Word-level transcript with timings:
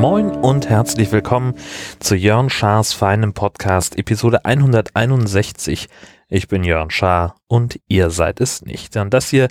Moin 0.00 0.30
und 0.30 0.68
herzlich 0.68 1.12
willkommen 1.12 1.54
zu 1.98 2.14
Jörn 2.14 2.48
Schars 2.48 2.92
feinem 2.92 3.34
Podcast, 3.34 3.98
Episode 3.98 4.44
161. 4.44 5.88
Ich 6.28 6.48
bin 6.48 6.64
Jörn 6.64 6.90
Schaar 6.90 7.36
und 7.48 7.78
ihr 7.88 8.10
seid 8.10 8.40
es 8.40 8.62
nicht. 8.62 8.96
Und 8.96 9.12
das 9.12 9.28
hier 9.28 9.48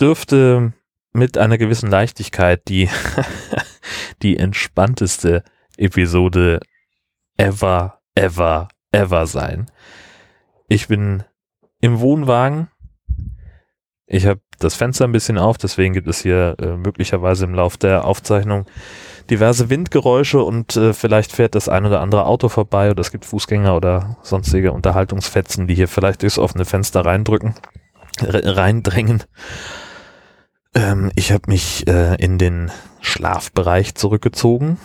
dürfte 0.00 0.72
mit 1.12 1.38
einer 1.38 1.58
gewissen 1.58 1.90
Leichtigkeit 1.90 2.68
die, 2.68 2.88
die 4.22 4.36
entspannteste 4.36 5.42
Episode 5.76 6.60
ever, 7.36 8.00
ever, 8.14 8.68
ever 8.92 9.26
sein. 9.26 9.70
Ich 10.68 10.88
bin 10.88 11.24
im 11.80 12.00
Wohnwagen. 12.00 12.68
Ich 14.06 14.26
habe 14.26 14.40
das 14.58 14.74
Fenster 14.74 15.04
ein 15.04 15.12
bisschen 15.12 15.38
auf, 15.38 15.56
deswegen 15.56 15.94
gibt 15.94 16.08
es 16.08 16.20
hier 16.20 16.56
äh, 16.60 16.76
möglicherweise 16.76 17.44
im 17.44 17.54
Lauf 17.54 17.76
der 17.76 18.04
Aufzeichnung 18.04 18.66
diverse 19.30 19.70
Windgeräusche 19.70 20.42
und 20.42 20.76
äh, 20.76 20.92
vielleicht 20.92 21.32
fährt 21.32 21.54
das 21.54 21.68
ein 21.68 21.86
oder 21.86 22.00
andere 22.00 22.26
Auto 22.26 22.48
vorbei 22.48 22.90
oder 22.90 23.00
es 23.00 23.12
gibt 23.12 23.24
Fußgänger 23.24 23.76
oder 23.76 24.16
sonstige 24.22 24.72
Unterhaltungsfetzen, 24.72 25.66
die 25.66 25.74
hier 25.74 25.88
vielleicht 25.88 26.22
durchs 26.22 26.38
offene 26.38 26.64
Fenster 26.64 27.04
reindrücken, 27.06 27.54
reindrängen. 28.20 29.22
Ähm, 30.74 31.12
ich 31.14 31.32
habe 31.32 31.44
mich 31.46 31.86
äh, 31.86 32.16
in 32.16 32.38
den 32.38 32.70
Schlafbereich 33.00 33.94
zurückgezogen. 33.94 34.78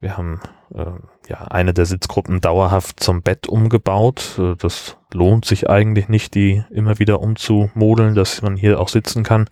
Wir 0.00 0.16
haben 0.16 0.40
äh, 0.74 0.84
ja 1.28 1.42
eine 1.48 1.74
der 1.74 1.86
Sitzgruppen 1.86 2.40
dauerhaft 2.40 3.00
zum 3.00 3.22
Bett 3.22 3.48
umgebaut. 3.48 4.38
Äh, 4.38 4.56
das 4.56 4.96
lohnt 5.12 5.44
sich 5.44 5.68
eigentlich 5.68 6.08
nicht, 6.08 6.34
die 6.34 6.64
immer 6.70 6.98
wieder 6.98 7.20
umzumodeln, 7.20 8.14
dass 8.14 8.42
man 8.42 8.56
hier 8.56 8.80
auch 8.80 8.88
sitzen 8.88 9.22
kann. 9.22 9.48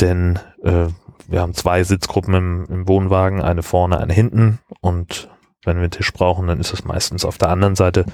Denn 0.00 0.38
äh, 0.62 0.86
wir 1.28 1.40
haben 1.40 1.54
zwei 1.54 1.84
Sitzgruppen 1.84 2.34
im, 2.34 2.66
im 2.68 2.88
Wohnwagen, 2.88 3.40
eine 3.40 3.62
vorne, 3.62 3.98
eine 3.98 4.12
hinten. 4.12 4.58
Und 4.80 5.28
wenn 5.64 5.76
wir 5.76 5.82
einen 5.82 5.90
Tisch 5.92 6.12
brauchen, 6.12 6.46
dann 6.48 6.60
ist 6.60 6.72
es 6.72 6.84
meistens 6.84 7.24
auf 7.24 7.38
der 7.38 7.48
anderen 7.48 7.76
Seite, 7.76 8.04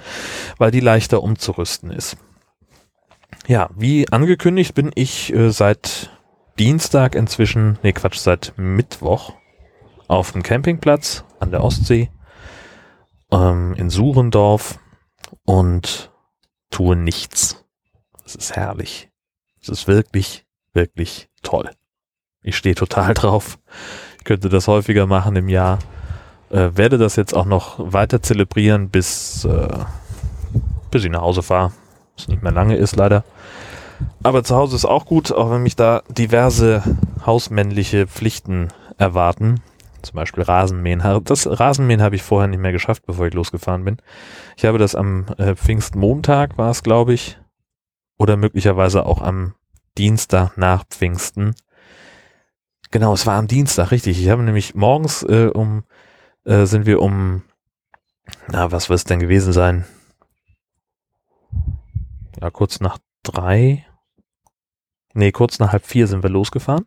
weil 0.58 0.70
die 0.70 0.80
leichter 0.80 1.22
umzurüsten 1.22 1.91
ist. 1.91 2.16
Ja, 3.47 3.70
wie 3.75 4.08
angekündigt 4.10 4.75
bin 4.75 4.91
ich 4.94 5.32
äh, 5.32 5.50
seit 5.50 6.10
Dienstag 6.58 7.14
inzwischen, 7.14 7.78
nee 7.82 7.92
Quatsch, 7.92 8.19
seit 8.19 8.53
Mittwoch 8.56 9.32
auf 10.06 10.32
dem 10.32 10.42
Campingplatz 10.42 11.25
an 11.41 11.50
der 11.50 11.62
Ostsee 11.62 12.10
ähm, 13.31 13.75
in 13.75 13.91
Surendorf 13.91 14.79
und 15.45 16.11
tue 16.71 16.97
nichts. 16.97 17.65
Es 18.25 18.34
ist 18.34 18.57
herrlich. 18.57 19.11
Es 19.61 19.69
ist 19.69 19.87
wirklich, 19.87 20.47
wirklich 20.73 21.29
toll. 21.43 21.71
Ich 22.43 22.56
stehe 22.56 22.75
total 22.75 23.15
drauf. 23.15 23.59
Ich 24.19 24.25
könnte 24.25 24.49
das 24.49 24.69
häufiger 24.69 25.06
machen 25.06 25.37
im 25.37 25.49
Jahr. 25.49 25.79
Äh, 26.51 26.71
werde 26.75 26.99
das 26.99 27.17
jetzt 27.17 27.34
auch 27.34 27.45
noch 27.45 27.93
weiter 27.93 28.23
zelebrieren, 28.23 28.89
bis, 28.89 29.45
äh, 29.45 29.69
bis 30.91 31.05
ich 31.05 31.11
nach 31.11 31.23
Hause 31.23 31.43
fahre. 31.43 31.73
Was 32.17 32.29
nicht 32.29 32.43
mehr 32.43 32.53
lange 32.53 32.77
ist, 32.77 32.97
leider. 32.97 33.25
Aber 34.23 34.45
zu 34.45 34.56
Hause 34.56 34.77
ist 34.77 34.84
auch 34.84 35.06
gut, 35.06 35.33
auch 35.33 35.51
wenn 35.51 35.62
mich 35.62 35.77
da 35.77 36.03
diverse 36.09 36.83
hausmännliche 37.25 38.06
Pflichten 38.06 38.69
erwarten. 38.97 39.61
Zum 40.02 40.14
Beispiel 40.14 40.44
Rasenmähen. 40.44 41.02
Das 41.24 41.46
Rasenmähen 41.46 42.02
habe 42.02 42.16
ich 42.16 42.22
vorher 42.22 42.48
nicht 42.48 42.60
mehr 42.60 42.72
geschafft, 42.72 43.04
bevor 43.06 43.27
ich 43.27 43.34
losgefahren 43.34 43.84
bin. 43.84 43.98
Ich 44.56 44.64
habe 44.64 44.78
das 44.78 44.94
am 44.94 45.27
äh, 45.38 45.54
Pfingstmontag, 45.54 46.56
war 46.56 46.70
es, 46.70 46.82
glaube 46.82 47.14
ich. 47.14 47.38
Oder 48.16 48.36
möglicherweise 48.36 49.06
auch 49.06 49.22
am 49.22 49.54
Dienstag 49.96 50.56
nach 50.56 50.84
Pfingsten. 50.88 51.54
Genau, 52.91 53.12
es 53.12 53.26
war 53.26 53.37
am 53.37 53.48
Dienstag, 53.48 53.91
richtig. 53.91 54.20
Ich 54.20 54.28
habe 54.28 54.42
nämlich 54.42 54.75
morgens 54.75 55.22
äh, 55.25 55.50
um, 55.53 55.84
äh, 56.44 56.64
sind 56.64 56.87
wir 56.87 57.03
um, 57.03 57.42
na, 58.48 58.72
was 58.72 58.88
wird 58.88 58.98
es 58.98 59.04
denn 59.04 59.20
gewesen 59.20 59.53
sein? 59.53 59.84
Ja, 62.41 62.50
kurz 62.50 62.81
nach 62.81 62.98
drei, 63.25 63.84
nee, 65.12 65.32
kurz 65.32 65.58
nach 65.58 65.72
halb 65.72 65.84
vier 65.84 66.06
sind 66.06 66.22
wir 66.22 66.31
losgefahren 66.31 66.87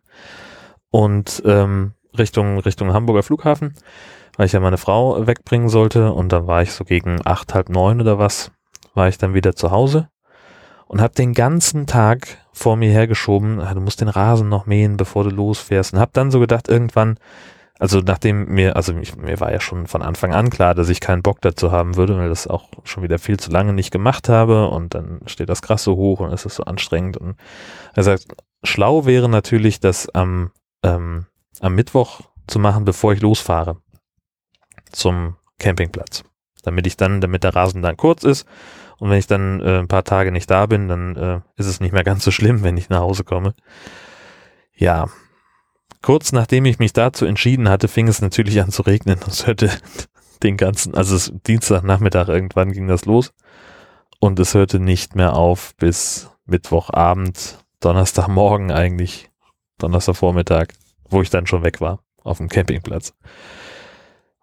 und 0.90 1.44
ähm, 1.46 1.94
Richtung, 2.18 2.60
Richtung 2.60 2.94
Hamburger 2.94 3.24
Flughafen, 3.24 3.76
weil 4.38 4.46
ich 4.46 4.52
ja 4.54 4.60
meine 4.60 4.78
Frau 4.78 5.28
wegbringen 5.28 5.70
sollte. 5.70 6.14
Und 6.14 6.32
dann 6.32 6.48
war 6.48 6.62
ich 6.62 6.74
so 6.74 6.84
gegen 6.84 7.20
acht, 7.26 7.54
halb 7.54 7.70
neun 7.70 8.02
oder 8.02 8.20
was, 8.20 8.52
war 8.94 9.08
ich 9.08 9.18
dann 9.18 9.34
wieder 9.34 9.56
zu 9.56 9.72
Hause 9.72 10.10
und 10.92 11.00
habe 11.00 11.14
den 11.14 11.34
ganzen 11.34 11.88
Tag 11.88 12.38
vor 12.52 12.76
mir 12.76 12.92
hergeschoben, 12.92 13.62
ah, 13.62 13.74
du 13.74 13.80
musst 13.80 14.02
den 14.02 14.10
Rasen 14.10 14.50
noch 14.50 14.66
mähen, 14.66 14.98
bevor 14.98 15.24
du 15.24 15.30
losfährst. 15.30 15.94
Und 15.94 16.02
habe 16.02 16.12
dann 16.14 16.32
so 16.32 16.42
gedacht, 16.42 16.68
irgendwann, 16.68 17.18
also 17.80 18.02
nachdem 18.02 18.50
mir, 18.50 18.76
also 18.76 18.94
ich, 18.98 19.16
mir 19.16 19.40
war 19.40 19.54
ja 19.54 19.62
schon 19.62 19.88
von 19.88 20.02
Anfang 20.02 20.34
an 20.34 20.50
klar, 20.50 20.76
dass 20.76 20.90
ich 20.90 21.00
keinen 21.00 21.22
Bock 21.22 21.40
dazu 21.40 21.72
haben 21.72 21.96
würde, 21.96 22.18
weil 22.18 22.28
das 22.28 22.46
auch 22.46 22.68
schon 22.84 23.04
wieder 23.04 23.20
viel 23.20 23.40
zu 23.40 23.52
lange 23.52 23.72
nicht 23.72 23.92
gemacht 23.92 24.28
habe. 24.28 24.68
Und 24.68 24.94
dann 24.94 25.22
steht 25.28 25.48
das 25.48 25.62
Gras 25.62 25.82
so 25.82 25.96
hoch 25.96 26.20
und 26.20 26.34
es 26.34 26.46
ist 26.46 26.56
so 26.56 26.64
anstrengend. 26.66 27.16
Und 27.16 27.38
er 27.94 28.04
sagt, 28.04 28.26
schlau 28.62 29.06
wäre 29.06 29.30
natürlich, 29.30 29.80
das 29.80 30.10
am, 30.10 30.52
ähm, 30.84 31.26
am 31.60 31.76
Mittwoch 31.76 32.22
zu 32.48 32.60
machen, 32.60 32.86
bevor 32.86 33.14
ich 33.14 33.22
losfahre 33.22 33.78
zum 34.92 35.36
Campingplatz, 35.60 36.24
damit 36.64 36.88
ich 36.88 36.98
dann, 36.98 37.22
damit 37.22 37.44
der 37.44 37.56
Rasen 37.56 37.82
dann 37.82 37.98
kurz 37.98 38.24
ist 38.24 38.46
und 38.98 39.10
wenn 39.10 39.20
ich 39.20 39.28
dann 39.28 39.62
äh, 39.62 39.80
ein 39.80 39.88
paar 39.88 40.04
Tage 40.04 40.32
nicht 40.32 40.50
da 40.50 40.66
bin, 40.66 40.88
dann 40.88 41.16
äh, 41.16 41.42
ist 41.56 41.68
es 41.68 41.80
nicht 41.80 41.92
mehr 41.92 42.04
ganz 42.06 42.24
so 42.24 42.32
schlimm, 42.32 42.64
wenn 42.64 42.78
ich 42.78 42.90
nach 42.90 43.00
Hause 43.00 43.24
komme. 43.24 43.54
Ja, 44.74 45.10
Kurz 46.02 46.32
nachdem 46.32 46.66
ich 46.66 46.80
mich 46.80 46.94
dazu 46.94 47.26
entschieden 47.26 47.70
hatte, 47.70 47.88
fing 47.88 48.08
es 48.08 48.22
natürlich 48.22 48.60
an 48.62 48.72
zu 48.72 48.82
regnen. 48.82 49.20
Es 49.28 49.46
hörte 49.46 49.70
den 50.44 50.58
ganzen, 50.58 50.96
also 50.96 51.16
es, 51.16 51.32
Dienstagnachmittag 51.46 52.28
irgendwann 52.28 52.72
ging 52.72 52.88
das 52.88 53.06
los 53.06 53.34
und 54.20 54.40
es 54.40 54.56
hörte 54.56 54.80
nicht 54.80 55.16
mehr 55.16 55.36
auf 55.36 55.76
bis 55.78 56.32
Mittwochabend, 56.46 57.60
Donnerstagmorgen 57.80 58.72
eigentlich, 58.72 59.30
Donnerstagvormittag, 59.78 60.70
wo 61.12 61.22
ich 61.22 61.30
dann 61.30 61.48
schon 61.48 61.64
weg 61.64 61.82
war 61.82 62.00
auf 62.24 62.38
dem 62.38 62.50
Campingplatz. 62.50 63.14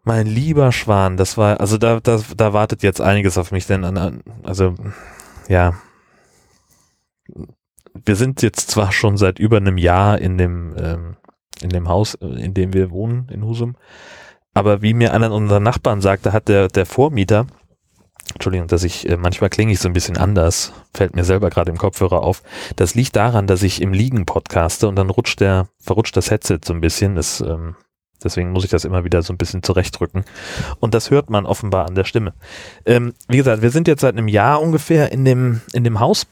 Mein 0.05 0.27
lieber 0.27 0.73
Schwan, 0.73 1.17
das 1.17 1.37
war, 1.37 1.61
also 1.61 1.77
da, 1.77 2.01
da, 2.01 2.21
da 2.37 2.53
wartet 2.53 2.83
jetzt 2.83 3.01
einiges 3.01 3.37
auf 3.37 3.53
mich, 3.53 3.67
denn 3.67 3.85
an, 3.85 4.23
also 4.43 4.75
ja, 5.49 5.75
wir 7.95 8.17
sind 8.17 8.43
jetzt 8.43 8.71
zwar 8.71 8.93
schon 8.93 9.17
seit 9.17 9.39
über 9.39 9.59
einem 9.59 9.77
Jahr 9.77 10.19
in 10.19 10.39
dem 10.39 10.75
ähm, 10.79 11.17
in 11.63 11.71
dem 11.71 11.89
Haus, 11.89 12.15
äh, 12.15 12.27
in 12.27 12.55
dem 12.55 12.73
wir 12.73 12.91
wohnen, 12.91 13.29
in 13.31 13.45
Husum. 13.45 13.77
Aber 14.55 14.83
wie 14.83 14.95
mir 14.95 15.13
einer 15.13 15.33
unserer 15.33 15.61
Nachbarn 15.61 16.01
sagte, 16.01 16.33
hat 16.33 16.49
der, 16.49 16.69
der 16.69 16.87
Vormieter, 16.87 17.47
Entschuldigung, 18.35 18.69
dass 18.69 18.85
ich, 18.85 19.09
äh, 19.09 19.17
manchmal 19.17 19.51
klinge 19.51 19.73
ich 19.73 19.81
so 19.81 19.89
ein 19.89 19.95
bisschen 19.95 20.17
anders, 20.17 20.73
fällt 20.95 21.17
mir 21.17 21.25
selber 21.25 21.51
gerade 21.51 21.71
im 21.71 21.79
Kopfhörer 21.79 22.23
auf. 22.23 22.43
Das 22.77 22.95
liegt 22.95 23.17
daran, 23.17 23.47
dass 23.47 23.63
ich 23.63 23.81
im 23.81 23.93
Liegen 23.93 24.27
podcaste 24.27 24.87
und 24.87 24.97
dann 24.97 25.11
rutscht 25.11 25.41
der, 25.41 25.69
verrutscht 25.81 26.17
das 26.17 26.31
Headset 26.31 26.61
so 26.65 26.75
ein 26.75 26.81
bisschen. 26.81 27.15
Das, 27.15 27.41
ähm, 27.41 27.75
deswegen 28.23 28.53
muss 28.53 28.65
ich 28.65 28.71
das 28.71 28.85
immer 28.85 29.05
wieder 29.05 29.23
so 29.23 29.33
ein 29.33 29.39
bisschen 29.39 29.63
zurechtdrücken. 29.63 30.25
Und 30.79 30.95
das 30.95 31.11
hört 31.11 31.31
man 31.31 31.47
offenbar 31.47 31.87
an 31.87 31.95
der 31.95 32.05
Stimme. 32.05 32.35
Ähm, 32.85 33.15
wie 33.29 33.39
gesagt, 33.39 33.63
wir 33.63 33.71
sind 33.71 33.89
jetzt 33.89 34.03
seit 34.03 34.17
einem 34.17 34.29
Jahr 34.29 34.61
ungefähr 34.61 35.11
in 35.11 35.25
dem, 35.25 35.63
in 35.73 35.85
dem 35.85 35.99
Haus 35.99 36.27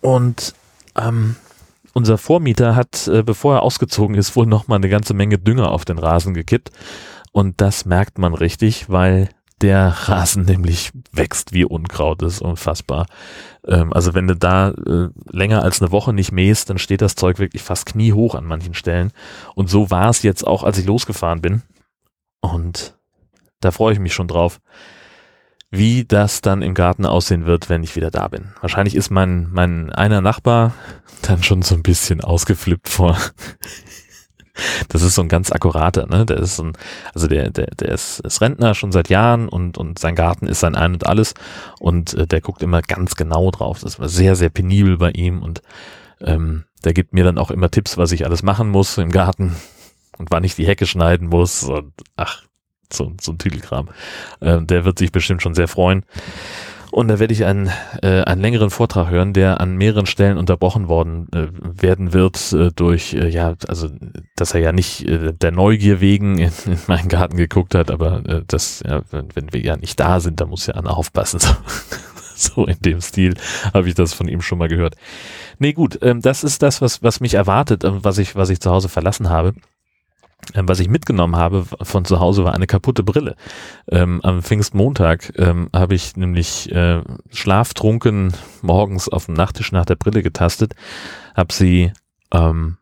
und 0.00 0.54
ähm, 0.96 1.36
unser 1.92 2.18
Vormieter 2.18 2.76
hat, 2.76 3.08
äh, 3.08 3.22
bevor 3.22 3.56
er 3.56 3.62
ausgezogen 3.62 4.16
ist, 4.16 4.36
wohl 4.36 4.46
noch 4.46 4.68
mal 4.68 4.76
eine 4.76 4.88
ganze 4.88 5.12
Menge 5.12 5.38
Dünger 5.38 5.70
auf 5.70 5.84
den 5.84 5.98
Rasen 5.98 6.34
gekippt. 6.34 6.70
Und 7.32 7.60
das 7.60 7.84
merkt 7.84 8.18
man 8.18 8.34
richtig, 8.34 8.88
weil 8.88 9.28
der 9.60 9.88
Rasen 9.88 10.44
nämlich 10.44 10.92
wächst 11.12 11.52
wie 11.52 11.64
Unkraut, 11.64 12.22
das 12.22 12.34
ist 12.34 12.42
unfassbar. 12.42 13.06
Ähm, 13.66 13.92
also 13.92 14.14
wenn 14.14 14.26
du 14.26 14.36
da 14.36 14.70
äh, 14.70 15.08
länger 15.30 15.62
als 15.62 15.80
eine 15.80 15.92
Woche 15.92 16.12
nicht 16.12 16.32
mähst, 16.32 16.70
dann 16.70 16.78
steht 16.78 17.02
das 17.02 17.14
Zeug 17.14 17.38
wirklich 17.38 17.62
fast 17.62 17.86
kniehoch 17.86 18.34
an 18.34 18.44
manchen 18.44 18.74
Stellen. 18.74 19.12
Und 19.54 19.68
so 19.68 19.90
war 19.90 20.10
es 20.10 20.22
jetzt 20.22 20.46
auch, 20.46 20.62
als 20.62 20.78
ich 20.78 20.86
losgefahren 20.86 21.40
bin. 21.40 21.62
Und 22.40 22.96
da 23.60 23.70
freue 23.70 23.92
ich 23.92 23.98
mich 23.98 24.14
schon 24.14 24.28
drauf 24.28 24.60
wie 25.70 26.04
das 26.04 26.40
dann 26.40 26.62
im 26.62 26.74
Garten 26.74 27.06
aussehen 27.06 27.46
wird, 27.46 27.68
wenn 27.68 27.82
ich 27.82 27.94
wieder 27.94 28.10
da 28.10 28.28
bin. 28.28 28.52
Wahrscheinlich 28.60 28.96
ist 28.96 29.10
mein, 29.10 29.48
mein 29.52 29.92
einer 29.92 30.20
Nachbar 30.20 30.74
dann 31.22 31.42
schon 31.42 31.62
so 31.62 31.74
ein 31.76 31.82
bisschen 31.82 32.20
ausgeflippt 32.20 32.88
vor. 32.88 33.16
Das 34.88 35.02
ist 35.02 35.14
so 35.14 35.22
ein 35.22 35.28
ganz 35.28 35.52
akkurater, 35.52 36.06
ne? 36.06 36.26
Der 36.26 36.38
ist 36.38 36.56
so 36.56 36.64
ein, 36.64 36.72
also 37.14 37.28
der, 37.28 37.50
der, 37.50 37.66
der 37.66 37.88
ist, 37.90 38.20
ist 38.20 38.40
Rentner 38.40 38.74
schon 38.74 38.92
seit 38.92 39.08
Jahren 39.08 39.48
und, 39.48 39.78
und 39.78 39.98
sein 39.98 40.14
Garten 40.14 40.46
ist 40.46 40.60
sein 40.60 40.74
Ein 40.74 40.94
und 40.94 41.06
Alles 41.06 41.34
und 41.78 42.14
äh, 42.14 42.26
der 42.26 42.40
guckt 42.40 42.62
immer 42.62 42.82
ganz 42.82 43.14
genau 43.14 43.50
drauf. 43.50 43.80
Das 43.80 43.98
war 43.98 44.08
sehr, 44.08 44.36
sehr 44.36 44.50
penibel 44.50 44.98
bei 44.98 45.10
ihm 45.10 45.42
und 45.42 45.62
ähm, 46.20 46.64
der 46.84 46.92
gibt 46.92 47.12
mir 47.12 47.24
dann 47.24 47.38
auch 47.38 47.50
immer 47.50 47.70
Tipps, 47.70 47.96
was 47.96 48.12
ich 48.12 48.24
alles 48.24 48.42
machen 48.42 48.70
muss 48.70 48.98
im 48.98 49.10
Garten 49.10 49.56
und 50.18 50.30
wann 50.30 50.44
ich 50.44 50.54
die 50.54 50.66
Hecke 50.66 50.86
schneiden 50.86 51.28
muss 51.28 51.64
und 51.64 51.92
ach, 52.16 52.42
so, 52.92 53.12
so 53.20 53.32
ein 53.32 53.38
Titelkram. 53.38 53.88
Äh, 54.40 54.62
der 54.62 54.84
wird 54.84 54.98
sich 54.98 55.12
bestimmt 55.12 55.42
schon 55.42 55.54
sehr 55.54 55.68
freuen. 55.68 56.04
Und 56.92 57.08
da 57.08 57.18
werde 57.18 57.32
ich 57.32 57.44
einen, 57.44 57.70
äh, 58.02 58.22
einen 58.22 58.40
längeren 58.40 58.70
Vortrag 58.70 59.10
hören, 59.10 59.32
der 59.32 59.60
an 59.60 59.76
mehreren 59.76 60.06
Stellen 60.06 60.38
unterbrochen 60.38 60.88
worden 60.88 61.28
äh, 61.32 61.48
werden 61.62 62.12
wird 62.12 62.52
äh, 62.52 62.70
durch, 62.74 63.14
äh, 63.14 63.28
ja, 63.28 63.54
also, 63.68 63.88
dass 64.36 64.54
er 64.54 64.60
ja 64.60 64.72
nicht 64.72 65.06
äh, 65.08 65.32
der 65.32 65.52
Neugier 65.52 66.00
wegen 66.00 66.38
in, 66.38 66.52
in 66.66 66.78
meinen 66.88 67.08
Garten 67.08 67.36
geguckt 67.36 67.74
hat, 67.74 67.90
aber 67.90 68.24
äh, 68.26 68.42
das, 68.46 68.82
ja, 68.84 69.02
wenn, 69.10 69.28
wenn 69.34 69.52
wir 69.52 69.60
ja 69.60 69.76
nicht 69.76 70.00
da 70.00 70.18
sind, 70.18 70.40
da 70.40 70.46
muss 70.46 70.66
ja 70.66 70.74
Anna 70.74 70.90
aufpassen. 70.90 71.40
So, 72.40 72.54
so 72.54 72.66
in 72.66 72.78
dem 72.80 73.00
Stil 73.02 73.34
habe 73.74 73.88
ich 73.88 73.94
das 73.94 74.14
von 74.14 74.26
ihm 74.26 74.40
schon 74.40 74.58
mal 74.58 74.68
gehört. 74.68 74.96
Nee, 75.58 75.74
gut, 75.74 75.98
ähm, 76.02 76.22
das 76.22 76.42
ist 76.42 76.62
das, 76.62 76.80
was, 76.80 77.02
was 77.02 77.20
mich 77.20 77.34
erwartet, 77.34 77.84
äh, 77.84 78.02
was 78.02 78.18
ich, 78.18 78.34
was 78.34 78.48
ich 78.48 78.60
zu 78.60 78.70
Hause 78.70 78.88
verlassen 78.88 79.28
habe. 79.28 79.52
Ähm, 80.54 80.68
was 80.68 80.80
ich 80.80 80.88
mitgenommen 80.88 81.36
habe 81.36 81.64
von 81.82 82.04
zu 82.04 82.20
Hause 82.20 82.44
war 82.44 82.54
eine 82.54 82.66
kaputte 82.66 83.02
Brille. 83.02 83.36
Ähm, 83.88 84.20
am 84.22 84.42
Pfingstmontag 84.42 85.32
ähm, 85.36 85.68
habe 85.72 85.94
ich 85.94 86.16
nämlich 86.16 86.70
äh, 86.72 87.02
schlaftrunken 87.30 88.34
morgens 88.62 89.08
auf 89.08 89.26
dem 89.26 89.34
Nachttisch 89.34 89.72
nach 89.72 89.84
der 89.84 89.96
Brille 89.96 90.22
getastet, 90.22 90.74
habe 91.34 91.52
sie 91.52 91.92
ähm, 92.32 92.78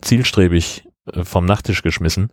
zielstrebig 0.00 0.88
äh, 1.12 1.24
vom 1.24 1.44
Nachttisch 1.44 1.82
geschmissen 1.82 2.32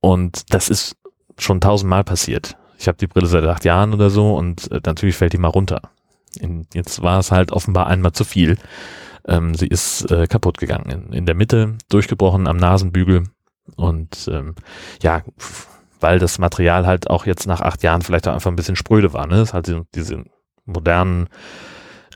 und 0.00 0.52
das 0.52 0.68
ist 0.68 0.96
schon 1.38 1.60
tausendmal 1.60 2.04
passiert. 2.04 2.56
Ich 2.78 2.88
habe 2.88 2.98
die 2.98 3.06
Brille 3.06 3.26
seit 3.26 3.44
acht 3.44 3.64
Jahren 3.64 3.94
oder 3.94 4.10
so 4.10 4.34
und 4.34 4.70
äh, 4.70 4.80
natürlich 4.84 5.16
fällt 5.16 5.32
die 5.32 5.38
mal 5.38 5.48
runter. 5.48 5.80
In, 6.40 6.66
jetzt 6.74 7.02
war 7.02 7.20
es 7.20 7.30
halt 7.30 7.52
offenbar 7.52 7.86
einmal 7.86 8.12
zu 8.12 8.24
viel. 8.24 8.56
Ähm, 9.26 9.54
sie 9.54 9.68
ist 9.68 10.10
äh, 10.10 10.26
kaputt 10.26 10.58
gegangen. 10.58 10.90
In, 10.90 11.12
in 11.12 11.26
der 11.26 11.34
Mitte 11.34 11.78
durchgebrochen 11.88 12.46
am 12.46 12.56
Nasenbügel 12.56 13.24
und 13.76 14.28
ähm, 14.30 14.54
ja, 15.02 15.22
weil 16.00 16.18
das 16.18 16.38
Material 16.38 16.86
halt 16.86 17.08
auch 17.08 17.26
jetzt 17.26 17.46
nach 17.46 17.60
acht 17.60 17.82
Jahren 17.82 18.02
vielleicht 18.02 18.28
auch 18.28 18.34
einfach 18.34 18.50
ein 18.50 18.56
bisschen 18.56 18.76
spröde 18.76 19.12
war. 19.12 19.26
Ne? 19.26 19.40
Ist 19.40 19.54
halt 19.54 19.74
diese, 19.94 20.24
modernen 20.66 21.28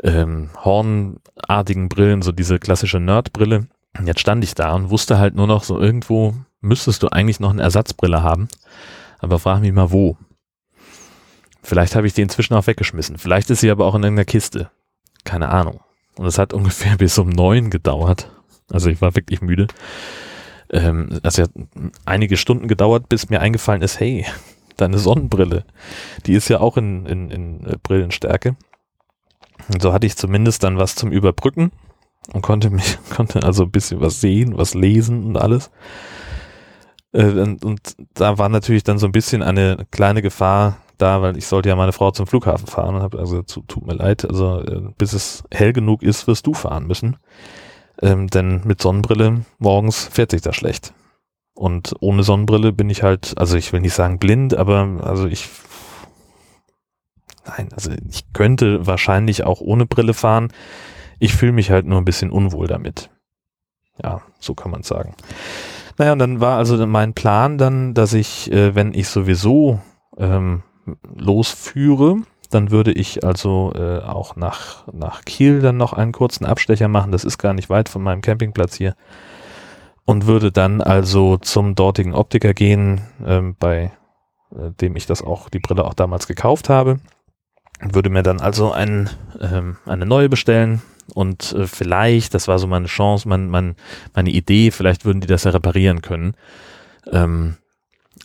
ähm, 0.02 0.50
hornartigen 0.64 1.88
Brillen, 1.88 2.22
so 2.22 2.32
diese 2.32 2.58
klassische 2.58 3.00
Nerdbrille. 3.00 3.66
Jetzt 4.04 4.20
stand 4.20 4.44
ich 4.44 4.54
da 4.54 4.74
und 4.74 4.90
wusste 4.90 5.18
halt 5.18 5.34
nur 5.34 5.46
noch 5.46 5.64
so 5.64 5.80
irgendwo 5.80 6.34
müsstest 6.60 7.02
du 7.02 7.08
eigentlich 7.08 7.40
noch 7.40 7.50
eine 7.50 7.62
Ersatzbrille 7.62 8.22
haben. 8.22 8.48
Aber 9.18 9.38
frag 9.38 9.60
mich 9.60 9.72
mal 9.72 9.90
wo. 9.90 10.16
Vielleicht 11.62 11.96
habe 11.96 12.06
ich 12.06 12.14
die 12.14 12.22
inzwischen 12.22 12.54
auch 12.54 12.66
weggeschmissen. 12.66 13.18
Vielleicht 13.18 13.50
ist 13.50 13.60
sie 13.60 13.70
aber 13.70 13.86
auch 13.86 13.94
in 13.94 14.02
irgendeiner 14.02 14.24
Kiste. 14.24 14.70
Keine 15.24 15.48
Ahnung. 15.48 15.80
Und 16.16 16.26
es 16.26 16.38
hat 16.38 16.52
ungefähr 16.52 16.96
bis 16.96 17.18
um 17.18 17.28
neun 17.28 17.70
gedauert. 17.70 18.30
Also 18.70 18.90
ich 18.90 19.00
war 19.00 19.14
wirklich 19.14 19.40
müde 19.40 19.66
ähm, 20.70 21.20
das 21.22 21.38
hat 21.38 21.50
einige 22.04 22.36
Stunden 22.36 22.68
gedauert, 22.68 23.08
bis 23.08 23.30
mir 23.30 23.40
eingefallen 23.40 23.82
ist, 23.82 24.00
hey, 24.00 24.26
deine 24.76 24.98
Sonnenbrille, 24.98 25.64
die 26.26 26.34
ist 26.34 26.48
ja 26.48 26.60
auch 26.60 26.76
in, 26.76 27.06
in, 27.06 27.30
in 27.30 27.66
äh, 27.66 27.76
Brillenstärke. 27.82 28.56
Und 29.72 29.82
so 29.82 29.92
hatte 29.92 30.06
ich 30.06 30.16
zumindest 30.16 30.62
dann 30.62 30.78
was 30.78 30.94
zum 30.94 31.10
Überbrücken 31.10 31.72
und 32.32 32.42
konnte 32.42 32.70
mich, 32.70 32.98
konnte 33.14 33.42
also 33.42 33.64
ein 33.64 33.70
bisschen 33.70 34.00
was 34.00 34.20
sehen, 34.20 34.56
was 34.56 34.74
lesen 34.74 35.24
und 35.24 35.36
alles. 35.36 35.70
Äh, 37.12 37.24
und, 37.24 37.64
und 37.64 37.96
da 38.14 38.38
war 38.38 38.48
natürlich 38.48 38.84
dann 38.84 38.98
so 38.98 39.06
ein 39.06 39.12
bisschen 39.12 39.42
eine 39.42 39.86
kleine 39.90 40.22
Gefahr 40.22 40.78
da, 40.98 41.22
weil 41.22 41.36
ich 41.36 41.46
sollte 41.46 41.68
ja 41.68 41.76
meine 41.76 41.92
Frau 41.92 42.10
zum 42.10 42.26
Flughafen 42.26 42.66
fahren 42.66 42.96
und 42.96 43.02
habe 43.02 43.18
also 43.18 43.42
tut 43.42 43.86
mir 43.86 43.94
leid, 43.94 44.24
also 44.24 44.60
äh, 44.60 44.82
bis 44.98 45.12
es 45.12 45.44
hell 45.50 45.72
genug 45.72 46.02
ist, 46.02 46.26
wirst 46.26 46.46
du 46.46 46.54
fahren 46.54 46.86
müssen. 46.86 47.16
Ähm, 48.00 48.28
denn 48.28 48.62
mit 48.64 48.80
Sonnenbrille 48.80 49.44
morgens 49.58 50.04
fährt 50.06 50.30
sich 50.30 50.42
das 50.42 50.56
schlecht. 50.56 50.92
Und 51.54 51.94
ohne 52.00 52.22
Sonnenbrille 52.22 52.72
bin 52.72 52.88
ich 52.88 53.02
halt, 53.02 53.36
also 53.36 53.56
ich 53.56 53.72
will 53.72 53.80
nicht 53.80 53.94
sagen 53.94 54.18
blind, 54.18 54.54
aber 54.54 55.00
also 55.02 55.26
ich, 55.26 55.48
nein, 57.44 57.70
also 57.72 57.90
ich 58.08 58.32
könnte 58.32 58.86
wahrscheinlich 58.86 59.42
auch 59.42 59.60
ohne 59.60 59.84
Brille 59.84 60.14
fahren. 60.14 60.52
Ich 61.18 61.34
fühle 61.34 61.52
mich 61.52 61.72
halt 61.72 61.86
nur 61.86 62.00
ein 62.00 62.04
bisschen 62.04 62.30
unwohl 62.30 62.68
damit. 62.68 63.10
Ja, 64.00 64.22
so 64.38 64.54
kann 64.54 64.70
man 64.70 64.84
sagen. 64.84 65.14
Naja, 65.96 66.12
und 66.12 66.20
dann 66.20 66.40
war 66.40 66.58
also 66.58 66.86
mein 66.86 67.14
Plan 67.14 67.58
dann, 67.58 67.92
dass 67.92 68.12
ich, 68.12 68.52
äh, 68.52 68.76
wenn 68.76 68.94
ich 68.94 69.08
sowieso 69.08 69.80
ähm, 70.16 70.62
losführe, 71.16 72.18
dann 72.50 72.70
würde 72.70 72.92
ich 72.92 73.24
also 73.24 73.72
äh, 73.74 73.98
auch 74.00 74.36
nach, 74.36 74.86
nach 74.92 75.24
Kiel 75.24 75.60
dann 75.60 75.76
noch 75.76 75.92
einen 75.92 76.12
kurzen 76.12 76.46
Abstecher 76.46 76.88
machen. 76.88 77.12
Das 77.12 77.24
ist 77.24 77.38
gar 77.38 77.54
nicht 77.54 77.70
weit 77.70 77.88
von 77.88 78.02
meinem 78.02 78.22
Campingplatz 78.22 78.74
hier. 78.74 78.94
Und 80.04 80.26
würde 80.26 80.50
dann 80.50 80.80
also 80.80 81.36
zum 81.36 81.74
dortigen 81.74 82.14
Optiker 82.14 82.54
gehen, 82.54 83.02
ähm, 83.26 83.56
bei 83.58 83.92
äh, 84.52 84.70
dem 84.80 84.96
ich 84.96 85.06
das 85.06 85.22
auch, 85.22 85.50
die 85.50 85.58
Brille 85.58 85.84
auch 85.84 85.94
damals 85.94 86.26
gekauft 86.26 86.68
habe. 86.68 87.00
Würde 87.80 88.10
mir 88.10 88.22
dann 88.22 88.40
also 88.40 88.72
ein, 88.72 89.10
ähm, 89.40 89.76
eine 89.86 90.06
neue 90.06 90.28
bestellen 90.28 90.82
und 91.14 91.52
äh, 91.52 91.66
vielleicht, 91.66 92.34
das 92.34 92.48
war 92.48 92.58
so 92.58 92.66
meine 92.66 92.86
Chance, 92.86 93.28
mein, 93.28 93.48
mein, 93.48 93.76
meine 94.14 94.30
Idee, 94.30 94.70
vielleicht 94.70 95.04
würden 95.04 95.20
die 95.20 95.26
das 95.26 95.44
ja 95.44 95.52
reparieren 95.52 96.02
können. 96.02 96.34
Ähm, 97.10 97.56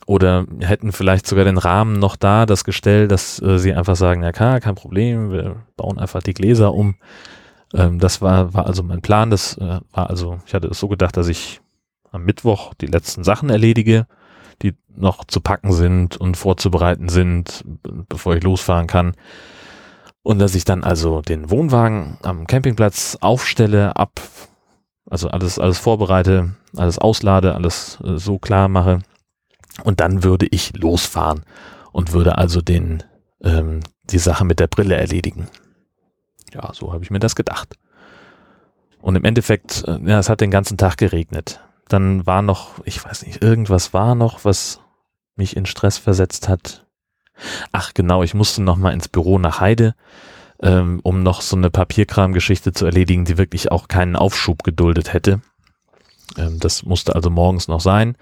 oder 0.06 0.46
hätten 0.60 0.92
vielleicht 0.92 1.26
sogar 1.26 1.44
den 1.44 1.58
Rahmen 1.58 1.98
noch 1.98 2.16
da, 2.16 2.46
das 2.46 2.64
Gestell, 2.64 3.08
dass 3.08 3.40
äh, 3.40 3.58
sie 3.58 3.72
einfach 3.72 3.96
sagen, 3.96 4.22
ja 4.22 4.32
klar, 4.32 4.60
kein 4.60 4.74
Problem, 4.74 5.30
wir 5.30 5.56
bauen 5.76 5.98
einfach 5.98 6.22
die 6.22 6.34
Gläser 6.34 6.74
um. 6.74 6.96
Ähm, 7.72 7.98
das 7.98 8.20
war, 8.20 8.52
war 8.54 8.66
also 8.66 8.82
mein 8.82 9.00
Plan. 9.00 9.30
Das 9.30 9.56
äh, 9.56 9.80
war 9.92 10.10
also, 10.10 10.38
ich 10.46 10.54
hatte 10.54 10.68
es 10.68 10.78
so 10.78 10.88
gedacht, 10.88 11.16
dass 11.16 11.28
ich 11.28 11.60
am 12.10 12.24
Mittwoch 12.24 12.74
die 12.74 12.86
letzten 12.86 13.24
Sachen 13.24 13.48
erledige, 13.48 14.06
die 14.62 14.74
noch 14.94 15.24
zu 15.24 15.40
packen 15.40 15.72
sind 15.72 16.16
und 16.16 16.36
vorzubereiten 16.36 17.08
sind, 17.08 17.64
bevor 18.08 18.36
ich 18.36 18.44
losfahren 18.44 18.86
kann. 18.86 19.14
Und 20.22 20.38
dass 20.38 20.54
ich 20.54 20.64
dann 20.64 20.84
also 20.84 21.22
den 21.22 21.50
Wohnwagen 21.50 22.18
am 22.22 22.46
Campingplatz 22.46 23.18
aufstelle, 23.20 23.96
ab, 23.96 24.20
also 25.10 25.28
alles, 25.28 25.58
alles 25.58 25.78
vorbereite, 25.78 26.54
alles 26.76 26.98
auslade, 26.98 27.54
alles 27.54 27.98
äh, 28.04 28.16
so 28.18 28.38
klar 28.38 28.68
mache 28.68 29.00
und 29.82 30.00
dann 30.00 30.22
würde 30.22 30.46
ich 30.46 30.76
losfahren 30.76 31.44
und 31.92 32.12
würde 32.12 32.38
also 32.38 32.60
den, 32.60 33.02
ähm, 33.42 33.80
die 34.04 34.18
Sache 34.18 34.44
mit 34.44 34.60
der 34.60 34.68
Brille 34.68 34.96
erledigen. 34.96 35.48
Ja, 36.52 36.72
so 36.72 36.92
habe 36.92 37.02
ich 37.02 37.10
mir 37.10 37.18
das 37.18 37.34
gedacht. 37.34 37.76
Und 39.00 39.16
im 39.16 39.24
Endeffekt, 39.24 39.84
äh, 39.86 39.98
ja, 40.04 40.18
es 40.18 40.28
hat 40.28 40.40
den 40.40 40.50
ganzen 40.50 40.78
Tag 40.78 40.96
geregnet. 40.96 41.60
Dann 41.88 42.26
war 42.26 42.42
noch, 42.42 42.80
ich 42.84 43.04
weiß 43.04 43.26
nicht, 43.26 43.42
irgendwas 43.42 43.92
war 43.92 44.14
noch, 44.14 44.44
was 44.44 44.80
mich 45.36 45.56
in 45.56 45.66
Stress 45.66 45.98
versetzt 45.98 46.48
hat. 46.48 46.86
Ach 47.72 47.92
genau, 47.92 48.22
ich 48.22 48.34
musste 48.34 48.62
noch 48.62 48.76
mal 48.76 48.92
ins 48.92 49.08
Büro 49.08 49.38
nach 49.38 49.60
Heide, 49.60 49.94
ähm, 50.62 51.00
um 51.02 51.22
noch 51.22 51.40
so 51.40 51.56
eine 51.56 51.70
Papierkramgeschichte 51.70 52.72
zu 52.72 52.86
erledigen, 52.86 53.24
die 53.24 53.36
wirklich 53.36 53.72
auch 53.72 53.88
keinen 53.88 54.16
Aufschub 54.16 54.62
geduldet 54.62 55.12
hätte. 55.12 55.40
Ähm, 56.38 56.58
das 56.60 56.84
musste 56.84 57.14
also 57.14 57.30
morgens 57.30 57.68
noch 57.68 57.80
sein. 57.80 58.16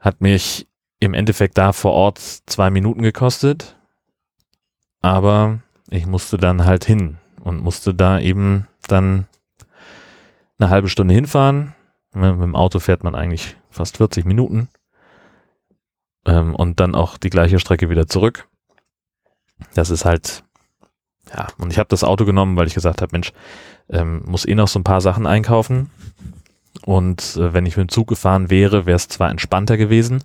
Hat 0.00 0.20
mich 0.20 0.66
im 0.98 1.14
Endeffekt 1.14 1.56
da 1.58 1.72
vor 1.72 1.92
Ort 1.92 2.18
zwei 2.18 2.70
Minuten 2.70 3.02
gekostet. 3.02 3.76
Aber 5.00 5.60
ich 5.88 6.06
musste 6.06 6.36
dann 6.36 6.64
halt 6.64 6.84
hin 6.84 7.18
und 7.42 7.62
musste 7.62 7.94
da 7.94 8.20
eben 8.20 8.66
dann 8.86 9.26
eine 10.58 10.70
halbe 10.70 10.88
Stunde 10.88 11.14
hinfahren. 11.14 11.74
Mit 12.12 12.40
dem 12.40 12.56
Auto 12.56 12.80
fährt 12.80 13.02
man 13.02 13.14
eigentlich 13.14 13.56
fast 13.70 13.96
40 13.96 14.24
Minuten. 14.24 14.68
Ähm, 16.26 16.54
und 16.54 16.80
dann 16.80 16.94
auch 16.94 17.16
die 17.16 17.30
gleiche 17.30 17.58
Strecke 17.58 17.88
wieder 17.88 18.06
zurück. 18.06 18.46
Das 19.74 19.90
ist 19.90 20.04
halt, 20.04 20.44
ja, 21.32 21.48
und 21.58 21.72
ich 21.72 21.78
habe 21.78 21.88
das 21.88 22.04
Auto 22.04 22.24
genommen, 22.24 22.56
weil 22.56 22.66
ich 22.66 22.74
gesagt 22.74 23.00
habe, 23.00 23.12
Mensch, 23.12 23.32
ähm, 23.88 24.22
muss 24.26 24.46
eh 24.46 24.54
noch 24.54 24.68
so 24.68 24.78
ein 24.78 24.84
paar 24.84 25.00
Sachen 25.00 25.26
einkaufen. 25.26 25.90
Und 26.84 27.36
äh, 27.36 27.52
wenn 27.52 27.66
ich 27.66 27.76
mit 27.76 27.88
dem 27.88 27.92
Zug 27.92 28.08
gefahren 28.08 28.50
wäre, 28.50 28.86
wäre 28.86 28.96
es 28.96 29.08
zwar 29.08 29.30
entspannter 29.30 29.76
gewesen, 29.76 30.24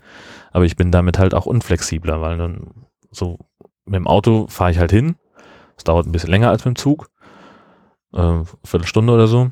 aber 0.51 0.65
ich 0.65 0.75
bin 0.75 0.91
damit 0.91 1.19
halt 1.19 1.33
auch 1.33 1.45
unflexibler, 1.45 2.21
weil 2.21 2.37
dann 2.37 2.71
so 3.11 3.37
mit 3.85 3.95
dem 3.95 4.07
Auto 4.07 4.47
fahre 4.47 4.71
ich 4.71 4.79
halt 4.79 4.91
hin. 4.91 5.15
Es 5.77 5.83
dauert 5.83 6.05
ein 6.05 6.11
bisschen 6.11 6.29
länger 6.31 6.49
als 6.49 6.65
mit 6.65 6.75
dem 6.75 6.79
Zug. 6.79 7.09
Äh, 8.13 8.41
Viertelstunde 8.63 9.13
oder 9.13 9.27
so. 9.27 9.51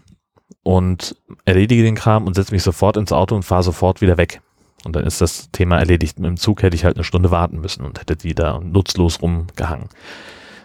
Und 0.64 1.16
erledige 1.46 1.84
den 1.84 1.96
Kram 1.96 2.26
und 2.26 2.36
setze 2.36 2.54
mich 2.54 2.64
sofort 2.64 2.96
ins 2.98 3.12
Auto 3.12 3.36
und 3.36 3.44
fahre 3.44 3.64
sofort 3.64 4.02
wieder 4.02 4.18
weg. 4.18 4.42
Und 4.86 4.96
dann 4.96 5.06
ist 5.06 5.22
das 5.22 5.50
Thema 5.52 5.78
erledigt. 5.78 6.20
Mit 6.20 6.28
dem 6.28 6.38
Zug 6.38 6.62
hätte 6.62 6.76
ich 6.76 6.86
halt 6.86 6.96
eine 6.96 7.04
Stunde 7.04 7.32
warten 7.32 7.60
müssen 7.60 7.86
und 7.86 8.00
hätte 8.00 8.16
die 8.16 8.36
da 8.36 8.60
nutzlos 8.60 9.22
rumgehangen. 9.22 9.90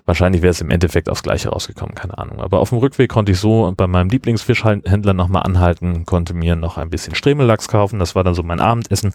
Wahrscheinlich 0.09 0.41
wäre 0.41 0.53
es 0.53 0.63
im 0.63 0.71
Endeffekt 0.71 1.11
aufs 1.11 1.23
Gleiche 1.23 1.51
rausgekommen, 1.51 1.95
keine 1.95 2.17
Ahnung. 2.17 2.41
Aber 2.41 2.61
auf 2.61 2.71
dem 2.71 2.79
Rückweg 2.79 3.11
konnte 3.11 3.33
ich 3.33 3.39
so 3.39 3.71
bei 3.77 3.87
meinem 3.87 4.09
Lieblingsfischhändler 4.09 5.13
nochmal 5.13 5.43
anhalten, 5.43 6.07
konnte 6.07 6.33
mir 6.33 6.57
noch 6.57 6.79
ein 6.79 6.89
bisschen 6.89 7.15
Stremellachs 7.15 7.69
kaufen. 7.69 7.99
Das 7.99 8.15
war 8.15 8.25
dann 8.25 8.33
so 8.33 8.43
mein 8.43 8.59
Abendessen. 8.59 9.13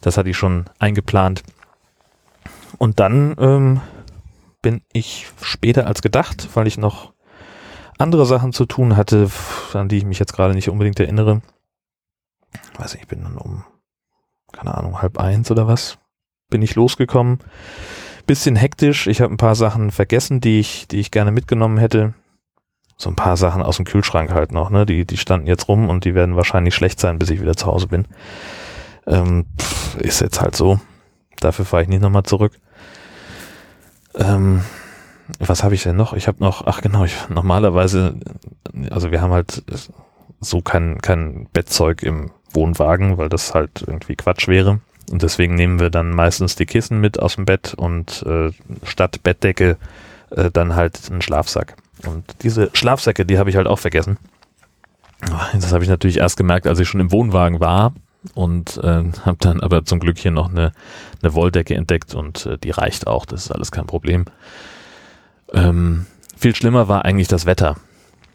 Das 0.00 0.16
hatte 0.16 0.30
ich 0.30 0.38
schon 0.38 0.64
eingeplant. 0.78 1.42
Und 2.78 2.98
dann 2.98 3.36
ähm, 3.38 3.82
bin 4.62 4.80
ich 4.90 5.26
später 5.42 5.86
als 5.86 6.00
gedacht, 6.00 6.48
weil 6.54 6.66
ich 6.66 6.78
noch 6.78 7.12
andere 7.98 8.24
Sachen 8.24 8.54
zu 8.54 8.64
tun 8.64 8.96
hatte, 8.96 9.28
an 9.74 9.90
die 9.90 9.98
ich 9.98 10.06
mich 10.06 10.18
jetzt 10.18 10.32
gerade 10.32 10.54
nicht 10.54 10.70
unbedingt 10.70 10.98
erinnere. 10.98 11.42
weiß 12.78 12.94
nicht, 12.94 13.02
ich 13.02 13.08
bin 13.08 13.22
dann 13.22 13.36
um, 13.36 13.64
keine 14.50 14.74
Ahnung, 14.74 15.02
halb 15.02 15.18
eins 15.18 15.50
oder 15.50 15.68
was, 15.68 15.98
bin 16.48 16.62
ich 16.62 16.74
losgekommen 16.74 17.40
Bisschen 18.26 18.56
hektisch. 18.56 19.06
Ich 19.06 19.20
habe 19.20 19.32
ein 19.32 19.38
paar 19.38 19.54
Sachen 19.54 19.90
vergessen, 19.90 20.40
die 20.40 20.58
ich, 20.58 20.88
die 20.88 20.98
ich 20.98 21.10
gerne 21.10 21.30
mitgenommen 21.30 21.78
hätte. 21.78 22.14
So 22.96 23.10
ein 23.10 23.16
paar 23.16 23.36
Sachen 23.36 23.62
aus 23.62 23.76
dem 23.76 23.84
Kühlschrank 23.84 24.32
halt 24.32 24.52
noch, 24.52 24.70
ne? 24.70 24.86
Die, 24.86 25.04
die 25.04 25.16
standen 25.16 25.46
jetzt 25.46 25.68
rum 25.68 25.88
und 25.88 26.04
die 26.04 26.14
werden 26.14 26.34
wahrscheinlich 26.34 26.74
schlecht 26.74 26.98
sein, 26.98 27.18
bis 27.18 27.30
ich 27.30 27.40
wieder 27.40 27.56
zu 27.56 27.66
Hause 27.66 27.88
bin. 27.88 28.06
Ähm, 29.06 29.46
pff, 29.58 29.96
ist 29.96 30.20
jetzt 30.20 30.40
halt 30.40 30.56
so. 30.56 30.80
Dafür 31.40 31.64
fahre 31.64 31.82
ich 31.82 31.88
nicht 31.88 32.02
nochmal 32.02 32.24
zurück. 32.24 32.52
Ähm, 34.14 34.62
was 35.38 35.62
habe 35.62 35.74
ich 35.74 35.82
denn 35.82 35.96
noch? 35.96 36.14
Ich 36.14 36.26
habe 36.26 36.42
noch, 36.42 36.66
ach 36.66 36.80
genau, 36.80 37.04
ich, 37.04 37.14
normalerweise, 37.28 38.14
also 38.90 39.10
wir 39.10 39.20
haben 39.20 39.32
halt 39.32 39.62
so 40.40 40.62
kein, 40.62 41.00
kein 41.00 41.48
Bettzeug 41.52 42.02
im 42.02 42.30
Wohnwagen, 42.52 43.18
weil 43.18 43.28
das 43.28 43.54
halt 43.54 43.84
irgendwie 43.86 44.16
Quatsch 44.16 44.48
wäre. 44.48 44.80
Und 45.10 45.22
deswegen 45.22 45.54
nehmen 45.54 45.78
wir 45.78 45.90
dann 45.90 46.10
meistens 46.10 46.56
die 46.56 46.66
Kissen 46.66 47.00
mit 47.00 47.20
aus 47.20 47.36
dem 47.36 47.44
Bett 47.44 47.74
und 47.74 48.24
äh, 48.26 48.50
statt 48.84 49.22
Bettdecke 49.22 49.76
äh, 50.30 50.50
dann 50.50 50.74
halt 50.74 51.00
einen 51.10 51.22
Schlafsack. 51.22 51.76
Und 52.04 52.24
diese 52.42 52.70
Schlafsäcke, 52.72 53.24
die 53.24 53.38
habe 53.38 53.50
ich 53.50 53.56
halt 53.56 53.66
auch 53.66 53.78
vergessen. 53.78 54.18
Das 55.54 55.72
habe 55.72 55.82
ich 55.82 55.90
natürlich 55.90 56.18
erst 56.18 56.36
gemerkt, 56.36 56.66
als 56.66 56.78
ich 56.78 56.88
schon 56.88 57.00
im 57.00 57.10
Wohnwagen 57.10 57.60
war 57.60 57.94
und 58.34 58.78
äh, 58.78 59.04
habe 59.24 59.36
dann 59.40 59.60
aber 59.60 59.84
zum 59.84 60.00
Glück 60.00 60.18
hier 60.18 60.30
noch 60.30 60.50
eine, 60.50 60.72
eine 61.22 61.34
Wolldecke 61.34 61.74
entdeckt 61.74 62.14
und 62.14 62.46
äh, 62.46 62.58
die 62.58 62.70
reicht 62.70 63.06
auch, 63.06 63.24
das 63.24 63.46
ist 63.46 63.50
alles 63.50 63.70
kein 63.70 63.86
Problem. 63.86 64.26
Ähm, 65.52 66.06
viel 66.36 66.54
schlimmer 66.54 66.88
war 66.88 67.04
eigentlich 67.04 67.28
das 67.28 67.46
Wetter. 67.46 67.76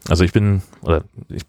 Also 0.08 0.24
ich 0.24 0.32
bin, 0.32 0.62
oder 0.82 1.04
ich 1.28 1.44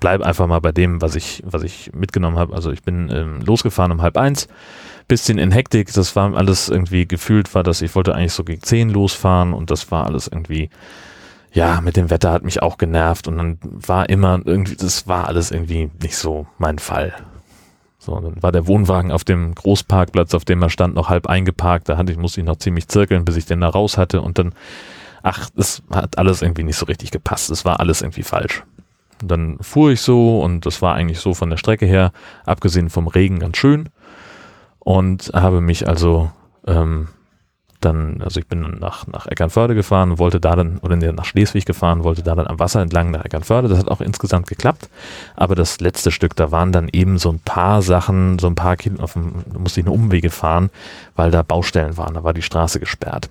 bleibe 0.00 0.26
einfach 0.26 0.46
mal 0.46 0.60
bei 0.60 0.72
dem, 0.72 1.00
was 1.00 1.14
ich, 1.14 1.42
was 1.46 1.62
ich 1.62 1.92
mitgenommen 1.94 2.36
habe. 2.36 2.54
Also 2.54 2.72
ich 2.72 2.82
bin 2.82 3.10
ähm, 3.10 3.40
losgefahren 3.42 3.92
um 3.92 4.02
halb 4.02 4.16
eins, 4.16 4.48
bisschen 5.06 5.38
in 5.38 5.52
Hektik. 5.52 5.92
Das 5.92 6.16
war 6.16 6.34
alles 6.34 6.68
irgendwie 6.68 7.06
gefühlt, 7.06 7.54
war 7.54 7.62
das, 7.62 7.82
ich 7.82 7.94
wollte 7.94 8.14
eigentlich 8.14 8.32
so 8.32 8.44
gegen 8.44 8.62
zehn 8.62 8.90
losfahren 8.90 9.52
und 9.52 9.70
das 9.70 9.90
war 9.90 10.06
alles 10.06 10.26
irgendwie, 10.26 10.70
ja, 11.52 11.80
mit 11.80 11.96
dem 11.96 12.10
Wetter 12.10 12.32
hat 12.32 12.42
mich 12.42 12.62
auch 12.62 12.76
genervt 12.76 13.28
und 13.28 13.36
dann 13.36 13.58
war 13.62 14.08
immer 14.08 14.40
irgendwie, 14.44 14.74
das 14.74 15.06
war 15.06 15.28
alles 15.28 15.50
irgendwie 15.50 15.90
nicht 16.02 16.16
so 16.16 16.46
mein 16.58 16.78
Fall. 16.78 17.14
So, 17.98 18.18
dann 18.18 18.42
war 18.42 18.50
der 18.50 18.66
Wohnwagen 18.66 19.12
auf 19.12 19.22
dem 19.22 19.54
Großparkplatz, 19.54 20.34
auf 20.34 20.44
dem 20.44 20.60
er 20.60 20.70
stand, 20.70 20.96
noch 20.96 21.08
halb 21.08 21.28
eingeparkt. 21.28 21.88
Da 21.88 21.96
hatte 21.96 22.10
ich, 22.10 22.18
musste 22.18 22.40
ich 22.40 22.46
noch 22.46 22.56
ziemlich 22.56 22.88
zirkeln, 22.88 23.24
bis 23.24 23.36
ich 23.36 23.46
den 23.46 23.60
da 23.60 23.68
raus 23.68 23.96
hatte 23.96 24.22
und 24.22 24.40
dann 24.40 24.54
ach, 25.22 25.50
das 25.54 25.82
hat 25.90 26.18
alles 26.18 26.42
irgendwie 26.42 26.64
nicht 26.64 26.76
so 26.76 26.86
richtig 26.86 27.10
gepasst. 27.10 27.50
Es 27.50 27.64
war 27.64 27.80
alles 27.80 28.02
irgendwie 28.02 28.22
falsch. 28.22 28.64
Und 29.20 29.30
dann 29.30 29.58
fuhr 29.60 29.92
ich 29.92 30.00
so 30.00 30.40
und 30.40 30.66
das 30.66 30.82
war 30.82 30.94
eigentlich 30.94 31.20
so 31.20 31.34
von 31.34 31.50
der 31.50 31.56
Strecke 31.56 31.86
her, 31.86 32.12
abgesehen 32.44 32.90
vom 32.90 33.06
Regen, 33.06 33.38
ganz 33.38 33.56
schön. 33.56 33.88
Und 34.80 35.30
habe 35.32 35.60
mich 35.60 35.88
also 35.88 36.30
ähm, 36.66 37.08
dann, 37.84 38.22
also 38.22 38.40
ich 38.40 38.46
bin 38.46 38.78
nach, 38.80 39.06
nach 39.06 39.26
Eckernförde 39.26 39.74
gefahren, 39.74 40.18
wollte 40.18 40.40
da 40.40 40.56
dann, 40.56 40.78
oder 40.78 40.96
nach 40.96 41.24
Schleswig 41.24 41.66
gefahren, 41.66 42.04
wollte 42.04 42.22
da 42.22 42.34
dann 42.34 42.46
am 42.46 42.58
Wasser 42.58 42.80
entlang 42.80 43.10
nach 43.10 43.24
Eckernförde. 43.24 43.68
Das 43.68 43.78
hat 43.78 43.88
auch 43.88 44.00
insgesamt 44.00 44.48
geklappt. 44.48 44.88
Aber 45.36 45.54
das 45.54 45.80
letzte 45.80 46.10
Stück, 46.10 46.36
da 46.36 46.50
waren 46.50 46.72
dann 46.72 46.88
eben 46.92 47.18
so 47.18 47.30
ein 47.30 47.40
paar 47.40 47.82
Sachen, 47.82 48.38
so 48.38 48.46
ein 48.46 48.54
paar 48.54 48.76
Kilometer, 48.76 49.20
musste 49.58 49.80
ich 49.80 49.86
eine 49.86 49.94
Umwege 49.94 50.30
fahren, 50.30 50.70
weil 51.16 51.30
da 51.30 51.42
Baustellen 51.42 51.96
waren, 51.96 52.14
da 52.14 52.24
war 52.24 52.34
die 52.34 52.42
Straße 52.42 52.80
gesperrt. 52.80 53.30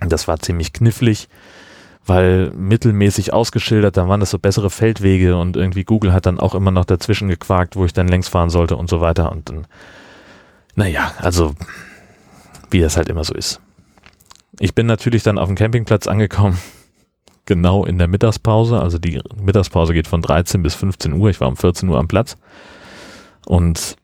Das 0.00 0.28
war 0.28 0.38
ziemlich 0.38 0.72
knifflig, 0.72 1.28
weil 2.04 2.50
mittelmäßig 2.50 3.32
ausgeschildert, 3.32 3.96
da 3.96 4.08
waren 4.08 4.20
das 4.20 4.30
so 4.30 4.38
bessere 4.38 4.70
Feldwege 4.70 5.36
und 5.36 5.56
irgendwie 5.56 5.84
Google 5.84 6.12
hat 6.12 6.26
dann 6.26 6.38
auch 6.38 6.54
immer 6.54 6.70
noch 6.70 6.84
dazwischen 6.84 7.28
gequakt, 7.28 7.76
wo 7.76 7.84
ich 7.84 7.92
dann 7.92 8.08
längs 8.08 8.28
fahren 8.28 8.50
sollte 8.50 8.76
und 8.76 8.88
so 8.88 9.00
weiter. 9.00 9.32
Und 9.32 9.48
dann, 9.48 9.66
naja, 10.74 11.12
also 11.18 11.54
wie 12.70 12.80
das 12.80 12.96
halt 12.96 13.08
immer 13.08 13.24
so 13.24 13.34
ist. 13.34 13.60
Ich 14.58 14.74
bin 14.74 14.86
natürlich 14.86 15.22
dann 15.22 15.38
auf 15.38 15.48
dem 15.48 15.56
Campingplatz 15.56 16.06
angekommen, 16.06 16.58
genau 17.46 17.84
in 17.84 17.98
der 17.98 18.08
Mittagspause. 18.08 18.80
Also 18.80 18.98
die 18.98 19.20
Mittagspause 19.40 19.94
geht 19.94 20.06
von 20.06 20.22
13 20.22 20.62
bis 20.62 20.74
15 20.74 21.12
Uhr. 21.14 21.30
Ich 21.30 21.40
war 21.40 21.48
um 21.48 21.56
14 21.56 21.88
Uhr 21.88 21.98
am 21.98 22.08
Platz 22.08 22.36
und 23.46 23.96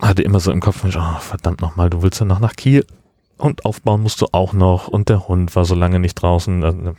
hatte 0.00 0.22
immer 0.22 0.40
so 0.40 0.50
im 0.50 0.60
Kopf, 0.60 0.84
oh, 0.84 1.18
verdammt 1.20 1.60
nochmal, 1.60 1.90
du 1.90 2.02
willst 2.02 2.20
ja 2.20 2.26
noch 2.26 2.40
nach 2.40 2.54
Kiel 2.54 2.86
und 3.40 3.64
aufbauen 3.64 4.02
musst 4.02 4.20
du 4.20 4.26
auch 4.32 4.52
noch 4.52 4.88
und 4.88 5.08
der 5.08 5.28
Hund 5.28 5.54
war 5.56 5.64
so 5.64 5.74
lange 5.74 5.98
nicht 5.98 6.14
draußen. 6.14 6.64
Also, 6.64 6.94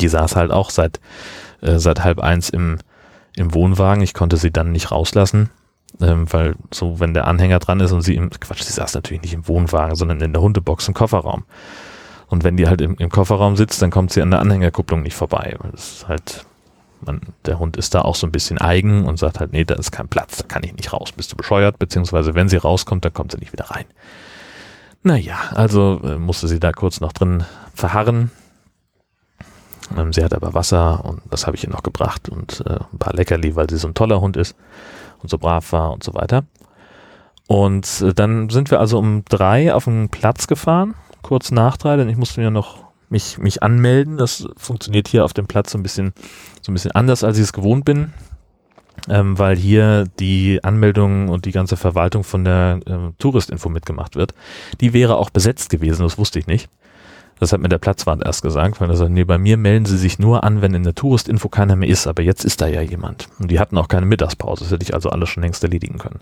die 0.00 0.08
saß 0.08 0.36
halt 0.36 0.50
auch 0.50 0.70
seit, 0.70 1.00
äh, 1.60 1.78
seit 1.78 2.02
halb 2.02 2.20
eins 2.20 2.48
im, 2.50 2.78
im 3.36 3.54
Wohnwagen. 3.54 4.02
Ich 4.02 4.14
konnte 4.14 4.36
sie 4.36 4.50
dann 4.50 4.72
nicht 4.72 4.90
rauslassen, 4.90 5.50
ähm, 6.00 6.32
weil 6.32 6.56
so, 6.72 7.00
wenn 7.00 7.14
der 7.14 7.26
Anhänger 7.26 7.58
dran 7.58 7.80
ist 7.80 7.92
und 7.92 8.02
sie 8.02 8.16
im, 8.16 8.30
Quatsch, 8.30 8.62
sie 8.62 8.72
saß 8.72 8.94
natürlich 8.94 9.22
nicht 9.22 9.34
im 9.34 9.46
Wohnwagen, 9.46 9.94
sondern 9.94 10.20
in 10.20 10.32
der 10.32 10.42
Hundebox 10.42 10.88
im 10.88 10.94
Kofferraum. 10.94 11.44
Und 12.28 12.42
wenn 12.42 12.56
die 12.56 12.66
halt 12.66 12.80
im, 12.80 12.96
im 12.96 13.10
Kofferraum 13.10 13.56
sitzt, 13.56 13.82
dann 13.82 13.90
kommt 13.90 14.12
sie 14.12 14.22
an 14.22 14.30
der 14.30 14.40
Anhängerkupplung 14.40 15.02
nicht 15.02 15.14
vorbei. 15.14 15.56
Das 15.70 15.92
ist 15.92 16.08
halt, 16.08 16.46
man, 17.04 17.20
der 17.44 17.58
Hund 17.58 17.76
ist 17.76 17.94
da 17.94 18.02
auch 18.02 18.16
so 18.16 18.26
ein 18.26 18.32
bisschen 18.32 18.58
eigen 18.58 19.04
und 19.04 19.18
sagt 19.18 19.38
halt, 19.38 19.52
nee, 19.52 19.64
da 19.64 19.74
ist 19.74 19.92
kein 19.92 20.08
Platz, 20.08 20.38
da 20.38 20.44
kann 20.44 20.64
ich 20.64 20.74
nicht 20.74 20.92
raus, 20.92 21.12
bist 21.12 21.30
du 21.30 21.36
bescheuert, 21.36 21.78
beziehungsweise 21.78 22.34
wenn 22.34 22.48
sie 22.48 22.56
rauskommt, 22.56 23.04
dann 23.04 23.12
kommt 23.12 23.32
sie 23.32 23.38
nicht 23.38 23.52
wieder 23.52 23.70
rein. 23.70 23.84
Naja, 25.06 25.36
also 25.54 26.00
äh, 26.02 26.16
musste 26.16 26.48
sie 26.48 26.58
da 26.58 26.72
kurz 26.72 27.00
noch 27.00 27.12
drin 27.12 27.44
verharren. 27.74 28.30
Ähm, 29.94 30.14
sie 30.14 30.24
hat 30.24 30.32
aber 30.32 30.54
Wasser 30.54 31.04
und 31.04 31.20
das 31.30 31.46
habe 31.46 31.56
ich 31.56 31.64
ihr 31.64 31.70
noch 31.70 31.82
gebracht 31.82 32.30
und 32.30 32.62
äh, 32.66 32.78
ein 32.90 32.98
paar 32.98 33.12
Leckerli, 33.12 33.54
weil 33.54 33.68
sie 33.68 33.76
so 33.76 33.86
ein 33.86 33.92
toller 33.92 34.22
Hund 34.22 34.38
ist 34.38 34.56
und 35.22 35.28
so 35.28 35.36
brav 35.36 35.72
war 35.72 35.92
und 35.92 36.02
so 36.02 36.14
weiter. 36.14 36.44
Und 37.46 38.00
äh, 38.00 38.14
dann 38.14 38.48
sind 38.48 38.70
wir 38.70 38.80
also 38.80 38.98
um 38.98 39.26
drei 39.26 39.74
auf 39.74 39.84
den 39.84 40.08
Platz 40.08 40.46
gefahren, 40.46 40.94
kurz 41.20 41.50
nach 41.50 41.76
drei, 41.76 41.96
denn 41.96 42.08
ich 42.08 42.16
musste 42.16 42.40
mir 42.40 42.50
noch 42.50 42.84
mich, 43.10 43.36
mich 43.36 43.62
anmelden. 43.62 44.16
Das 44.16 44.48
funktioniert 44.56 45.06
hier 45.06 45.26
auf 45.26 45.34
dem 45.34 45.46
Platz 45.46 45.72
so 45.72 45.78
ein 45.78 45.82
bisschen, 45.82 46.14
so 46.62 46.72
ein 46.72 46.74
bisschen 46.74 46.92
anders, 46.92 47.24
als 47.24 47.36
ich 47.36 47.44
es 47.44 47.52
gewohnt 47.52 47.84
bin 47.84 48.14
ähm, 49.08 49.38
weil 49.38 49.56
hier 49.56 50.06
die 50.18 50.62
Anmeldung 50.62 51.28
und 51.28 51.44
die 51.44 51.52
ganze 51.52 51.76
Verwaltung 51.76 52.24
von 52.24 52.44
der 52.44 52.80
äh, 52.86 53.12
Touristinfo 53.18 53.68
mitgemacht 53.68 54.16
wird. 54.16 54.34
Die 54.80 54.92
wäre 54.92 55.16
auch 55.16 55.30
besetzt 55.30 55.70
gewesen, 55.70 56.02
das 56.02 56.18
wusste 56.18 56.38
ich 56.38 56.46
nicht. 56.46 56.68
Das 57.40 57.52
hat 57.52 57.60
mir 57.60 57.68
der 57.68 57.78
Platzwart 57.78 58.24
erst 58.24 58.42
gesagt, 58.42 58.80
weil 58.80 58.88
er 58.88 58.96
sagt, 58.96 59.10
nee, 59.10 59.24
bei 59.24 59.38
mir 59.38 59.56
melden 59.56 59.86
sie 59.86 59.98
sich 59.98 60.18
nur 60.18 60.44
an, 60.44 60.62
wenn 60.62 60.72
in 60.72 60.84
der 60.84 60.94
Touristinfo 60.94 61.48
keiner 61.48 61.74
mehr 61.74 61.88
ist, 61.88 62.06
aber 62.06 62.22
jetzt 62.22 62.44
ist 62.44 62.60
da 62.60 62.68
ja 62.68 62.80
jemand. 62.80 63.28
Und 63.40 63.50
die 63.50 63.58
hatten 63.58 63.76
auch 63.76 63.88
keine 63.88 64.06
Mittagspause, 64.06 64.64
das 64.64 64.72
hätte 64.72 64.84
ich 64.84 64.94
also 64.94 65.10
alles 65.10 65.28
schon 65.30 65.42
längst 65.42 65.62
erledigen 65.64 65.98
können. 65.98 66.20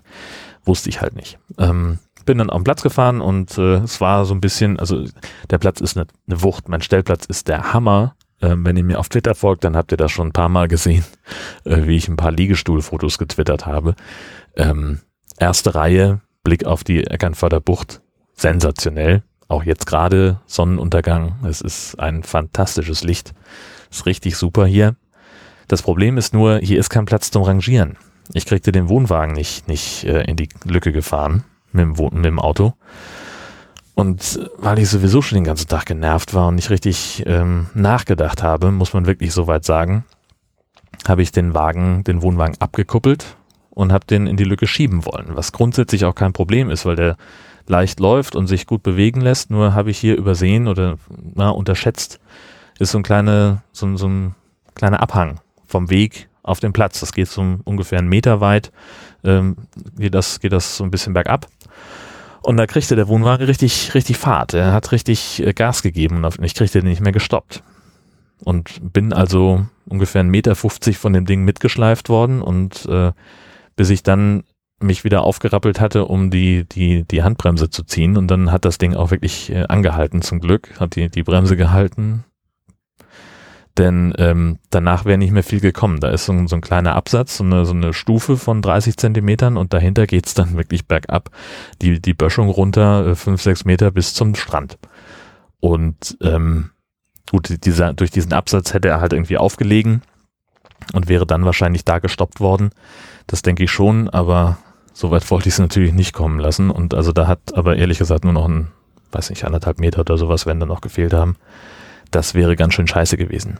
Wusste 0.65 0.89
ich 0.89 1.01
halt 1.01 1.15
nicht. 1.15 1.37
Ähm, 1.59 1.99
bin 2.25 2.37
dann 2.37 2.49
auf 2.49 2.59
den 2.59 2.63
Platz 2.63 2.81
gefahren 2.81 3.21
und 3.21 3.57
äh, 3.57 3.75
es 3.77 4.01
war 4.01 4.25
so 4.25 4.33
ein 4.33 4.41
bisschen, 4.41 4.79
also 4.79 5.05
der 5.49 5.57
Platz 5.59 5.81
ist 5.81 5.97
eine, 5.97 6.07
eine 6.27 6.41
Wucht, 6.41 6.69
mein 6.69 6.81
Stellplatz 6.81 7.25
ist 7.25 7.47
der 7.47 7.73
Hammer 7.73 8.15
ähm, 8.43 8.65
wenn 8.65 8.75
ihr 8.75 8.83
mir 8.83 8.99
auf 8.99 9.09
Twitter 9.09 9.35
folgt, 9.35 9.63
dann 9.63 9.77
habt 9.77 9.91
ihr 9.91 9.97
das 9.97 10.11
schon 10.11 10.27
ein 10.27 10.33
paar 10.33 10.49
Mal 10.49 10.67
gesehen, 10.67 11.05
äh, 11.63 11.87
wie 11.87 11.95
ich 11.95 12.09
ein 12.09 12.17
paar 12.17 12.31
Liegestuhlfotos 12.31 13.17
getwittert 13.17 13.65
habe. 13.65 13.95
Ähm, 14.55 14.99
erste 15.39 15.73
Reihe, 15.73 16.21
Blick 16.43 16.65
auf 16.65 16.83
die 16.83 17.07
Eckernförder 17.07 17.61
Bucht, 17.61 18.01
sensationell. 18.35 19.23
Auch 19.47 19.63
jetzt 19.63 19.85
gerade 19.85 20.41
Sonnenuntergang. 20.45 21.37
Es 21.47 21.61
ist 21.61 21.99
ein 21.99 22.23
fantastisches 22.23 23.03
Licht. 23.03 23.33
Ist 23.89 24.05
richtig 24.05 24.35
super 24.35 24.65
hier. 24.65 24.95
Das 25.67 25.81
Problem 25.81 26.17
ist 26.17 26.33
nur, 26.33 26.59
hier 26.59 26.79
ist 26.79 26.89
kein 26.89 27.05
Platz 27.05 27.31
zum 27.31 27.43
Rangieren. 27.43 27.97
Ich 28.33 28.45
kriegte 28.45 28.71
den 28.71 28.89
Wohnwagen 28.89 29.33
nicht, 29.33 29.67
nicht 29.67 30.03
äh, 30.05 30.23
in 30.23 30.35
die 30.35 30.49
Lücke 30.65 30.91
gefahren 30.91 31.43
mit 31.71 31.85
dem, 31.85 32.09
mit 32.13 32.25
dem 32.25 32.39
Auto. 32.39 32.73
Und 33.95 34.39
weil 34.57 34.79
ich 34.79 34.89
sowieso 34.89 35.21
schon 35.21 35.35
den 35.35 35.43
ganzen 35.43 35.67
Tag 35.67 35.85
genervt 35.85 36.33
war 36.33 36.47
und 36.47 36.55
nicht 36.55 36.69
richtig 36.69 37.23
ähm, 37.27 37.67
nachgedacht 37.75 38.41
habe, 38.41 38.71
muss 38.71 38.93
man 38.93 39.05
wirklich 39.05 39.33
soweit 39.33 39.65
sagen, 39.65 40.03
habe 41.07 41.21
ich 41.21 41.31
den 41.31 41.53
Wagen, 41.53 42.03
den 42.03 42.21
Wohnwagen 42.21 42.55
abgekuppelt 42.59 43.35
und 43.69 43.91
habe 43.91 44.05
den 44.05 44.25
in 44.27 44.37
die 44.37 44.43
Lücke 44.43 44.67
schieben 44.67 45.05
wollen, 45.05 45.35
was 45.35 45.51
grundsätzlich 45.51 46.05
auch 46.05 46.15
kein 46.15 46.33
Problem 46.33 46.69
ist, 46.69 46.85
weil 46.85 46.95
der 46.95 47.17
leicht 47.67 47.99
läuft 47.99 48.35
und 48.35 48.47
sich 48.47 48.65
gut 48.65 48.83
bewegen 48.83 49.21
lässt. 49.21 49.49
Nur 49.49 49.73
habe 49.73 49.91
ich 49.91 49.97
hier 49.97 50.17
übersehen 50.17 50.67
oder 50.67 50.97
na, 51.35 51.49
unterschätzt, 51.49 52.19
ist 52.79 52.91
so 52.91 52.97
ein 52.97 53.03
kleiner, 53.03 53.63
so, 53.71 53.95
so 53.95 54.07
ein 54.07 54.35
kleiner 54.75 55.01
Abhang 55.01 55.39
vom 55.65 55.89
Weg 55.89 56.29
auf 56.41 56.59
den 56.59 56.73
Platz. 56.73 56.99
Das 56.99 57.13
geht 57.13 57.27
so 57.27 57.59
ungefähr 57.63 57.99
einen 57.99 58.09
Meter 58.09 58.41
weit, 58.41 58.71
ähm, 59.23 59.55
geht 59.97 60.13
das, 60.13 60.39
geht 60.39 60.51
das 60.51 60.77
so 60.77 60.83
ein 60.83 60.91
bisschen 60.91 61.13
bergab. 61.13 61.47
Und 62.43 62.57
da 62.57 62.67
kriegte 62.67 62.95
der 62.95 63.07
Wohnwagen 63.07 63.45
richtig, 63.45 63.95
richtig 63.95 64.17
Fahrt. 64.17 64.53
Er 64.53 64.73
hat 64.73 64.91
richtig 64.91 65.41
äh, 65.41 65.53
Gas 65.53 65.81
gegeben 65.81 66.23
und 66.23 66.39
ich 66.43 66.53
kriegte 66.53 66.81
den 66.81 66.89
nicht 66.89 67.01
mehr 67.01 67.13
gestoppt. 67.13 67.63
Und 68.43 68.93
bin 68.93 69.13
also 69.13 69.65
ungefähr 69.87 70.23
1,50 70.23 70.25
Meter 70.25 70.55
von 70.55 71.13
dem 71.13 71.25
Ding 71.25 71.45
mitgeschleift 71.45 72.09
worden 72.09 72.41
und 72.41 72.85
äh, 72.87 73.13
bis 73.77 73.89
ich 73.89 74.03
dann 74.03 74.43
mich 74.79 75.05
wieder 75.05 75.23
aufgerappelt 75.23 75.79
hatte, 75.79 76.05
um 76.05 76.29
die, 76.29 76.65
die, 76.67 77.05
die 77.05 77.23
Handbremse 77.23 77.69
zu 77.69 77.83
ziehen. 77.83 78.17
Und 78.17 78.27
dann 78.27 78.51
hat 78.51 78.65
das 78.65 78.77
Ding 78.77 78.93
auch 78.95 79.11
wirklich 79.11 79.49
äh, 79.49 79.63
angehalten, 79.69 80.21
zum 80.21 80.41
Glück. 80.41 80.79
Hat 80.79 80.95
die, 80.97 81.09
die 81.09 81.23
Bremse 81.23 81.55
gehalten. 81.55 82.25
Denn 83.77 84.13
ähm, 84.17 84.59
danach 84.69 85.05
wäre 85.05 85.17
nicht 85.17 85.31
mehr 85.31 85.43
viel 85.43 85.59
gekommen. 85.59 85.99
Da 85.99 86.09
ist 86.09 86.25
so, 86.25 86.47
so 86.47 86.55
ein 86.55 86.61
kleiner 86.61 86.95
Absatz, 86.95 87.37
so 87.37 87.43
eine, 87.43 87.65
so 87.65 87.73
eine 87.73 87.93
Stufe 87.93 88.37
von 88.37 88.61
30 88.61 88.97
Zentimetern 88.97 89.57
und 89.57 89.73
dahinter 89.73 90.05
geht's 90.05 90.33
dann 90.33 90.57
wirklich 90.57 90.87
bergab, 90.87 91.31
die, 91.81 92.01
die 92.01 92.13
Böschung 92.13 92.49
runter, 92.49 93.07
äh, 93.07 93.15
fünf, 93.15 93.41
sechs 93.41 93.65
Meter 93.65 93.91
bis 93.91 94.13
zum 94.13 94.35
Strand. 94.35 94.77
Und 95.59 96.17
ähm, 96.21 96.71
gut, 97.29 97.65
dieser, 97.65 97.93
durch 97.93 98.11
diesen 98.11 98.33
Absatz 98.33 98.73
hätte 98.73 98.89
er 98.89 99.01
halt 99.01 99.13
irgendwie 99.13 99.37
aufgelegen 99.37 100.01
und 100.93 101.07
wäre 101.07 101.25
dann 101.25 101.45
wahrscheinlich 101.45 101.85
da 101.85 101.99
gestoppt 101.99 102.39
worden. 102.39 102.71
Das 103.27 103.41
denke 103.41 103.63
ich 103.63 103.71
schon, 103.71 104.09
aber 104.09 104.57
so 104.93 105.09
weit 105.09 105.29
wollte 105.31 105.49
ich 105.49 105.55
es 105.55 105.59
natürlich 105.59 105.93
nicht 105.93 106.13
kommen 106.13 106.39
lassen. 106.39 106.69
Und 106.69 106.93
also 106.93 107.11
da 107.11 107.27
hat 107.27 107.55
aber 107.55 107.77
ehrlich 107.77 107.97
gesagt 107.97 108.23
nur 108.23 108.33
noch 108.33 108.47
ein, 108.47 108.67
weiß 109.11 109.31
nicht, 109.31 109.45
anderthalb 109.45 109.79
Meter 109.79 110.01
oder 110.01 110.17
sowas, 110.17 110.45
wenn 110.45 110.59
da 110.59 110.65
noch 110.65 110.81
gefehlt 110.81 111.13
haben. 111.13 111.37
Das 112.13 112.35
wäre 112.35 112.55
ganz 112.55 112.75
schön 112.75 112.87
scheiße 112.87 113.17
gewesen. 113.17 113.57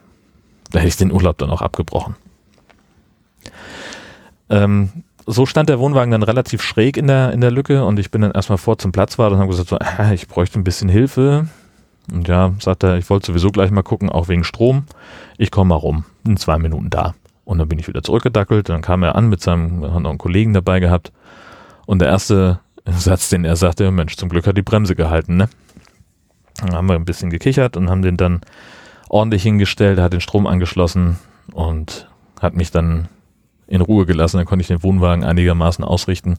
Da 0.72 0.80
hätte 0.80 0.88
ich 0.88 0.96
den 0.96 1.12
Urlaub 1.12 1.40
dann 1.40 1.50
auch 1.50 1.64
abgebrochen. 1.64 2.16
Ähm, 4.50 4.90
so 5.26 5.48
stand 5.48 5.70
der 5.70 5.80
Wohnwagen 5.80 6.12
dann 6.12 6.22
relativ 6.22 6.62
schräg 6.62 6.96
in 6.96 7.08
der, 7.08 7.32
in 7.32 7.42
der 7.42 7.50
Lücke 7.50 7.84
und 7.84 7.98
ich 7.98 8.12
bin 8.12 8.22
dann 8.22 8.32
erstmal 8.32 8.60
vor 8.60 8.78
zum 8.78 8.92
Platzwart 8.92 9.32
und 9.32 9.40
habe 9.40 9.50
gesagt, 9.50 9.70
so, 9.70 9.78
äh, 9.78 10.14
ich 10.14 10.28
bräuchte 10.28 10.60
ein 10.60 10.64
bisschen 10.64 10.88
Hilfe. 10.88 11.48
Und 12.12 12.28
ja, 12.28 12.54
sagt 12.60 12.84
er, 12.84 12.98
ich 12.98 13.10
wollte 13.10 13.28
sowieso 13.28 13.50
gleich 13.50 13.72
mal 13.72 13.82
gucken, 13.82 14.10
auch 14.10 14.28
wegen 14.28 14.44
Strom. 14.44 14.86
Ich 15.38 15.50
komme 15.50 15.70
mal 15.70 15.76
rum, 15.76 16.06
in 16.28 16.38
zwei 16.38 16.60
Minuten 16.60 16.92
da. 16.92 17.16
Und 17.46 17.58
dann 17.58 17.70
bin 17.70 17.80
ich 17.80 17.88
wieder 17.88 18.04
zurückgedackelt. 18.04 18.70
Dann 18.70 18.82
kam 18.82 19.02
er 19.02 19.16
an 19.16 19.30
mit 19.30 19.42
seinem, 19.42 19.84
hat 19.92 20.02
noch 20.02 20.10
einen 20.12 20.20
Kollegen 20.20 20.54
dabei 20.54 20.80
gehabt. 20.80 21.12
Und 21.88 22.00
der 22.00 22.10
erste 22.10 22.60
Satz, 22.86 23.30
den 23.30 23.46
er 23.46 23.56
sagte, 23.56 23.90
Mensch, 23.90 24.16
zum 24.16 24.30
Glück 24.30 24.46
hat 24.46 24.58
die 24.58 24.62
Bremse 24.62 24.96
gehalten, 24.96 25.38
ne? 25.38 25.50
Dann 26.60 26.74
haben 26.74 26.88
wir 26.88 26.96
ein 26.96 27.06
bisschen 27.06 27.30
gekichert 27.30 27.78
und 27.78 27.90
haben 27.90 28.02
den 28.02 28.18
dann 28.18 28.42
ordentlich 29.10 29.44
hingestellt, 29.44 30.00
hat 30.00 30.14
den 30.14 30.22
Strom 30.22 30.48
angeschlossen 30.48 31.20
und 31.52 32.08
hat 32.42 32.56
mich 32.56 32.72
dann 32.72 33.10
in 33.68 33.82
Ruhe 33.82 34.06
gelassen. 34.06 34.38
Dann 34.38 34.46
konnte 34.46 34.62
ich 34.62 34.68
den 34.68 34.84
Wohnwagen 34.84 35.24
einigermaßen 35.24 35.84
ausrichten. 35.84 36.38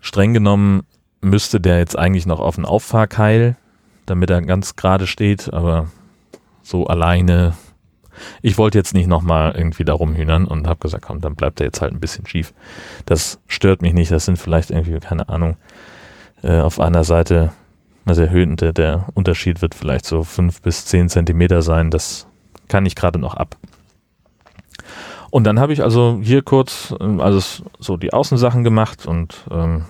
Streng 0.00 0.34
genommen 0.34 0.82
müsste 1.20 1.60
der 1.60 1.78
jetzt 1.78 1.98
eigentlich 1.98 2.26
noch 2.26 2.40
auf 2.40 2.56
den 2.56 2.66
Auffahrkeil, 2.66 3.56
damit 4.06 4.30
er 4.30 4.42
ganz 4.42 4.76
gerade 4.76 5.06
steht, 5.06 5.52
aber 5.52 5.88
so 6.62 6.86
alleine. 6.86 7.54
Ich 8.42 8.58
wollte 8.58 8.78
jetzt 8.78 8.94
nicht 8.94 9.08
nochmal 9.08 9.54
irgendwie 9.56 9.84
darum 9.84 10.14
hühnern 10.14 10.46
und 10.46 10.68
habe 10.68 10.78
gesagt, 10.78 11.04
komm, 11.04 11.20
dann 11.20 11.34
bleibt 11.34 11.60
er 11.60 11.66
jetzt 11.66 11.80
halt 11.80 11.92
ein 11.92 12.00
bisschen 12.00 12.26
schief. 12.26 12.54
Das 13.06 13.40
stört 13.48 13.82
mich 13.82 13.92
nicht. 13.92 14.12
Das 14.12 14.24
sind 14.24 14.38
vielleicht 14.38 14.70
irgendwie, 14.70 15.00
keine 15.00 15.28
Ahnung, 15.28 15.56
äh, 16.42 16.60
auf 16.60 16.78
einer 16.78 17.02
Seite 17.02 17.52
also 18.04 18.22
der 18.22 18.30
Höhen, 18.30 18.56
der, 18.56 18.72
der 18.72 19.06
Unterschied 19.14 19.62
wird 19.62 19.74
vielleicht 19.74 20.04
so 20.04 20.24
fünf 20.24 20.62
bis 20.62 20.86
zehn 20.86 21.08
Zentimeter 21.08 21.62
sein. 21.62 21.90
Das 21.90 22.26
kann 22.68 22.86
ich 22.86 22.94
gerade 22.94 23.18
noch 23.18 23.34
ab. 23.34 23.56
Und 25.30 25.44
dann 25.44 25.58
habe 25.58 25.72
ich 25.72 25.82
also 25.82 26.20
hier 26.22 26.42
kurz 26.42 26.94
ähm, 27.00 27.20
also 27.20 27.64
so 27.78 27.96
die 27.96 28.12
Außensachen 28.12 28.62
gemacht 28.62 29.06
und 29.06 29.44
ähm, 29.50 29.86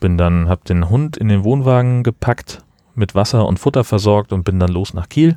bin 0.00 0.16
dann, 0.16 0.48
habe 0.48 0.62
den 0.68 0.88
Hund 0.88 1.16
in 1.16 1.28
den 1.28 1.42
Wohnwagen 1.42 2.02
gepackt, 2.02 2.62
mit 2.94 3.14
Wasser 3.14 3.46
und 3.46 3.58
Futter 3.58 3.84
versorgt 3.84 4.32
und 4.32 4.44
bin 4.44 4.60
dann 4.60 4.70
los 4.70 4.94
nach 4.94 5.08
Kiel 5.08 5.36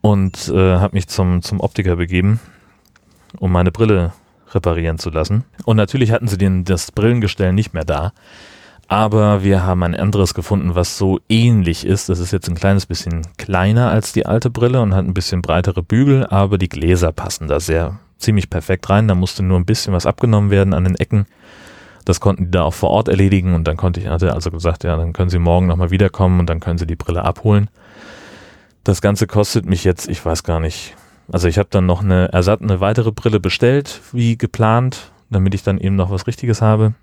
und 0.00 0.48
äh, 0.48 0.78
habe 0.78 0.96
mich 0.96 1.08
zum, 1.08 1.42
zum 1.42 1.60
Optiker 1.60 1.96
begeben, 1.96 2.40
um 3.38 3.52
meine 3.52 3.70
Brille 3.70 4.12
reparieren 4.50 4.98
zu 4.98 5.10
lassen. 5.10 5.44
Und 5.64 5.76
natürlich 5.76 6.10
hatten 6.10 6.28
sie 6.28 6.38
den, 6.38 6.64
das 6.64 6.90
Brillengestell 6.92 7.52
nicht 7.52 7.74
mehr 7.74 7.84
da. 7.84 8.12
Aber 8.90 9.44
wir 9.44 9.64
haben 9.64 9.82
ein 9.82 9.94
anderes 9.94 10.32
gefunden, 10.32 10.74
was 10.74 10.96
so 10.96 11.20
ähnlich 11.28 11.84
ist. 11.84 12.08
Das 12.08 12.18
ist 12.18 12.32
jetzt 12.32 12.48
ein 12.48 12.54
kleines 12.54 12.86
bisschen 12.86 13.20
kleiner 13.36 13.90
als 13.90 14.14
die 14.14 14.24
alte 14.24 14.48
Brille 14.48 14.80
und 14.80 14.94
hat 14.94 15.04
ein 15.04 15.12
bisschen 15.12 15.42
breitere 15.42 15.82
Bügel, 15.82 16.26
aber 16.26 16.56
die 16.56 16.70
Gläser 16.70 17.12
passen 17.12 17.48
da 17.48 17.60
sehr 17.60 17.98
ziemlich 18.16 18.48
perfekt 18.48 18.88
rein. 18.88 19.06
Da 19.06 19.14
musste 19.14 19.42
nur 19.42 19.58
ein 19.58 19.66
bisschen 19.66 19.92
was 19.92 20.06
abgenommen 20.06 20.50
werden 20.50 20.72
an 20.72 20.84
den 20.84 20.94
Ecken. 20.94 21.26
Das 22.06 22.20
konnten 22.20 22.46
die 22.46 22.50
da 22.50 22.62
auch 22.62 22.72
vor 22.72 22.88
Ort 22.88 23.08
erledigen 23.08 23.54
und 23.54 23.68
dann 23.68 23.76
konnte 23.76 24.00
ich, 24.00 24.08
hatte 24.08 24.32
also 24.32 24.50
gesagt, 24.50 24.84
ja, 24.84 24.96
dann 24.96 25.12
können 25.12 25.28
Sie 25.28 25.38
morgen 25.38 25.66
nochmal 25.66 25.90
wiederkommen 25.90 26.40
und 26.40 26.48
dann 26.48 26.58
können 26.58 26.78
Sie 26.78 26.86
die 26.86 26.96
Brille 26.96 27.22
abholen. 27.22 27.68
Das 28.84 29.02
Ganze 29.02 29.26
kostet 29.26 29.66
mich 29.66 29.84
jetzt, 29.84 30.08
ich 30.08 30.24
weiß 30.24 30.44
gar 30.44 30.60
nicht. 30.60 30.96
Also 31.30 31.46
ich 31.46 31.58
habe 31.58 31.68
dann 31.70 31.84
noch 31.84 32.00
eine 32.00 32.32
Ersatz, 32.32 32.62
eine 32.62 32.80
weitere 32.80 33.12
Brille 33.12 33.38
bestellt, 33.38 34.00
wie 34.12 34.38
geplant, 34.38 35.12
damit 35.28 35.52
ich 35.52 35.62
dann 35.62 35.76
eben 35.76 35.96
noch 35.96 36.10
was 36.10 36.26
Richtiges 36.26 36.62
habe. 36.62 36.94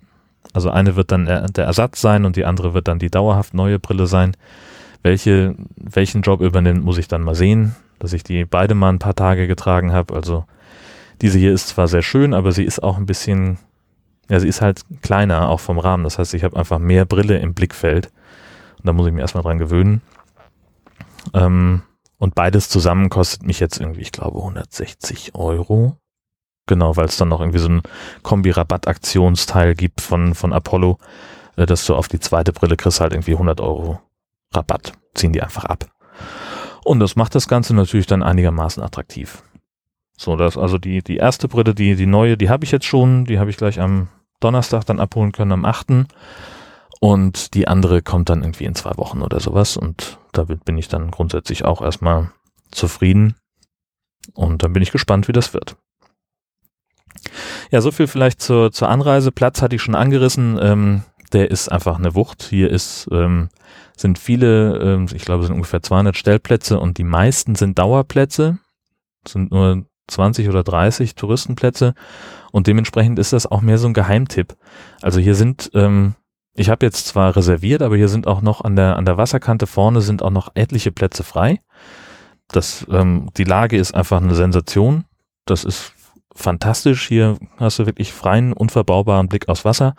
Also 0.53 0.69
eine 0.69 0.95
wird 0.95 1.11
dann 1.11 1.25
der 1.25 1.65
Ersatz 1.65 2.01
sein 2.01 2.25
und 2.25 2.35
die 2.35 2.45
andere 2.45 2.73
wird 2.73 2.87
dann 2.87 2.99
die 2.99 3.09
dauerhaft 3.09 3.53
neue 3.53 3.79
Brille 3.79 4.07
sein. 4.07 4.35
Welche, 5.03 5.55
welchen 5.75 6.21
Job 6.21 6.41
übernimmt, 6.41 6.83
muss 6.83 6.97
ich 6.97 7.07
dann 7.07 7.21
mal 7.21 7.35
sehen, 7.35 7.75
dass 7.99 8.13
ich 8.13 8.23
die 8.23 8.45
beide 8.45 8.73
mal 8.73 8.89
ein 8.89 8.99
paar 8.99 9.15
Tage 9.15 9.47
getragen 9.47 9.91
habe. 9.91 10.15
Also 10.15 10.45
diese 11.21 11.37
hier 11.37 11.53
ist 11.53 11.67
zwar 11.67 11.87
sehr 11.87 12.01
schön, 12.01 12.33
aber 12.33 12.51
sie 12.51 12.63
ist 12.63 12.81
auch 12.81 12.97
ein 12.97 13.05
bisschen, 13.05 13.57
ja, 14.29 14.39
sie 14.39 14.47
ist 14.47 14.61
halt 14.61 14.81
kleiner, 15.01 15.49
auch 15.49 15.59
vom 15.59 15.79
Rahmen. 15.79 16.03
Das 16.03 16.17
heißt, 16.17 16.33
ich 16.33 16.43
habe 16.43 16.57
einfach 16.57 16.79
mehr 16.79 17.05
Brille 17.05 17.37
im 17.37 17.53
Blickfeld. 17.53 18.11
Und 18.77 18.85
da 18.85 18.93
muss 18.93 19.07
ich 19.07 19.13
mich 19.13 19.21
erstmal 19.21 19.43
dran 19.43 19.57
gewöhnen. 19.57 20.01
Ähm, 21.33 21.83
und 22.17 22.35
beides 22.35 22.69
zusammen 22.69 23.09
kostet 23.09 23.43
mich 23.43 23.59
jetzt 23.59 23.79
irgendwie, 23.79 24.01
ich 24.01 24.11
glaube, 24.11 24.39
160 24.39 25.35
Euro. 25.35 25.97
Genau, 26.67 26.97
weil 26.97 27.05
es 27.05 27.17
dann 27.17 27.29
noch 27.29 27.41
irgendwie 27.41 27.59
so 27.59 27.69
ein 27.69 27.81
Kombi-Rabatt-Aktionsteil 28.23 29.75
gibt 29.75 30.01
von, 30.01 30.33
von 30.33 30.51
Apollo, 30.51 30.97
äh, 31.57 31.65
dass 31.65 31.85
du 31.85 31.95
auf 31.95 32.07
die 32.07 32.19
zweite 32.19 32.53
Brille 32.53 32.75
kriegst 32.75 32.99
halt 32.99 33.13
irgendwie 33.13 33.33
100 33.33 33.61
Euro 33.61 34.01
Rabatt. 34.53 34.93
Ziehen 35.13 35.33
die 35.33 35.43
einfach 35.43 35.65
ab. 35.65 35.85
Und 36.83 36.99
das 36.99 37.15
macht 37.15 37.35
das 37.35 37.47
Ganze 37.47 37.75
natürlich 37.75 38.07
dann 38.07 38.23
einigermaßen 38.23 38.81
attraktiv. 38.81 39.43
So, 40.17 40.35
das, 40.35 40.57
also 40.57 40.77
die, 40.77 41.01
die 41.01 41.17
erste 41.17 41.47
Brille, 41.47 41.75
die, 41.75 41.95
die 41.95 42.05
neue, 42.05 42.37
die 42.37 42.49
habe 42.49 42.63
ich 42.63 42.71
jetzt 42.71 42.85
schon, 42.85 43.25
die 43.25 43.39
habe 43.39 43.49
ich 43.49 43.57
gleich 43.57 43.79
am 43.79 44.07
Donnerstag 44.39 44.85
dann 44.85 44.99
abholen 44.99 45.31
können, 45.31 45.51
am 45.51 45.65
8. 45.65 46.05
Und 46.99 47.53
die 47.53 47.67
andere 47.67 48.01
kommt 48.01 48.29
dann 48.29 48.41
irgendwie 48.41 48.65
in 48.65 48.75
zwei 48.75 48.97
Wochen 48.97 49.21
oder 49.21 49.39
sowas. 49.39 49.77
Und 49.77 50.17
damit 50.31 50.63
bin 50.65 50.77
ich 50.77 50.87
dann 50.87 51.11
grundsätzlich 51.11 51.65
auch 51.65 51.81
erstmal 51.81 52.31
zufrieden. 52.71 53.35
Und 54.33 54.63
dann 54.63 54.73
bin 54.73 54.81
ich 54.81 54.91
gespannt, 54.91 55.27
wie 55.27 55.33
das 55.33 55.53
wird. 55.53 55.75
Ja, 57.71 57.81
so 57.81 57.91
viel 57.91 58.07
vielleicht 58.07 58.41
zur, 58.41 58.71
zur 58.71 58.89
Anreise. 58.89 59.31
Platz 59.31 59.61
hatte 59.61 59.75
ich 59.75 59.81
schon 59.81 59.95
angerissen. 59.95 60.59
Ähm, 60.61 61.03
der 61.33 61.51
ist 61.51 61.69
einfach 61.69 61.97
eine 61.97 62.15
Wucht. 62.15 62.43
Hier 62.43 62.69
ist, 62.69 63.07
ähm, 63.11 63.49
sind 63.97 64.19
viele, 64.19 64.77
ähm, 64.77 65.07
ich 65.13 65.25
glaube, 65.25 65.43
sind 65.43 65.55
ungefähr 65.55 65.81
200 65.81 66.15
Stellplätze 66.15 66.79
und 66.79 66.97
die 66.97 67.03
meisten 67.03 67.55
sind 67.55 67.79
Dauerplätze. 67.79 68.59
Sind 69.27 69.51
nur 69.51 69.85
20 70.07 70.49
oder 70.49 70.63
30 70.63 71.15
Touristenplätze 71.15 71.95
und 72.51 72.67
dementsprechend 72.67 73.19
ist 73.19 73.33
das 73.33 73.47
auch 73.47 73.61
mehr 73.61 73.77
so 73.77 73.87
ein 73.87 73.93
Geheimtipp. 73.93 74.55
Also 75.01 75.19
hier 75.19 75.35
sind, 75.35 75.71
ähm, 75.73 76.15
ich 76.55 76.69
habe 76.69 76.85
jetzt 76.85 77.07
zwar 77.07 77.35
reserviert, 77.35 77.81
aber 77.81 77.97
hier 77.97 78.07
sind 78.07 78.27
auch 78.27 78.41
noch 78.41 78.61
an 78.61 78.75
der 78.75 78.97
an 78.97 79.05
der 79.05 79.17
Wasserkante 79.17 79.67
vorne 79.67 80.01
sind 80.01 80.21
auch 80.21 80.29
noch 80.29 80.51
etliche 80.53 80.91
Plätze 80.91 81.23
frei. 81.23 81.59
Das, 82.49 82.85
ähm, 82.89 83.29
die 83.37 83.43
Lage 83.43 83.77
ist 83.77 83.95
einfach 83.95 84.21
eine 84.21 84.35
Sensation. 84.35 85.05
Das 85.45 85.63
ist 85.63 85.94
fantastisch. 86.35 87.07
Hier 87.07 87.37
hast 87.57 87.79
du 87.79 87.85
wirklich 87.85 88.13
freien, 88.13 88.53
unverbaubaren 88.53 89.27
Blick 89.27 89.49
aufs 89.49 89.65
Wasser. 89.65 89.95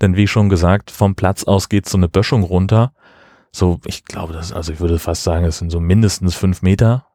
Denn 0.00 0.16
wie 0.16 0.26
schon 0.26 0.48
gesagt, 0.48 0.90
vom 0.90 1.14
Platz 1.14 1.44
aus 1.44 1.68
geht 1.68 1.88
so 1.88 1.96
eine 1.96 2.08
Böschung 2.08 2.42
runter. 2.42 2.92
So, 3.52 3.80
ich 3.86 4.04
glaube, 4.04 4.32
das, 4.32 4.52
also 4.52 4.72
ich 4.72 4.80
würde 4.80 4.98
fast 4.98 5.24
sagen, 5.24 5.44
es 5.44 5.58
sind 5.58 5.70
so 5.70 5.80
mindestens 5.80 6.34
fünf 6.34 6.62
Meter, 6.62 7.06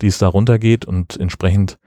die 0.00 0.08
es 0.08 0.18
da 0.18 0.28
runter 0.28 0.58
geht 0.58 0.84
und 0.84 1.18
entsprechend 1.18 1.78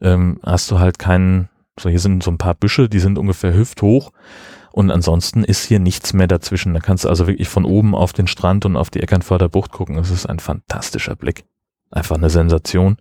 ähm, 0.00 0.38
hast 0.42 0.70
du 0.70 0.78
halt 0.78 0.98
keinen, 0.98 1.48
so 1.78 1.88
hier 1.88 2.00
sind 2.00 2.22
so 2.22 2.30
ein 2.30 2.38
paar 2.38 2.54
Büsche, 2.54 2.88
die 2.88 3.00
sind 3.00 3.18
ungefähr 3.18 3.54
hüfthoch 3.54 4.12
und 4.72 4.90
ansonsten 4.90 5.44
ist 5.44 5.64
hier 5.64 5.78
nichts 5.78 6.12
mehr 6.12 6.26
dazwischen. 6.26 6.74
Da 6.74 6.80
kannst 6.80 7.04
du 7.04 7.08
also 7.08 7.26
wirklich 7.26 7.48
von 7.48 7.64
oben 7.64 7.94
auf 7.94 8.12
den 8.12 8.26
Strand 8.26 8.66
und 8.66 8.76
auf 8.76 8.90
die 8.90 9.00
Eckernförder 9.00 9.48
Bucht 9.48 9.72
gucken. 9.72 9.96
Es 9.96 10.10
ist 10.10 10.26
ein 10.26 10.38
fantastischer 10.38 11.16
Blick. 11.16 11.44
Einfach 11.90 12.16
eine 12.16 12.30
Sensation. 12.30 12.98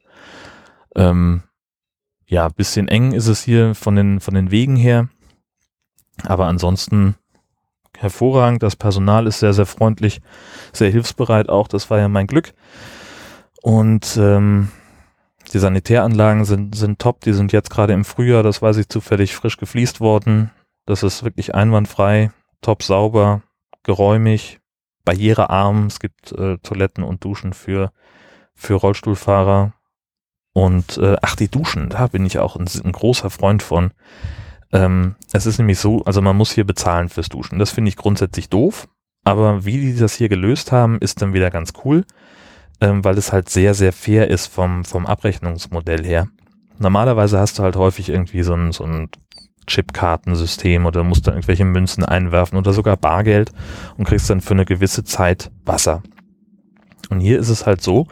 Ähm, 0.95 1.43
ja, 2.29 2.47
bisschen 2.47 2.87
eng 2.87 3.11
ist 3.11 3.27
es 3.27 3.43
hier 3.43 3.73
von 3.73 3.95
den, 3.95 4.19
von 4.19 4.35
den 4.35 4.51
Wegen 4.51 4.75
her. 4.75 5.09
Aber 6.23 6.45
ansonsten 6.45 7.15
hervorragend. 7.97 8.61
Das 8.61 8.75
Personal 8.75 9.25
ist 9.25 9.39
sehr, 9.39 9.53
sehr 9.53 9.65
freundlich, 9.65 10.21
sehr 10.71 10.91
hilfsbereit 10.91 11.49
auch. 11.49 11.67
Das 11.67 11.89
war 11.89 11.97
ja 11.97 12.07
mein 12.07 12.27
Glück. 12.27 12.53
Und 13.63 14.15
ähm, 14.21 14.69
die 15.53 15.59
Sanitäranlagen 15.59 16.45
sind, 16.45 16.75
sind 16.75 16.99
top. 16.99 17.21
Die 17.21 17.33
sind 17.33 17.51
jetzt 17.51 17.71
gerade 17.71 17.93
im 17.93 18.05
Frühjahr, 18.05 18.43
das 18.43 18.61
weiß 18.61 18.77
ich 18.77 18.89
zufällig, 18.89 19.35
frisch 19.35 19.57
gefliest 19.57 19.99
worden. 19.99 20.51
Das 20.85 21.01
ist 21.01 21.23
wirklich 21.23 21.55
einwandfrei, 21.55 22.31
top 22.61 22.83
sauber, 22.83 23.41
geräumig, 23.81 24.59
barrierearm. 25.03 25.87
Es 25.87 25.99
gibt 25.99 26.31
äh, 26.33 26.59
Toiletten 26.59 27.03
und 27.03 27.23
Duschen 27.23 27.53
für, 27.53 27.91
für 28.53 28.75
Rollstuhlfahrer. 28.75 29.73
Und 30.59 30.97
äh, 30.97 31.15
ach, 31.21 31.37
die 31.37 31.47
Duschen, 31.47 31.87
da 31.87 32.07
bin 32.07 32.25
ich 32.25 32.37
auch 32.37 32.57
ein, 32.57 32.67
ein 32.83 32.91
großer 32.91 33.29
Freund 33.29 33.63
von. 33.63 33.91
Ähm, 34.73 35.15
es 35.31 35.45
ist 35.45 35.57
nämlich 35.57 35.79
so, 35.79 36.03
also 36.03 36.21
man 36.21 36.35
muss 36.35 36.51
hier 36.51 36.65
bezahlen 36.65 37.07
fürs 37.07 37.29
Duschen. 37.29 37.59
Das 37.59 37.71
finde 37.71 37.87
ich 37.87 37.95
grundsätzlich 37.95 38.49
doof. 38.49 38.89
Aber 39.23 39.63
wie 39.63 39.79
die 39.79 39.95
das 39.95 40.15
hier 40.15 40.27
gelöst 40.27 40.73
haben, 40.73 40.97
ist 40.99 41.21
dann 41.21 41.33
wieder 41.33 41.49
ganz 41.49 41.71
cool. 41.85 42.03
ähm, 42.81 43.03
weil 43.03 43.17
es 43.17 43.31
halt 43.31 43.49
sehr, 43.49 43.73
sehr 43.73 43.93
fair 43.93 44.29
ist 44.29 44.47
vom, 44.47 44.85
vom 44.85 45.05
Abrechnungsmodell 45.05 46.03
her. 46.05 46.27
Normalerweise 46.77 47.39
hast 47.39 47.59
du 47.59 47.63
halt 47.63 47.75
häufig 47.75 48.09
irgendwie 48.09 48.43
so 48.43 48.53
ein, 48.53 48.71
so 48.71 48.85
ein 48.85 49.09
Chipkartensystem 49.67 50.85
oder 50.85 51.03
musst 51.03 51.27
dann 51.27 51.35
irgendwelche 51.35 51.65
Münzen 51.65 52.03
einwerfen 52.03 52.57
oder 52.57 52.73
sogar 52.73 52.97
Bargeld 52.97 53.51
und 53.97 54.05
kriegst 54.05 54.29
dann 54.29 54.41
für 54.41 54.53
eine 54.53 54.65
gewisse 54.65 55.03
Zeit 55.03 55.51
Wasser. 55.65 56.01
Und 57.09 57.19
hier 57.19 57.39
ist 57.39 57.49
es 57.49 57.65
halt 57.65 57.81
so, 57.81 58.07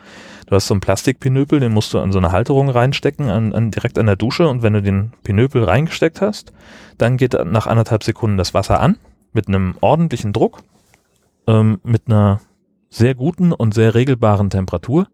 du 0.47 0.55
hast 0.55 0.67
so 0.67 0.73
einen 0.73 0.81
Plastikpinöpel, 0.81 1.59
den 1.59 1.73
musst 1.73 1.93
du 1.93 1.99
an 1.99 2.11
so 2.11 2.17
eine 2.17 2.31
Halterung 2.31 2.69
reinstecken, 2.69 3.29
an, 3.29 3.53
an, 3.53 3.71
direkt 3.71 3.99
an 3.99 4.07
der 4.07 4.15
Dusche 4.15 4.47
und 4.47 4.63
wenn 4.63 4.73
du 4.73 4.81
den 4.81 5.13
Pinöpel 5.23 5.63
reingesteckt 5.63 6.21
hast, 6.21 6.51
dann 6.97 7.17
geht 7.17 7.37
nach 7.45 7.67
anderthalb 7.67 8.03
Sekunden 8.03 8.37
das 8.37 8.53
Wasser 8.53 8.79
an 8.79 8.97
mit 9.33 9.47
einem 9.47 9.75
ordentlichen 9.81 10.33
Druck, 10.33 10.63
ähm, 11.47 11.79
mit 11.83 12.03
einer 12.07 12.41
sehr 12.89 13.13
guten 13.13 13.51
und 13.51 13.73
sehr 13.73 13.93
regelbaren 13.93 14.49
Temperatur 14.49 15.07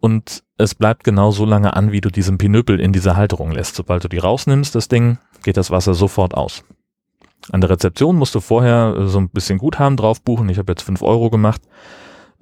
und 0.00 0.44
es 0.58 0.74
bleibt 0.74 1.02
genau 1.02 1.30
so 1.30 1.46
lange 1.46 1.74
an, 1.74 1.90
wie 1.90 2.02
du 2.02 2.10
diesen 2.10 2.38
Pinöpel 2.38 2.78
in 2.78 2.92
dieser 2.92 3.16
Halterung 3.16 3.50
lässt. 3.50 3.74
Sobald 3.74 4.04
du 4.04 4.08
die 4.08 4.18
rausnimmst, 4.18 4.74
das 4.74 4.88
Ding, 4.88 5.16
geht 5.42 5.56
das 5.56 5.70
Wasser 5.70 5.94
sofort 5.94 6.34
aus. 6.34 6.62
An 7.50 7.60
der 7.60 7.70
Rezeption 7.70 8.16
musst 8.16 8.34
du 8.34 8.40
vorher 8.40 8.94
äh, 8.96 9.06
so 9.06 9.18
ein 9.18 9.30
bisschen 9.30 9.58
Guthaben 9.58 9.96
drauf 9.96 10.20
buchen. 10.22 10.48
Ich 10.50 10.58
habe 10.58 10.72
jetzt 10.72 10.82
fünf 10.82 11.02
Euro 11.02 11.30
gemacht, 11.30 11.62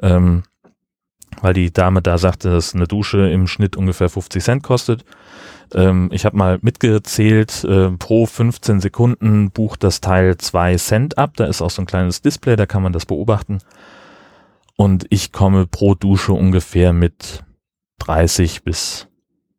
ähm, 0.01 0.43
weil 1.41 1.55
die 1.55 1.73
Dame 1.73 2.03
da 2.03 2.19
sagte, 2.19 2.51
dass 2.51 2.75
eine 2.75 2.87
Dusche 2.87 3.31
im 3.31 3.47
Schnitt 3.47 3.77
ungefähr 3.77 4.09
50 4.09 4.43
Cent 4.43 4.63
kostet. 4.63 5.05
Ähm, 5.75 6.11
ich 6.13 6.25
habe 6.25 6.37
mal 6.37 6.59
mitgezählt, 6.63 7.65
äh, 7.65 7.91
pro 7.91 8.27
15 8.27 8.81
Sekunden 8.81 9.51
bucht 9.51 9.83
das 9.83 10.01
Teil 10.01 10.37
zwei 10.39 10.77
Cent 10.77 11.19
ab. 11.19 11.33
Da 11.37 11.47
ist 11.47 11.63
auch 11.63 11.71
so 11.71 11.83
ein 11.83 11.87
kleines 11.87 12.23
Display, 12.23 12.57
da 12.57 12.67
kann 12.67 12.83
man 12.83 12.93
das 12.93 13.07
beobachten. 13.07 13.59
Und 14.77 15.07
ich 15.11 15.33
komme 15.33 15.67
pro 15.67 15.95
Dusche 15.95 16.33
ungefähr 16.33 16.93
mit 16.93 17.45
30 18.01 18.65
bis 18.65 19.09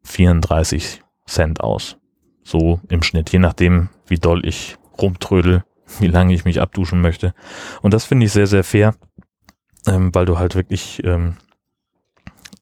34 0.03 1.01
Cent 1.25 1.61
aus. 1.61 1.97
So 2.43 2.81
im 2.89 3.03
Schnitt, 3.03 3.31
je 3.31 3.39
nachdem, 3.39 3.89
wie 4.07 4.17
doll 4.17 4.45
ich 4.45 4.77
rumtrödel, 5.01 5.63
wie 5.99 6.07
lange 6.07 6.33
ich 6.33 6.45
mich 6.45 6.61
abduschen 6.61 7.01
möchte. 7.01 7.33
Und 7.81 7.93
das 7.93 8.05
finde 8.05 8.25
ich 8.25 8.31
sehr, 8.31 8.47
sehr 8.47 8.63
fair, 8.63 8.95
ähm, 9.87 10.13
weil 10.13 10.25
du 10.25 10.37
halt 10.37 10.55
wirklich 10.55 11.01
ähm, 11.03 11.37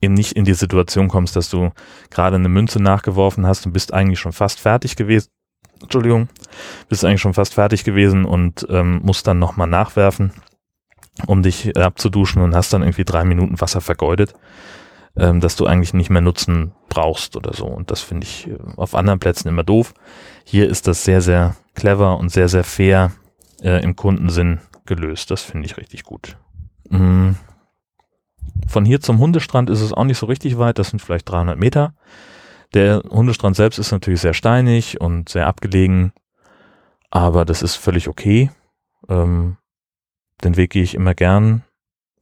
eben 0.02 0.14
nicht 0.14 0.34
in 0.34 0.46
die 0.46 0.54
Situation 0.54 1.08
kommst, 1.08 1.36
dass 1.36 1.50
du 1.50 1.72
gerade 2.10 2.36
eine 2.36 2.50
Münze 2.50 2.82
nachgeworfen 2.82 3.46
hast 3.46 3.66
und 3.66 3.74
bist 3.74 3.94
eigentlich 3.94 4.20
schon 4.20 4.34
fast 4.34 4.60
fertig 4.60 4.96
gewesen. 4.96 5.30
Entschuldigung, 5.82 6.30
bist 6.90 7.06
eigentlich 7.06 7.22
schon 7.22 7.34
fast 7.34 7.54
fertig 7.54 7.84
gewesen 7.84 8.26
und 8.26 8.68
ähm, 8.70 9.02
musst 9.04 9.26
dann 9.28 9.40
nochmal 9.40 9.68
nachwerfen, 9.68 10.32
um 11.26 11.42
dich 11.42 11.76
abzuduschen 11.78 12.42
und 12.42 12.56
hast 12.56 12.74
dann 12.74 12.84
irgendwie 12.84 13.06
drei 13.06 13.24
Minuten 13.24 13.60
Wasser 13.60 13.82
vergeudet 13.82 14.36
ähm, 15.18 15.42
dass 15.42 15.56
du 15.56 15.66
eigentlich 15.66 15.94
nicht 15.94 16.10
mehr 16.10 16.22
nutzen 16.22 16.72
brauchst 16.90 17.36
oder 17.36 17.54
so. 17.54 17.66
Und 17.66 17.92
das 17.92 18.02
finde 18.02 18.26
ich 18.26 18.48
äh, 18.48 18.58
auf 18.78 18.96
anderen 18.96 19.20
Plätzen 19.20 19.48
immer 19.48 19.64
doof. 19.64 19.94
Hier 20.44 20.70
ist 20.70 20.88
das 20.88 21.04
sehr, 21.04 21.22
sehr 21.22 21.56
clever 21.76 22.18
und 22.18 22.30
sehr, 22.30 22.48
sehr 22.48 22.64
fair 22.64 23.12
äh, 23.62 23.84
im 23.84 23.96
Kundensinn 23.96 24.60
gelöst. 24.86 25.32
Das 25.32 25.42
finde 25.42 25.66
ich 25.66 25.78
richtig 25.78 26.04
gut. 26.04 26.38
Mhm. 26.90 27.36
Von 28.68 28.86
hier 28.86 29.02
zum 29.02 29.20
Hundestrand 29.20 29.70
ist 29.70 29.82
es 29.82 29.94
auch 29.94 30.04
nicht 30.04 30.18
so 30.18 30.26
richtig 30.26 30.58
weit. 30.58 30.80
Das 30.80 30.90
sind 30.90 31.02
vielleicht 31.02 31.30
300 31.30 31.58
Meter. 31.58 31.94
Der 32.74 33.04
Hundestrand 33.10 33.56
selbst 33.56 33.80
ist 33.80 33.92
natürlich 33.92 34.22
sehr 34.22 34.34
steinig 34.34 35.02
und 35.02 35.28
sehr 35.28 35.48
abgelegen, 35.48 36.14
aber 37.10 37.44
das 37.44 37.62
ist 37.62 37.76
völlig 37.76 38.08
okay. 38.08 38.50
Ähm, 39.10 39.58
den 40.44 40.56
Weg 40.56 40.72
gehe 40.72 40.84
ich 40.84 40.96
immer 40.96 41.14
gern 41.14 41.64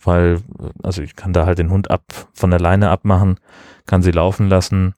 weil, 0.02 0.42
also 0.82 1.02
ich 1.02 1.16
kann 1.16 1.34
da 1.34 1.46
halt 1.46 1.60
den 1.60 1.70
Hund 1.70 1.92
ab, 1.92 2.04
von 2.34 2.50
der 2.50 2.60
Leine 2.60 2.90
abmachen, 2.90 3.40
kann 3.86 4.02
sie 4.02 4.12
laufen 4.12 4.48
lassen. 4.48 4.96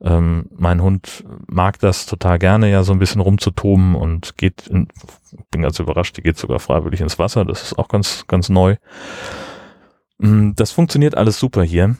Ähm, 0.00 0.46
mein 0.50 0.82
Hund 0.82 1.24
mag 1.46 1.78
das 1.78 2.06
total 2.06 2.38
gerne, 2.38 2.70
ja, 2.70 2.82
so 2.82 2.92
ein 2.92 2.98
bisschen 2.98 3.20
rumzutoben 3.20 3.94
und 3.94 4.36
geht, 4.36 4.66
in, 4.66 4.88
bin 5.50 5.62
ganz 5.62 5.78
überrascht, 5.78 6.16
die 6.16 6.22
geht 6.22 6.38
sogar 6.38 6.58
freiwillig 6.58 7.00
ins 7.00 7.18
Wasser, 7.18 7.44
das 7.44 7.62
ist 7.62 7.78
auch 7.78 7.88
ganz, 7.88 8.24
ganz 8.26 8.48
neu. 8.48 8.76
Mm, 10.22 10.52
das 10.54 10.70
funktioniert 10.70 11.16
alles 11.16 11.38
super 11.38 11.62
hier. 11.62 11.96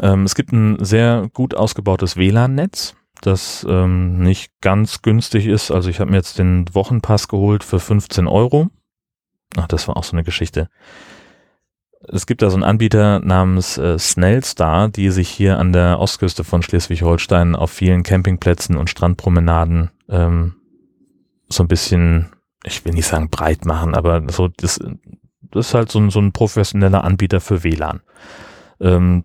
Ähm, 0.00 0.22
es 0.24 0.34
gibt 0.34 0.52
ein 0.52 0.82
sehr 0.84 1.28
gut 1.32 1.54
ausgebautes 1.54 2.16
WLAN-Netz, 2.16 2.94
das 3.20 3.66
ähm, 3.68 4.18
nicht 4.20 4.52
ganz 4.60 5.02
günstig 5.02 5.46
ist. 5.46 5.70
Also 5.70 5.90
ich 5.90 6.00
habe 6.00 6.10
mir 6.10 6.16
jetzt 6.16 6.38
den 6.38 6.64
Wochenpass 6.74 7.28
geholt 7.28 7.64
für 7.64 7.80
15 7.80 8.26
Euro. 8.26 8.68
Ach, 9.56 9.66
das 9.66 9.88
war 9.88 9.96
auch 9.96 10.04
so 10.04 10.12
eine 10.12 10.24
Geschichte. 10.24 10.68
Es 12.08 12.26
gibt 12.26 12.42
da 12.42 12.50
so 12.50 12.56
einen 12.56 12.62
Anbieter 12.62 13.18
namens 13.18 13.78
äh, 13.78 13.98
Snellstar, 13.98 14.88
die 14.88 15.10
sich 15.10 15.28
hier 15.28 15.58
an 15.58 15.72
der 15.72 15.98
Ostküste 15.98 16.44
von 16.44 16.62
Schleswig-Holstein 16.62 17.56
auf 17.56 17.72
vielen 17.72 18.04
Campingplätzen 18.04 18.76
und 18.76 18.90
Strandpromenaden 18.90 19.90
ähm, 20.08 20.54
so 21.48 21.64
ein 21.64 21.68
bisschen, 21.68 22.28
ich 22.64 22.84
will 22.84 22.92
nicht 22.92 23.06
sagen 23.06 23.28
breit 23.28 23.64
machen, 23.64 23.94
aber 23.94 24.22
so 24.30 24.48
das, 24.48 24.78
das 25.50 25.68
ist 25.68 25.74
halt 25.74 25.90
so 25.90 25.98
ein, 25.98 26.10
so 26.10 26.20
ein 26.20 26.32
professioneller 26.32 27.04
Anbieter 27.04 27.40
für 27.40 27.64
WLAN. 27.64 28.00
Ähm, 28.80 29.24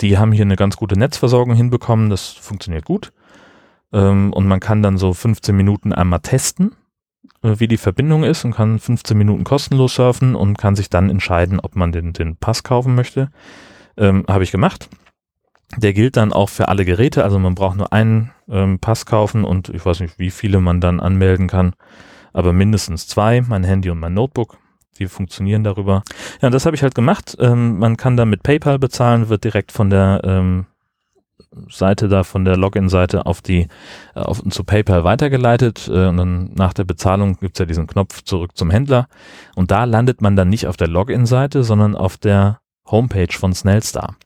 die 0.00 0.18
haben 0.18 0.32
hier 0.32 0.44
eine 0.44 0.56
ganz 0.56 0.76
gute 0.76 0.98
Netzversorgung 0.98 1.54
hinbekommen, 1.54 2.10
das 2.10 2.28
funktioniert 2.28 2.84
gut. 2.84 3.12
Ähm, 3.92 4.32
und 4.32 4.46
man 4.46 4.60
kann 4.60 4.82
dann 4.82 4.98
so 4.98 5.12
15 5.12 5.54
Minuten 5.54 5.92
einmal 5.92 6.20
testen 6.20 6.72
äh, 7.44 7.60
wie 7.60 7.68
die 7.68 7.76
Verbindung 7.76 8.24
ist 8.24 8.44
und 8.44 8.54
kann 8.54 8.78
15 8.78 9.16
Minuten 9.16 9.44
kostenlos 9.44 9.94
surfen 9.94 10.34
und 10.34 10.58
kann 10.58 10.74
sich 10.74 10.90
dann 10.90 11.10
entscheiden, 11.10 11.60
ob 11.60 11.76
man 11.76 11.92
den, 11.92 12.12
den 12.12 12.36
Pass 12.36 12.62
kaufen 12.62 12.94
möchte. 12.94 13.30
Ähm, 13.96 14.24
Habe 14.28 14.44
ich 14.44 14.50
gemacht. 14.50 14.88
Der 15.76 15.92
gilt 15.92 16.16
dann 16.16 16.32
auch 16.32 16.50
für 16.50 16.68
alle 16.68 16.84
Geräte, 16.84 17.24
also 17.24 17.38
man 17.38 17.54
braucht 17.54 17.76
nur 17.76 17.92
einen 17.92 18.30
ähm, 18.48 18.78
Pass 18.78 19.06
kaufen 19.06 19.44
und 19.44 19.70
ich 19.70 19.84
weiß 19.84 20.00
nicht, 20.00 20.18
wie 20.18 20.30
viele 20.30 20.60
man 20.60 20.80
dann 20.80 21.00
anmelden 21.00 21.48
kann, 21.48 21.74
aber 22.32 22.52
mindestens 22.52 23.08
zwei, 23.08 23.40
mein 23.40 23.64
Handy 23.64 23.90
und 23.90 23.98
mein 23.98 24.14
Notebook. 24.14 24.58
Die 24.98 25.06
funktionieren 25.06 25.64
darüber. 25.64 26.02
Ja, 26.40 26.50
das 26.50 26.66
habe 26.66 26.76
ich 26.76 26.82
halt 26.82 26.94
gemacht. 26.94 27.36
Ähm, 27.40 27.78
man 27.78 27.96
kann 27.96 28.16
dann 28.16 28.30
mit 28.30 28.42
PayPal 28.42 28.78
bezahlen, 28.78 29.28
wird 29.28 29.44
direkt 29.44 29.72
von 29.72 29.90
der 29.90 30.20
ähm, 30.24 30.66
Seite 31.68 32.08
da 32.08 32.24
von 32.24 32.44
der 32.44 32.56
Login-Seite 32.56 33.26
auf 33.26 33.42
die 33.42 33.68
äh, 34.14 34.20
auf, 34.20 34.42
zu 34.48 34.64
PayPal 34.64 35.04
weitergeleitet 35.04 35.88
äh, 35.88 36.06
und 36.06 36.16
dann 36.16 36.52
nach 36.54 36.72
der 36.72 36.84
Bezahlung 36.84 37.36
gibt's 37.38 37.58
ja 37.58 37.66
diesen 37.66 37.86
Knopf 37.86 38.22
zurück 38.22 38.56
zum 38.56 38.70
Händler 38.70 39.08
und 39.54 39.70
da 39.70 39.84
landet 39.84 40.20
man 40.20 40.36
dann 40.36 40.48
nicht 40.48 40.66
auf 40.66 40.76
der 40.76 40.88
Login-Seite, 40.88 41.64
sondern 41.64 41.96
auf 41.96 42.16
der 42.16 42.60
Homepage 42.86 43.32
von 43.32 43.54
Snellstar. 43.54 44.16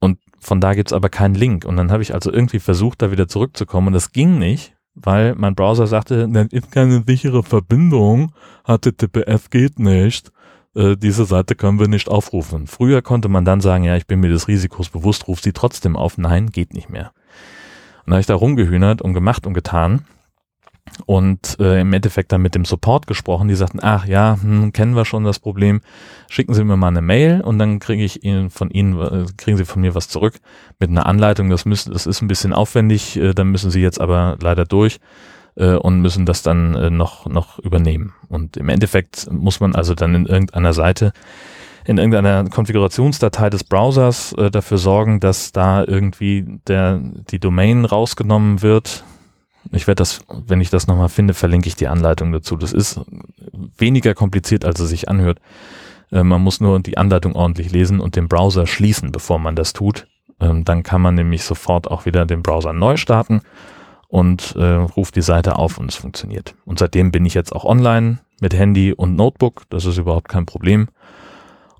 Und 0.00 0.18
von 0.38 0.60
da 0.60 0.74
gibt's 0.74 0.92
aber 0.92 1.08
keinen 1.08 1.34
Link 1.34 1.64
und 1.64 1.76
dann 1.76 1.92
habe 1.92 2.02
ich 2.02 2.14
also 2.14 2.32
irgendwie 2.32 2.60
versucht, 2.60 3.02
da 3.02 3.10
wieder 3.10 3.28
zurückzukommen 3.28 3.88
und 3.88 3.92
das 3.92 4.12
ging 4.12 4.38
nicht, 4.38 4.74
weil 5.02 5.34
mein 5.34 5.54
Browser 5.54 5.86
sagte, 5.86 6.28
das 6.28 6.48
ist 6.50 6.70
keine 6.70 7.02
sichere 7.06 7.42
Verbindung, 7.42 8.32
HTTPS 8.66 9.50
geht 9.50 9.78
nicht 9.78 10.30
äh, 10.74 10.96
diese 10.96 11.24
Seite 11.24 11.54
können 11.54 11.78
wir 11.78 11.88
nicht 11.88 12.08
aufrufen. 12.08 12.66
Früher 12.66 13.02
konnte 13.02 13.28
man 13.28 13.44
dann 13.44 13.60
sagen, 13.60 13.84
ja, 13.84 13.96
ich 13.96 14.06
bin 14.06 14.20
mir 14.20 14.28
des 14.28 14.48
Risikos 14.48 14.88
bewusst, 14.88 15.28
ruf 15.28 15.40
sie 15.40 15.52
trotzdem 15.52 15.96
auf. 15.96 16.18
Nein, 16.18 16.50
geht 16.50 16.74
nicht 16.74 16.90
mehr. 16.90 17.12
Und 18.04 18.10
da 18.10 18.12
habe 18.12 18.20
ich 18.20 18.26
da 18.26 18.34
rumgehühnert 18.34 19.02
und 19.02 19.14
gemacht 19.14 19.46
und 19.46 19.54
getan 19.54 20.04
und 21.06 21.58
äh, 21.60 21.80
im 21.80 21.92
Endeffekt 21.92 22.32
dann 22.32 22.42
mit 22.42 22.54
dem 22.54 22.64
Support 22.64 23.06
gesprochen. 23.06 23.48
Die 23.48 23.54
sagten, 23.54 23.80
ach 23.82 24.06
ja, 24.06 24.38
hm, 24.40 24.72
kennen 24.72 24.94
wir 24.94 25.04
schon 25.04 25.24
das 25.24 25.38
Problem. 25.38 25.80
Schicken 26.28 26.54
Sie 26.54 26.64
mir 26.64 26.76
mal 26.76 26.88
eine 26.88 27.02
Mail 27.02 27.40
und 27.40 27.58
dann 27.58 27.78
kriege 27.78 28.04
ich 28.04 28.24
Ihnen 28.24 28.50
von 28.50 28.70
Ihnen 28.70 29.00
äh, 29.00 29.26
kriegen 29.36 29.56
Sie 29.56 29.64
von 29.64 29.82
mir 29.82 29.94
was 29.94 30.08
zurück 30.08 30.34
mit 30.78 30.90
einer 30.90 31.06
Anleitung. 31.06 31.50
Das 31.50 31.64
müssen, 31.64 31.92
das 31.92 32.06
ist 32.06 32.22
ein 32.22 32.28
bisschen 32.28 32.52
aufwendig. 32.52 33.16
Äh, 33.16 33.34
dann 33.34 33.48
müssen 33.48 33.70
Sie 33.70 33.80
jetzt 33.80 34.00
aber 34.00 34.36
leider 34.40 34.64
durch 34.64 35.00
äh, 35.56 35.74
und 35.74 36.00
müssen 36.00 36.26
das 36.26 36.42
dann 36.42 36.74
äh, 36.74 36.90
noch, 36.90 37.26
noch 37.26 37.58
übernehmen. 37.58 38.14
Und 38.28 38.56
im 38.56 38.68
Endeffekt 38.68 39.30
muss 39.30 39.60
man 39.60 39.74
also 39.74 39.94
dann 39.94 40.14
in 40.14 40.26
irgendeiner 40.26 40.72
Seite, 40.72 41.12
in 41.84 41.98
irgendeiner 41.98 42.44
Konfigurationsdatei 42.48 43.50
des 43.50 43.64
Browsers 43.64 44.32
äh, 44.34 44.50
dafür 44.50 44.78
sorgen, 44.78 45.20
dass 45.20 45.52
da 45.52 45.84
irgendwie 45.84 46.60
der, 46.66 47.00
die 47.30 47.38
Domain 47.38 47.84
rausgenommen 47.84 48.62
wird. 48.62 49.04
Ich 49.72 49.86
werde 49.86 50.00
das, 50.00 50.20
wenn 50.28 50.60
ich 50.60 50.70
das 50.70 50.86
nochmal 50.86 51.08
finde, 51.08 51.34
verlinke 51.34 51.68
ich 51.68 51.76
die 51.76 51.88
Anleitung 51.88 52.32
dazu. 52.32 52.56
Das 52.56 52.72
ist 52.72 53.00
weniger 53.76 54.14
kompliziert, 54.14 54.64
als 54.64 54.80
es 54.80 54.88
sich 54.88 55.08
anhört. 55.08 55.40
Äh, 56.10 56.24
man 56.24 56.42
muss 56.42 56.60
nur 56.60 56.80
die 56.80 56.98
Anleitung 56.98 57.34
ordentlich 57.34 57.70
lesen 57.70 58.00
und 58.00 58.16
den 58.16 58.28
Browser 58.28 58.66
schließen, 58.66 59.12
bevor 59.12 59.38
man 59.38 59.56
das 59.56 59.72
tut. 59.72 60.06
Ähm, 60.40 60.64
dann 60.64 60.82
kann 60.82 61.02
man 61.02 61.14
nämlich 61.14 61.44
sofort 61.44 61.90
auch 61.90 62.06
wieder 62.06 62.26
den 62.26 62.42
Browser 62.42 62.72
neu 62.72 62.96
starten 62.96 63.42
und 64.08 64.56
äh, 64.56 64.74
ruft 64.74 65.16
die 65.16 65.22
Seite 65.22 65.56
auf 65.56 65.78
und 65.78 65.90
es 65.90 65.96
funktioniert. 65.96 66.54
Und 66.64 66.78
seitdem 66.78 67.12
bin 67.12 67.26
ich 67.26 67.34
jetzt 67.34 67.54
auch 67.54 67.64
online 67.64 68.18
mit 68.40 68.54
Handy 68.54 68.92
und 68.92 69.14
Notebook. 69.14 69.62
Das 69.70 69.84
ist 69.84 69.98
überhaupt 69.98 70.28
kein 70.28 70.46
Problem 70.46 70.88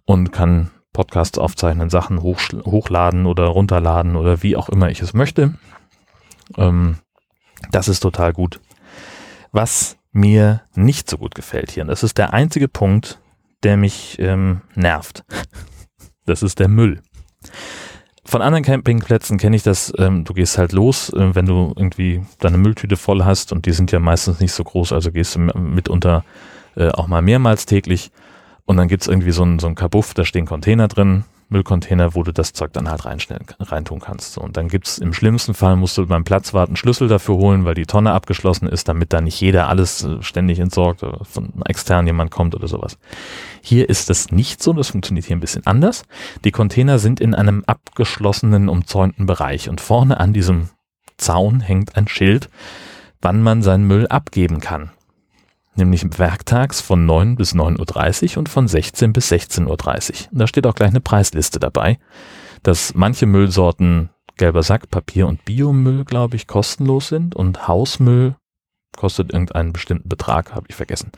und 0.04 0.32
kann 0.32 0.70
Podcasts 0.92 1.38
aufzeichnen, 1.38 1.90
Sachen 1.90 2.22
hoch, 2.22 2.40
hochladen 2.64 3.26
oder 3.26 3.44
runterladen 3.46 4.16
oder 4.16 4.42
wie 4.42 4.56
auch 4.56 4.68
immer 4.68 4.90
ich 4.90 5.00
es 5.00 5.14
möchte. 5.14 5.54
Ähm, 6.56 6.96
das 7.70 7.88
ist 7.88 8.00
total 8.00 8.32
gut. 8.32 8.60
Was 9.52 9.96
mir 10.12 10.62
nicht 10.74 11.08
so 11.08 11.18
gut 11.18 11.34
gefällt 11.34 11.70
hier, 11.70 11.82
und 11.82 11.88
das 11.88 12.02
ist 12.02 12.18
der 12.18 12.32
einzige 12.32 12.68
Punkt, 12.68 13.20
der 13.62 13.76
mich 13.76 14.18
ähm, 14.18 14.62
nervt. 14.74 15.24
Das 16.26 16.42
ist 16.42 16.60
der 16.60 16.68
Müll. 16.68 17.02
Von 18.24 18.42
anderen 18.42 18.64
Campingplätzen 18.64 19.38
kenne 19.38 19.56
ich 19.56 19.64
das, 19.64 19.92
ähm, 19.98 20.24
du 20.24 20.34
gehst 20.34 20.58
halt 20.58 20.72
los, 20.72 21.12
äh, 21.12 21.34
wenn 21.34 21.46
du 21.46 21.72
irgendwie 21.74 22.22
deine 22.38 22.58
Mülltüte 22.58 22.96
voll 22.96 23.24
hast 23.24 23.50
und 23.50 23.66
die 23.66 23.72
sind 23.72 23.90
ja 23.90 23.98
meistens 23.98 24.38
nicht 24.38 24.52
so 24.52 24.62
groß, 24.62 24.92
also 24.92 25.10
gehst 25.10 25.34
du 25.34 25.40
mitunter 25.40 26.24
äh, 26.76 26.90
auch 26.90 27.08
mal 27.08 27.22
mehrmals 27.22 27.66
täglich 27.66 28.12
und 28.66 28.76
dann 28.76 28.86
gibt's 28.86 29.08
irgendwie 29.08 29.32
so 29.32 29.42
ein, 29.42 29.58
so 29.58 29.72
Kabuff, 29.74 30.14
da 30.14 30.24
stehen 30.24 30.46
Container 30.46 30.86
drin, 30.86 31.24
Müllcontainer, 31.50 32.14
wo 32.14 32.22
du 32.22 32.32
das 32.32 32.52
Zeug 32.52 32.72
dann 32.72 32.88
halt 32.88 33.04
reinstellen, 33.04 33.44
reintun 33.58 34.00
kannst. 34.00 34.32
So, 34.34 34.40
und 34.40 34.56
dann 34.56 34.68
gibt's 34.68 34.98
im 34.98 35.12
schlimmsten 35.12 35.54
Fall, 35.54 35.76
musst 35.76 35.98
du 35.98 36.06
beim 36.06 36.24
Platzwart 36.24 36.68
einen 36.68 36.76
Schlüssel 36.76 37.08
dafür 37.08 37.36
holen, 37.36 37.64
weil 37.64 37.74
die 37.74 37.86
Tonne 37.86 38.12
abgeschlossen 38.12 38.68
ist, 38.68 38.88
damit 38.88 39.12
da 39.12 39.20
nicht 39.20 39.40
jeder 39.40 39.68
alles 39.68 40.04
äh, 40.04 40.22
ständig 40.22 40.60
entsorgt 40.60 41.02
oder 41.02 41.24
von 41.24 41.52
extern 41.66 42.06
jemand 42.06 42.30
kommt 42.30 42.54
oder 42.54 42.68
sowas. 42.68 42.98
Hier 43.60 43.88
ist 43.88 44.08
das 44.08 44.30
nicht 44.30 44.62
so, 44.62 44.72
das 44.72 44.88
funktioniert 44.88 45.26
hier 45.26 45.36
ein 45.36 45.40
bisschen 45.40 45.66
anders. 45.66 46.04
Die 46.44 46.52
Container 46.52 46.98
sind 46.98 47.20
in 47.20 47.34
einem 47.34 47.64
abgeschlossenen, 47.66 48.68
umzäunten 48.68 49.26
Bereich 49.26 49.68
und 49.68 49.80
vorne 49.80 50.20
an 50.20 50.32
diesem 50.32 50.70
Zaun 51.18 51.60
hängt 51.60 51.96
ein 51.96 52.08
Schild, 52.08 52.48
wann 53.20 53.42
man 53.42 53.62
seinen 53.62 53.86
Müll 53.86 54.06
abgeben 54.06 54.60
kann 54.60 54.90
nämlich 55.76 56.04
werktags 56.18 56.80
von 56.80 57.06
9 57.06 57.36
bis 57.36 57.54
9.30 57.54 58.32
Uhr 58.32 58.38
und 58.38 58.48
von 58.48 58.68
16 58.68 59.12
bis 59.12 59.30
16.30 59.30 59.68
Uhr. 59.68 60.28
Da 60.32 60.46
steht 60.46 60.66
auch 60.66 60.74
gleich 60.74 60.90
eine 60.90 61.00
Preisliste 61.00 61.60
dabei, 61.60 61.98
dass 62.62 62.94
manche 62.94 63.26
Müllsorten 63.26 64.10
gelber 64.36 64.62
Sack, 64.62 64.90
Papier 64.90 65.26
und 65.26 65.44
Biomüll, 65.44 66.04
glaube 66.04 66.36
ich, 66.36 66.46
kostenlos 66.46 67.08
sind 67.08 67.34
und 67.34 67.68
Hausmüll 67.68 68.36
kostet 68.96 69.32
irgendeinen 69.32 69.72
bestimmten 69.72 70.08
Betrag, 70.08 70.54
habe 70.54 70.66
ich 70.68 70.74
vergessen. 70.74 71.12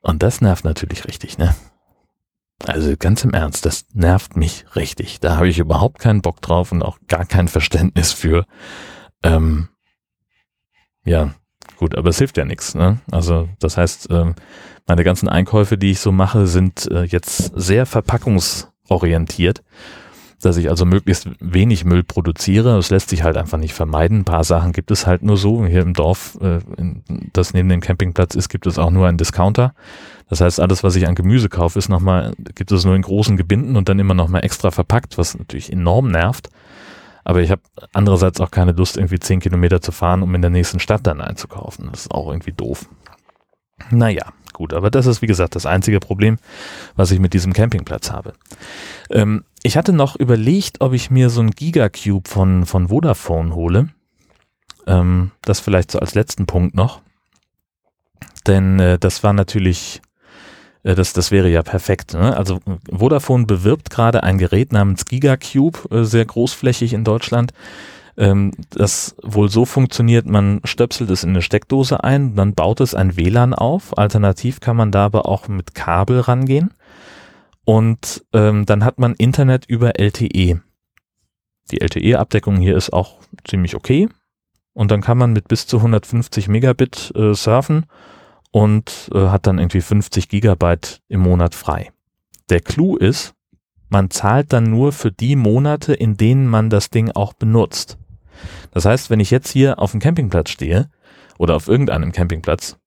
Und 0.00 0.22
das 0.22 0.40
nervt 0.40 0.64
natürlich 0.64 1.06
richtig, 1.06 1.36
ne? 1.36 1.54
Also 2.64 2.94
ganz 2.96 3.22
im 3.22 3.34
Ernst, 3.34 3.66
das 3.66 3.84
nervt 3.92 4.36
mich 4.36 4.64
richtig. 4.74 5.20
Da 5.20 5.36
habe 5.36 5.48
ich 5.48 5.58
überhaupt 5.58 5.98
keinen 5.98 6.22
Bock 6.22 6.40
drauf 6.40 6.72
und 6.72 6.82
auch 6.82 6.98
gar 7.06 7.26
kein 7.26 7.48
Verständnis 7.48 8.12
für. 8.12 8.46
Ähm, 9.22 9.68
ja, 11.04 11.34
Gut, 11.78 11.96
aber 11.96 12.10
es 12.10 12.18
hilft 12.18 12.36
ja 12.36 12.44
nichts. 12.44 12.74
Ne? 12.74 12.98
Also 13.10 13.48
das 13.58 13.76
heißt, 13.76 14.08
ähm, 14.10 14.34
meine 14.86 15.04
ganzen 15.04 15.28
Einkäufe, 15.28 15.76
die 15.76 15.90
ich 15.90 16.00
so 16.00 16.12
mache, 16.12 16.46
sind 16.46 16.90
äh, 16.90 17.02
jetzt 17.02 17.52
sehr 17.54 17.86
verpackungsorientiert, 17.86 19.62
dass 20.40 20.56
ich 20.56 20.70
also 20.70 20.84
möglichst 20.84 21.28
wenig 21.40 21.84
Müll 21.84 22.02
produziere. 22.02 22.76
Das 22.76 22.90
lässt 22.90 23.10
sich 23.10 23.22
halt 23.22 23.36
einfach 23.36 23.58
nicht 23.58 23.74
vermeiden. 23.74 24.20
Ein 24.20 24.24
paar 24.24 24.44
Sachen 24.44 24.72
gibt 24.72 24.90
es 24.90 25.06
halt 25.06 25.22
nur 25.22 25.36
so. 25.36 25.66
Hier 25.66 25.82
im 25.82 25.92
Dorf, 25.92 26.38
äh, 26.40 26.60
das 27.32 27.52
neben 27.52 27.68
dem 27.68 27.80
Campingplatz 27.80 28.34
ist, 28.34 28.48
gibt 28.48 28.66
es 28.66 28.78
auch 28.78 28.90
nur 28.90 29.06
einen 29.06 29.18
Discounter. 29.18 29.74
Das 30.28 30.40
heißt, 30.40 30.60
alles, 30.60 30.82
was 30.82 30.96
ich 30.96 31.06
an 31.06 31.14
Gemüse 31.14 31.48
kaufe, 31.48 31.78
ist 31.78 31.88
nochmal, 31.88 32.32
gibt 32.54 32.72
es 32.72 32.84
nur 32.84 32.96
in 32.96 33.02
großen 33.02 33.36
Gebinden 33.36 33.76
und 33.76 33.88
dann 33.88 33.98
immer 33.98 34.14
nochmal 34.14 34.44
extra 34.44 34.70
verpackt, 34.70 35.18
was 35.18 35.38
natürlich 35.38 35.72
enorm 35.72 36.10
nervt. 36.10 36.48
Aber 37.26 37.40
ich 37.40 37.50
habe 37.50 37.62
andererseits 37.92 38.40
auch 38.40 38.52
keine 38.52 38.70
Lust, 38.70 38.96
irgendwie 38.96 39.18
zehn 39.18 39.40
Kilometer 39.40 39.80
zu 39.80 39.90
fahren, 39.90 40.22
um 40.22 40.32
in 40.36 40.42
der 40.42 40.50
nächsten 40.50 40.78
Stadt 40.78 41.08
dann 41.08 41.20
einzukaufen. 41.20 41.88
Das 41.90 42.02
ist 42.02 42.12
auch 42.12 42.28
irgendwie 42.28 42.52
doof. 42.52 42.88
Naja, 43.90 44.32
gut, 44.52 44.72
aber 44.72 44.92
das 44.92 45.06
ist 45.06 45.22
wie 45.22 45.26
gesagt 45.26 45.56
das 45.56 45.66
einzige 45.66 45.98
Problem, 45.98 46.38
was 46.94 47.10
ich 47.10 47.18
mit 47.18 47.34
diesem 47.34 47.52
Campingplatz 47.52 48.12
habe. 48.12 48.34
Ähm, 49.10 49.42
ich 49.64 49.76
hatte 49.76 49.92
noch 49.92 50.14
überlegt, 50.14 50.80
ob 50.80 50.92
ich 50.92 51.10
mir 51.10 51.28
so 51.28 51.40
ein 51.40 51.50
Gigacube 51.50 52.30
von, 52.30 52.64
von 52.64 52.90
Vodafone 52.90 53.56
hole. 53.56 53.88
Ähm, 54.86 55.32
das 55.42 55.58
vielleicht 55.58 55.90
so 55.90 55.98
als 55.98 56.14
letzten 56.14 56.46
Punkt 56.46 56.76
noch. 56.76 57.00
Denn 58.46 58.78
äh, 58.78 59.00
das 59.00 59.24
war 59.24 59.32
natürlich 59.32 60.00
das, 60.94 61.12
das 61.12 61.30
wäre 61.30 61.48
ja 61.48 61.62
perfekt. 61.62 62.14
Ne? 62.14 62.36
Also 62.36 62.60
Vodafone 62.90 63.46
bewirbt 63.46 63.90
gerade 63.90 64.22
ein 64.22 64.38
Gerät 64.38 64.72
namens 64.72 65.04
GigaCube, 65.04 65.78
äh, 65.90 66.04
sehr 66.04 66.24
großflächig 66.24 66.92
in 66.92 67.04
Deutschland, 67.04 67.52
ähm, 68.16 68.52
das 68.70 69.16
wohl 69.22 69.50
so 69.50 69.64
funktioniert, 69.64 70.26
man 70.26 70.60
stöpselt 70.64 71.10
es 71.10 71.24
in 71.24 71.30
eine 71.30 71.42
Steckdose 71.42 72.02
ein, 72.02 72.34
dann 72.34 72.54
baut 72.54 72.80
es 72.80 72.94
ein 72.94 73.16
WLAN 73.16 73.52
auf. 73.52 73.98
Alternativ 73.98 74.60
kann 74.60 74.76
man 74.76 74.92
da 74.92 75.06
aber 75.06 75.28
auch 75.28 75.48
mit 75.48 75.74
Kabel 75.74 76.20
rangehen. 76.20 76.72
Und 77.64 78.24
ähm, 78.32 78.64
dann 78.64 78.84
hat 78.84 78.98
man 78.98 79.14
Internet 79.14 79.66
über 79.66 79.98
LTE. 79.98 80.60
Die 81.72 81.80
LTE-Abdeckung 81.80 82.58
hier 82.58 82.76
ist 82.76 82.92
auch 82.92 83.16
ziemlich 83.44 83.74
okay. 83.74 84.08
Und 84.72 84.90
dann 84.92 85.00
kann 85.00 85.18
man 85.18 85.32
mit 85.32 85.48
bis 85.48 85.66
zu 85.66 85.78
150 85.78 86.48
Megabit 86.48 87.12
äh, 87.16 87.34
surfen 87.34 87.86
und 88.56 89.10
äh, 89.12 89.28
hat 89.28 89.46
dann 89.46 89.58
irgendwie 89.58 89.82
50 89.82 90.30
Gigabyte 90.30 91.02
im 91.08 91.20
Monat 91.20 91.54
frei. 91.54 91.92
Der 92.48 92.60
Clou 92.60 92.96
ist, 92.96 93.34
man 93.90 94.08
zahlt 94.08 94.54
dann 94.54 94.70
nur 94.70 94.92
für 94.92 95.12
die 95.12 95.36
Monate, 95.36 95.92
in 95.92 96.16
denen 96.16 96.46
man 96.46 96.70
das 96.70 96.88
Ding 96.88 97.10
auch 97.10 97.34
benutzt. 97.34 97.98
Das 98.70 98.86
heißt, 98.86 99.10
wenn 99.10 99.20
ich 99.20 99.30
jetzt 99.30 99.50
hier 99.50 99.78
auf 99.78 99.90
dem 99.90 100.00
Campingplatz 100.00 100.48
stehe 100.48 100.88
oder 101.36 101.54
auf 101.54 101.68
irgendeinem 101.68 102.12
Campingplatz, 102.12 102.78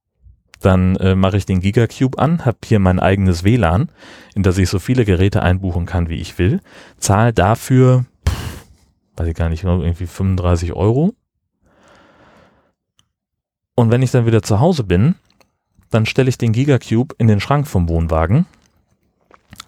dann 0.60 0.95
äh, 0.95 1.13
mache 1.13 1.38
ich 1.38 1.45
den 1.45 1.60
Gigacube 1.60 2.17
an, 2.17 2.45
habe 2.45 2.58
hier 2.65 2.79
mein 2.79 2.99
eigenes 2.99 3.43
WLAN, 3.43 3.91
in 4.34 4.41
das 4.41 4.58
ich 4.58 4.69
so 4.69 4.79
viele 4.79 5.05
Geräte 5.05 5.43
einbuchen 5.43 5.86
kann, 5.86 6.10
wie 6.10 6.19
ich 6.19 6.39
will, 6.39 6.62
zahle 6.97 7.32
dafür, 7.32 8.05
pff, 8.27 8.65
weiß 9.17 9.27
ich 9.27 9.36
gar 9.36 9.49
nicht, 9.49 9.65
irgendwie 9.65 10.08
35 10.08 10.73
Euro. 10.73 11.13
Und 13.75 13.91
wenn 13.91 14.01
ich 14.01 14.10
dann 14.10 14.25
wieder 14.25 14.41
zu 14.41 14.60
Hause 14.60 14.84
bin, 14.84 15.13
dann 15.89 16.06
stelle 16.06 16.30
ich 16.30 16.38
den 16.38 16.54
Gigacube 16.54 17.15
in 17.17 17.28
den 17.28 17.39
Schrank 17.39 17.67
vom 17.67 17.89
Wohnwagen, 17.89 18.45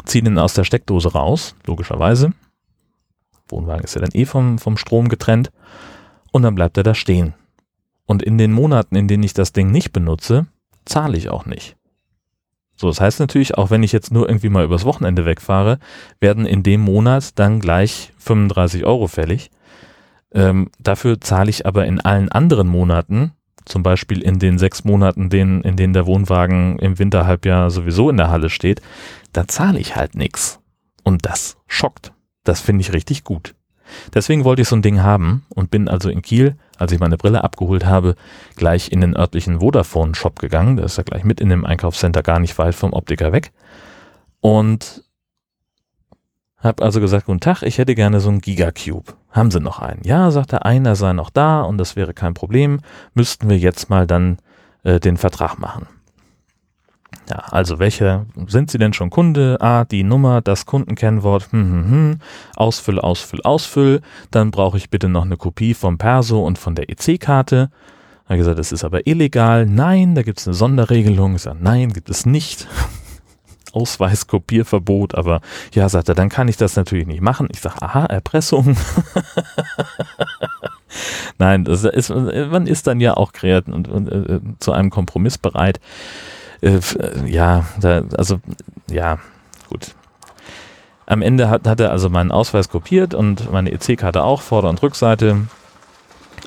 ziehe 0.06 0.24
den 0.24 0.38
aus 0.38 0.54
der 0.54 0.64
Steckdose 0.64 1.14
raus, 1.14 1.56
logischerweise. 1.66 2.34
Wohnwagen 3.48 3.84
ist 3.84 3.96
ja 3.96 4.02
dann 4.02 4.12
eh 4.14 4.26
vom, 4.26 4.60
vom 4.60 4.78
Strom 4.78 5.10
getrennt. 5.10 5.52
Und 6.32 6.44
dann 6.44 6.56
bleibt 6.56 6.78
er 6.78 6.84
da 6.84 6.96
stehen. 6.96 7.34
Und 8.06 8.24
in 8.24 8.38
den 8.38 8.52
Monaten, 8.52 8.96
in 8.96 9.08
denen 9.08 9.24
ich 9.24 9.34
das 9.34 9.52
Ding 9.52 9.72
nicht 9.72 9.92
benutze, 9.92 10.48
zahle 10.86 11.18
ich 11.18 11.30
auch 11.30 11.46
nicht. 11.46 11.76
So, 12.76 12.88
das 12.88 13.00
heißt 13.00 13.20
natürlich, 13.20 13.58
auch 13.58 13.70
wenn 13.70 13.84
ich 13.84 13.92
jetzt 13.92 14.12
nur 14.12 14.28
irgendwie 14.28 14.50
mal 14.50 14.64
übers 14.64 14.86
Wochenende 14.86 15.26
wegfahre, 15.26 15.78
werden 16.20 16.46
in 16.46 16.64
dem 16.64 16.82
Monat 16.82 17.38
dann 17.38 17.60
gleich 17.60 18.12
35 18.18 18.86
Euro 18.86 19.08
fällig. 19.08 19.52
Ähm, 20.34 20.72
dafür 20.80 21.20
zahle 21.22 21.50
ich 21.50 21.66
aber 21.66 21.86
in 21.86 22.00
allen 22.00 22.30
anderen 22.30 22.68
Monaten 22.68 23.34
zum 23.66 23.84
Beispiel 23.84 24.22
in 24.22 24.40
den 24.40 24.58
sechs 24.58 24.84
Monaten, 24.84 25.30
den, 25.30 25.62
in 25.62 25.76
denen 25.76 25.94
der 25.94 26.06
Wohnwagen 26.06 26.80
im 26.80 27.00
Winterhalbjahr 27.00 27.70
sowieso 27.72 28.10
in 28.10 28.18
der 28.18 28.30
Halle 28.30 28.50
steht, 28.50 28.82
da 29.34 29.48
zahle 29.48 29.80
ich 29.80 29.96
halt 29.96 30.16
nichts. 30.16 30.60
Und 31.04 31.26
das 31.26 31.58
schockt. 31.68 32.14
Das 32.44 32.62
finde 32.62 32.82
ich 32.82 32.94
richtig 32.94 33.24
gut. 33.24 33.56
Deswegen 34.14 34.44
wollte 34.44 34.62
ich 34.62 34.68
so 34.68 34.76
ein 34.76 34.82
Ding 34.82 35.02
haben 35.02 35.46
und 35.50 35.70
bin 35.72 35.88
also 35.88 36.10
in 36.10 36.22
Kiel, 36.22 36.56
als 36.78 36.92
ich 36.92 37.00
meine 37.00 37.18
Brille 37.18 37.44
abgeholt 37.44 37.86
habe, 37.86 38.16
gleich 38.56 38.92
in 38.92 39.02
den 39.02 39.16
örtlichen 39.16 39.60
Vodafone-Shop 39.60 40.40
gegangen. 40.40 40.78
Der 40.78 40.86
ist 40.86 40.98
ja 40.98 41.04
gleich 41.04 41.24
mit 41.24 41.42
in 41.42 41.50
dem 41.50 41.66
Einkaufscenter 41.66 42.24
gar 42.24 42.40
nicht 42.40 42.58
weit 42.58 42.76
vom 42.76 42.94
Optiker 42.94 43.32
weg. 43.32 43.52
Und 44.40 45.04
hab 46.62 46.82
also 46.82 47.00
gesagt, 47.00 47.26
guten 47.26 47.40
Tag, 47.40 47.64
ich 47.64 47.78
hätte 47.78 47.96
gerne 47.96 48.20
so 48.20 48.30
einen 48.30 48.42
Gigacube. 48.42 49.14
Haben 49.32 49.52
Sie 49.52 49.60
noch 49.60 49.80
einen? 49.80 50.04
Ja, 50.04 50.30
sagt 50.32 50.54
er, 50.54 50.66
einer 50.66 50.96
sei 50.96 51.14
noch 51.14 51.30
da 51.30 51.62
und 51.62 51.78
das 51.78 51.96
wäre 51.96 52.14
kein 52.14 52.34
Problem. 52.34 52.80
Müssten 53.14 53.50
wir 53.50 53.58
jetzt 53.58 53.90
mal 53.90 54.06
dann 54.06 54.38
äh, 54.84 55.00
den 55.00 55.18
Vertrag 55.18 55.58
machen. 55.58 55.88
Ja, 57.30 57.38
also 57.52 57.80
welche 57.80 58.26
sind 58.48 58.72
Sie 58.72 58.78
denn 58.78 58.94
schon 58.94 59.10
Kunde? 59.10 59.58
Ah, 59.60 59.86
die 59.86 60.04
Nummer, 60.04 60.42
das 60.42 60.66
Kundenkennwort, 60.66 61.52
hm, 61.52 61.72
hm, 61.72 61.92
hm. 61.92 62.20
Ausfüll, 62.56 63.00
Ausfüll, 63.00 63.42
Ausfüll. 63.44 64.02
Dann 64.32 64.52
brauche 64.52 64.78
ich 64.78 64.90
bitte 64.90 65.08
noch 65.08 65.24
eine 65.24 65.38
Kopie 65.38 65.74
vom 65.74 65.98
Perso 65.98 66.46
und 66.46 66.58
von 66.58 66.76
der 66.76 66.90
EC-Karte. 66.90 67.70
Er 68.26 68.30
hat 68.30 68.38
gesagt, 68.38 68.60
das 68.60 68.72
ist 68.72 68.84
aber 68.84 69.08
illegal. 69.08 69.66
Nein, 69.66 70.16
da 70.16 70.24
gibt 70.24 70.40
es 70.40 70.48
eine 70.48 70.54
Sonderregelung. 70.54 71.36
Ich 71.36 71.44
sage, 71.44 71.60
nein, 71.62 71.94
gibt 71.94 72.10
es 72.10 72.26
nicht. 72.26 72.68
Ausweiskopierverbot, 73.74 75.16
aber 75.16 75.42
ja, 75.74 75.90
sagt 75.90 76.10
er, 76.10 76.16
dann 76.16 76.30
kann 76.30 76.48
ich 76.48 76.58
das 76.58 76.76
natürlich 76.76 77.08
nicht 77.08 77.22
machen. 77.22 77.48
Ich 77.52 77.62
sage, 77.62 77.82
aha, 77.82 78.06
Erpressung. 78.06 78.76
Nein, 81.38 81.66
das 81.66 81.84
ist, 81.84 82.10
man 82.10 82.68
ist 82.68 82.88
dann 82.88 83.00
ja 83.00 83.16
auch 83.16 83.34
kreativ 83.34 83.74
und, 83.74 83.88
und 83.88 84.10
äh, 84.10 84.40
zu 84.60 84.72
einem 84.72 84.90
Kompromiss 84.90 85.38
bereit. 85.38 85.80
Äh, 86.62 86.80
ja, 87.26 87.66
da, 87.80 88.04
also 88.18 88.40
ja, 88.90 89.20
gut. 89.70 89.96
Am 91.06 91.22
Ende 91.22 91.50
hat, 91.50 91.68
hat 91.68 91.80
er 91.80 91.92
also 91.92 92.10
meinen 92.10 92.32
Ausweis 92.32 92.70
kopiert 92.70 93.14
und 93.14 93.52
meine 93.52 93.72
EC-Karte 93.72 94.24
auch, 94.24 94.42
Vorder- 94.42 94.70
und 94.70 94.82
Rückseite 94.82 95.48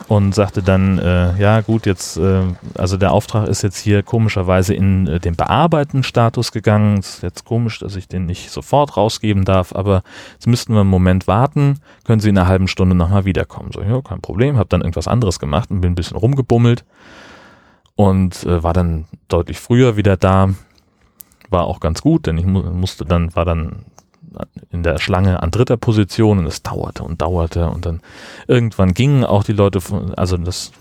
und 0.09 0.35
sagte 0.35 0.63
dann, 0.63 0.99
äh, 0.99 1.37
ja 1.39 1.61
gut, 1.61 1.87
jetzt, 1.87 2.17
äh, 2.17 2.43
also 2.75 2.97
der 2.97 3.13
Auftrag 3.13 3.49
ist 3.49 3.63
jetzt 3.63 3.79
hier 3.79 4.03
komischerweise 4.03 4.75
in 4.75 5.07
äh, 5.07 5.21
den 5.21 5.37
Bearbeiten-Status 5.37 6.53
gegangen. 6.53 6.99
Ist 6.99 7.23
jetzt 7.23 7.45
komisch, 7.45 7.79
dass 7.79 7.97
ich 7.97 8.09
den 8.09 8.27
nicht 8.27 8.51
sofort 8.51 8.97
rausgeben 8.97 9.45
darf, 9.45 9.75
aber 9.75 10.03
jetzt 10.35 10.47
müssten 10.47 10.75
wir 10.75 10.81
einen 10.81 10.91
Moment 10.91 11.27
warten, 11.27 11.81
können 12.05 12.21
Sie 12.21 12.29
in 12.29 12.39
einer 12.39 12.49
halben 12.49 12.69
Stunde 12.69 12.95
nochmal 12.95 13.25
wiederkommen. 13.25 13.71
So, 13.73 13.83
ja, 13.83 14.01
kein 14.03 14.21
Problem, 14.21 14.57
habe 14.57 14.69
dann 14.69 14.83
irgendwas 14.83 15.09
anderes 15.09 15.39
gemacht 15.39 15.71
und 15.71 15.81
bin 15.81 15.93
ein 15.93 15.97
bisschen 15.97 16.17
rumgebummelt 16.17 16.85
und 17.97 18.45
äh, 18.45 18.63
war 18.63 18.73
dann 18.73 19.07
deutlich 19.29 19.59
früher 19.59 19.97
wieder 19.97 20.17
da, 20.17 20.51
war 21.51 21.65
auch 21.65 21.81
ganz 21.81 22.03
gut, 22.03 22.27
denn 22.27 22.39
ich 22.39 22.47
mu 22.47 22.63
musste 22.63 23.05
dann, 23.05 23.35
war 23.37 23.45
dann 23.45 23.85
in 24.71 24.83
der 24.83 24.99
Schlange 24.99 25.43
an 25.43 25.51
dritter 25.51 25.77
Position 25.77 26.39
und 26.39 26.47
es 26.47 26.63
dauerte 26.63 27.03
und 27.03 27.23
dauerte 27.23 27.69
und 27.69 27.87
dann 27.87 28.01
irgendwann 28.47 28.95
gingen 28.95 29.25
auch 29.25 29.45
die 29.45 29.53
Leute, 29.53 29.81
also 30.17 30.37
das 30.37 30.73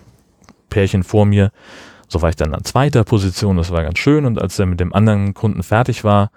Pärchen 0.70 1.04
vor 1.04 1.26
mir, 1.26 1.52
so 2.08 2.22
war 2.22 2.30
ich 2.30 2.36
dann 2.36 2.54
an 2.54 2.64
zweiter 2.64 3.04
Position, 3.04 3.58
das 3.58 3.72
war 3.72 3.84
ganz 3.84 4.00
schön 4.00 4.26
und 4.26 4.42
als 4.42 4.60
er 4.60 4.66
mit 4.66 4.80
dem 4.80 4.94
anderen 4.94 5.34
Kunden 5.34 5.64
fertig 5.64 6.04
war, 6.04 6.32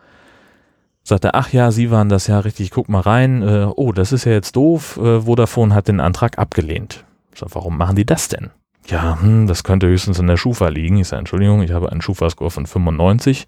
sagte 1.02 1.28
er, 1.28 1.34
ach 1.36 1.52
ja, 1.52 1.70
Sie 1.70 1.90
waren 1.90 2.08
das 2.08 2.26
ja 2.26 2.40
richtig, 2.40 2.70
guck 2.70 2.88
mal 2.88 3.00
rein, 3.00 3.42
äh, 3.42 3.66
oh, 3.74 3.92
das 3.92 4.12
ist 4.12 4.24
ja 4.24 4.32
jetzt 4.32 4.56
doof, 4.56 4.96
äh, 4.96 5.20
Vodafone 5.20 5.74
hat 5.74 5.88
den 5.88 6.00
Antrag 6.00 6.38
abgelehnt. 6.38 7.04
So, 7.34 7.46
warum 7.50 7.76
machen 7.76 7.96
die 7.96 8.06
das 8.06 8.28
denn? 8.28 8.50
Ja, 8.88 9.20
hm, 9.20 9.46
das 9.46 9.64
könnte 9.64 9.88
höchstens 9.88 10.18
in 10.18 10.26
der 10.26 10.36
Schufa 10.36 10.68
liegen. 10.68 10.98
Ich 10.98 11.08
sage, 11.08 11.20
Entschuldigung, 11.20 11.62
ich 11.62 11.72
habe 11.72 11.90
einen 11.90 12.02
Schufa-Score 12.02 12.50
von 12.50 12.66
95. 12.66 13.46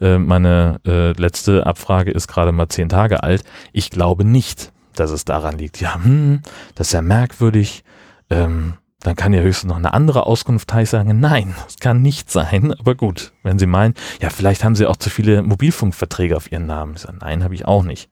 Äh, 0.00 0.18
meine 0.18 0.80
äh, 0.86 1.12
letzte 1.12 1.66
Abfrage 1.66 2.10
ist 2.10 2.26
gerade 2.26 2.52
mal 2.52 2.68
zehn 2.68 2.88
Tage 2.88 3.22
alt. 3.22 3.44
Ich 3.72 3.90
glaube 3.90 4.24
nicht, 4.24 4.72
dass 4.94 5.10
es 5.10 5.24
daran 5.24 5.58
liegt. 5.58 5.80
Ja, 5.80 5.94
hm, 5.94 6.40
das 6.74 6.88
ist 6.88 6.92
ja 6.92 7.02
merkwürdig. 7.02 7.84
Ähm, 8.30 8.74
dann 9.02 9.16
kann 9.16 9.32
ja 9.32 9.40
höchstens 9.40 9.70
noch 9.70 9.78
eine 9.78 9.94
andere 9.94 10.26
Auskunft 10.26 10.68
teils 10.68 10.90
sagen, 10.90 11.20
nein, 11.20 11.54
das 11.64 11.78
kann 11.78 12.02
nicht 12.02 12.30
sein. 12.30 12.74
Aber 12.78 12.94
gut, 12.94 13.32
wenn 13.42 13.58
Sie 13.58 13.66
meinen, 13.66 13.94
ja, 14.20 14.28
vielleicht 14.28 14.62
haben 14.62 14.74
Sie 14.76 14.86
auch 14.86 14.96
zu 14.96 15.08
viele 15.08 15.42
Mobilfunkverträge 15.42 16.36
auf 16.36 16.52
Ihren 16.52 16.66
Namen. 16.66 16.94
Ich 16.96 17.02
sage, 17.02 17.16
nein, 17.18 17.42
habe 17.42 17.54
ich 17.54 17.64
auch 17.64 17.82
nicht. 17.82 18.10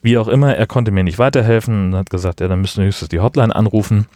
Wie 0.00 0.16
auch 0.16 0.28
immer, 0.28 0.56
er 0.56 0.66
konnte 0.66 0.92
mir 0.92 1.04
nicht 1.04 1.18
weiterhelfen 1.18 1.88
und 1.88 1.96
hat 1.96 2.08
gesagt, 2.08 2.40
ja, 2.40 2.48
dann 2.48 2.60
müssen 2.60 2.78
wir 2.78 2.86
höchstens 2.86 3.10
die 3.10 3.20
Hotline 3.20 3.54
anrufen. 3.54 4.06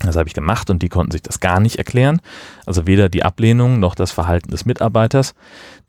Das 0.00 0.16
habe 0.16 0.28
ich 0.28 0.34
gemacht 0.34 0.70
und 0.70 0.82
die 0.82 0.88
konnten 0.88 1.12
sich 1.12 1.22
das 1.22 1.40
gar 1.40 1.60
nicht 1.60 1.76
erklären. 1.76 2.20
Also 2.66 2.86
weder 2.86 3.08
die 3.08 3.22
Ablehnung 3.22 3.80
noch 3.80 3.94
das 3.94 4.12
Verhalten 4.12 4.50
des 4.50 4.64
Mitarbeiters. 4.64 5.34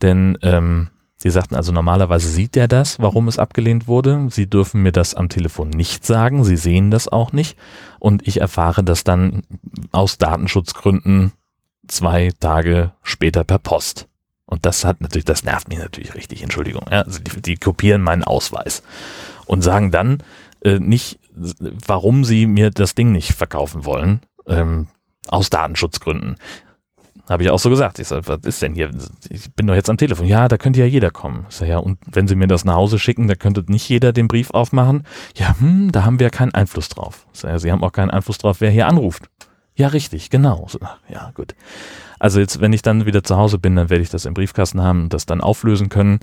Denn 0.02 0.38
ähm, 0.41 0.89
sie 1.17 1.30
sagten 1.30 1.56
also 1.56 1.71
normalerweise 1.71 2.28
sieht 2.28 2.58
er 2.58 2.67
das, 2.67 3.00
warum 3.00 3.28
es 3.28 3.39
abgelehnt 3.39 3.88
wurde. 3.88 4.28
Sie 4.30 4.50
dürfen 4.50 4.84
mir 4.84 4.91
das 4.91 5.13
am 5.15 5.30
Telefon 5.30 5.69
nicht 5.69 6.06
sagen. 6.06 6.43
Sie 6.43 6.58
sehen 6.58 6.91
das 6.91 7.08
auch 7.08 7.32
nicht. 7.32 7.58
Und 8.00 8.28
ich 8.28 8.41
erfahre 8.41 8.84
das 8.84 9.04
dann 9.04 9.43
aus 9.91 10.17
Datenschutzgründen 10.17 11.32
zwei 11.88 12.32
Tage 12.39 12.91
später 13.04 13.43
per 13.43 13.60
Post. 13.60 14.08
Und 14.45 14.65
das 14.65 14.84
hat 14.84 15.00
natürlich, 15.00 15.26
das 15.26 15.45
nervt 15.45 15.69
mich 15.69 15.80
natürlich 15.80 16.13
richtig, 16.13 16.43
Entschuldigung. 16.43 16.86
Ja, 16.91 17.04
also 17.04 17.19
die, 17.19 17.41
die 17.41 17.56
kopieren 17.56 18.02
meinen 18.02 18.26
Ausweis 18.26 18.84
und 19.45 19.62
sagen 19.62 19.91
dann 19.91 20.21
äh, 20.62 20.78
nicht, 20.80 21.19
warum 21.36 22.24
sie 22.24 22.46
mir 22.46 22.72
das 22.72 22.96
Ding 22.96 23.12
nicht 23.12 23.34
verkaufen 23.34 23.86
wollen, 23.86 24.22
ähm, 24.48 24.88
aus 25.28 25.50
Datenschutzgründen. 25.50 26.36
Habe 27.30 27.44
ich 27.44 27.50
auch 27.50 27.60
so 27.60 27.70
gesagt. 27.70 28.00
Ich 28.00 28.08
sage, 28.08 28.28
was 28.28 28.39
ist 28.44 28.62
denn 28.62 28.74
hier? 28.74 28.89
Ich 29.30 29.54
bin 29.54 29.67
doch 29.67 29.76
jetzt 29.76 29.89
am 29.89 29.98
Telefon. 29.98 30.26
Ja, 30.26 30.48
da 30.48 30.58
könnte 30.58 30.80
ja 30.82 30.86
jeder 30.86 31.12
kommen. 31.12 31.46
Ich 31.50 31.56
sage, 31.56 31.72
ja, 31.72 31.78
und 31.78 31.98
wenn 32.06 32.28
Sie 32.28 32.36
mir 32.36 32.48
das 32.48 32.65
nach 32.65 32.76
Hause 32.76 33.00
schicken, 33.00 33.28
da 33.28 33.36
könnte 33.36 33.63
nicht 33.67 33.88
jeder 33.88 34.12
den 34.12 34.28
Brief 34.28 34.50
aufmachen. 34.52 35.04
Ja, 35.36 35.56
hm, 35.58 35.91
da 35.91 36.04
haben 36.04 36.20
wir 36.20 36.30
keinen 36.30 36.54
Einfluss 36.54 36.89
drauf. 36.89 37.26
Ich 37.34 37.39
sage, 37.39 37.60
Sie 37.60 37.72
haben 37.72 37.84
auch 37.84 37.94
keinen 37.94 38.12
Einfluss 38.12 38.39
drauf, 38.39 38.60
wer 38.60 38.72
hier 38.72 38.88
anruft. 38.88 39.30
Ja, 39.76 39.88
richtig, 39.88 40.30
genau. 40.30 40.67
Ja, 41.08 41.32
gut. 41.34 41.56
Also 42.20 42.39
jetzt, 42.39 42.60
wenn 42.60 42.74
ich 42.74 42.82
dann 42.82 43.06
wieder 43.06 43.24
zu 43.24 43.38
Hause 43.38 43.58
bin, 43.58 43.76
dann 43.76 43.89
werde 43.89 44.04
ich 44.04 44.10
das 44.10 44.26
im 44.26 44.34
Briefkasten 44.34 44.82
haben 44.82 45.04
und 45.04 45.13
das 45.13 45.26
dann 45.26 45.41
auflösen 45.41 45.89
können. 45.89 46.20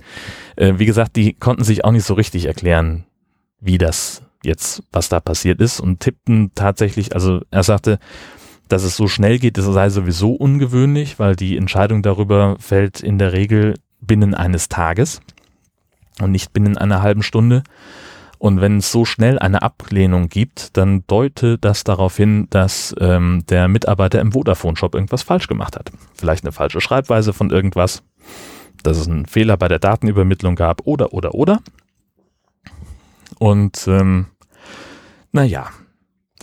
Äh, 0.55 0.73
wie 0.77 0.85
gesagt, 0.85 1.15
die 1.15 1.33
konnten 1.33 1.63
sich 1.63 1.83
auch 1.83 1.91
nicht 1.91 2.05
so 2.05 2.13
richtig 2.13 2.45
erklären, 2.45 3.05
wie 3.59 3.77
das 3.77 4.21
jetzt, 4.43 4.83
was 4.91 5.09
da 5.09 5.19
passiert 5.19 5.61
ist 5.61 5.79
und 5.79 5.99
tippten 5.99 6.51
tatsächlich, 6.55 7.13
also 7.13 7.41
er 7.51 7.63
sagte, 7.63 7.99
dass 8.67 8.83
es 8.83 8.95
so 8.95 9.07
schnell 9.07 9.39
geht, 9.39 9.57
das 9.57 9.65
sei 9.65 9.89
sowieso 9.89 10.33
ungewöhnlich, 10.33 11.19
weil 11.19 11.35
die 11.35 11.57
Entscheidung 11.57 12.03
darüber 12.03 12.55
fällt 12.59 13.01
in 13.01 13.17
der 13.17 13.33
Regel 13.33 13.75
binnen 13.99 14.33
eines 14.33 14.69
Tages 14.69 15.21
und 16.21 16.31
nicht 16.31 16.53
binnen 16.53 16.77
einer 16.77 17.01
halben 17.01 17.23
Stunde. 17.23 17.63
Und 18.37 18.61
wenn 18.61 18.77
es 18.77 18.89
so 18.91 19.03
schnell 19.03 19.37
eine 19.37 19.61
Ablehnung 19.63 20.29
gibt, 20.29 20.77
dann 20.77 21.03
deutet 21.07 21.65
das 21.65 21.83
darauf 21.83 22.15
hin, 22.15 22.47
dass 22.49 22.95
ähm, 22.99 23.43
der 23.49 23.67
Mitarbeiter 23.67 24.21
im 24.21 24.31
Vodafone-Shop 24.31 24.95
irgendwas 24.95 25.23
falsch 25.23 25.47
gemacht 25.47 25.75
hat. 25.75 25.91
Vielleicht 26.13 26.45
eine 26.45 26.53
falsche 26.53 26.79
Schreibweise 26.79 27.33
von 27.33 27.49
irgendwas, 27.49 28.01
dass 28.81 28.97
es 28.97 29.09
einen 29.09 29.25
Fehler 29.25 29.57
bei 29.57 29.67
der 29.67 29.79
Datenübermittlung 29.79 30.55
gab 30.55 30.81
oder, 30.85 31.13
oder, 31.13 31.33
oder. 31.35 31.59
Und 33.39 33.87
ähm, 33.87 34.27
naja, 35.31 35.69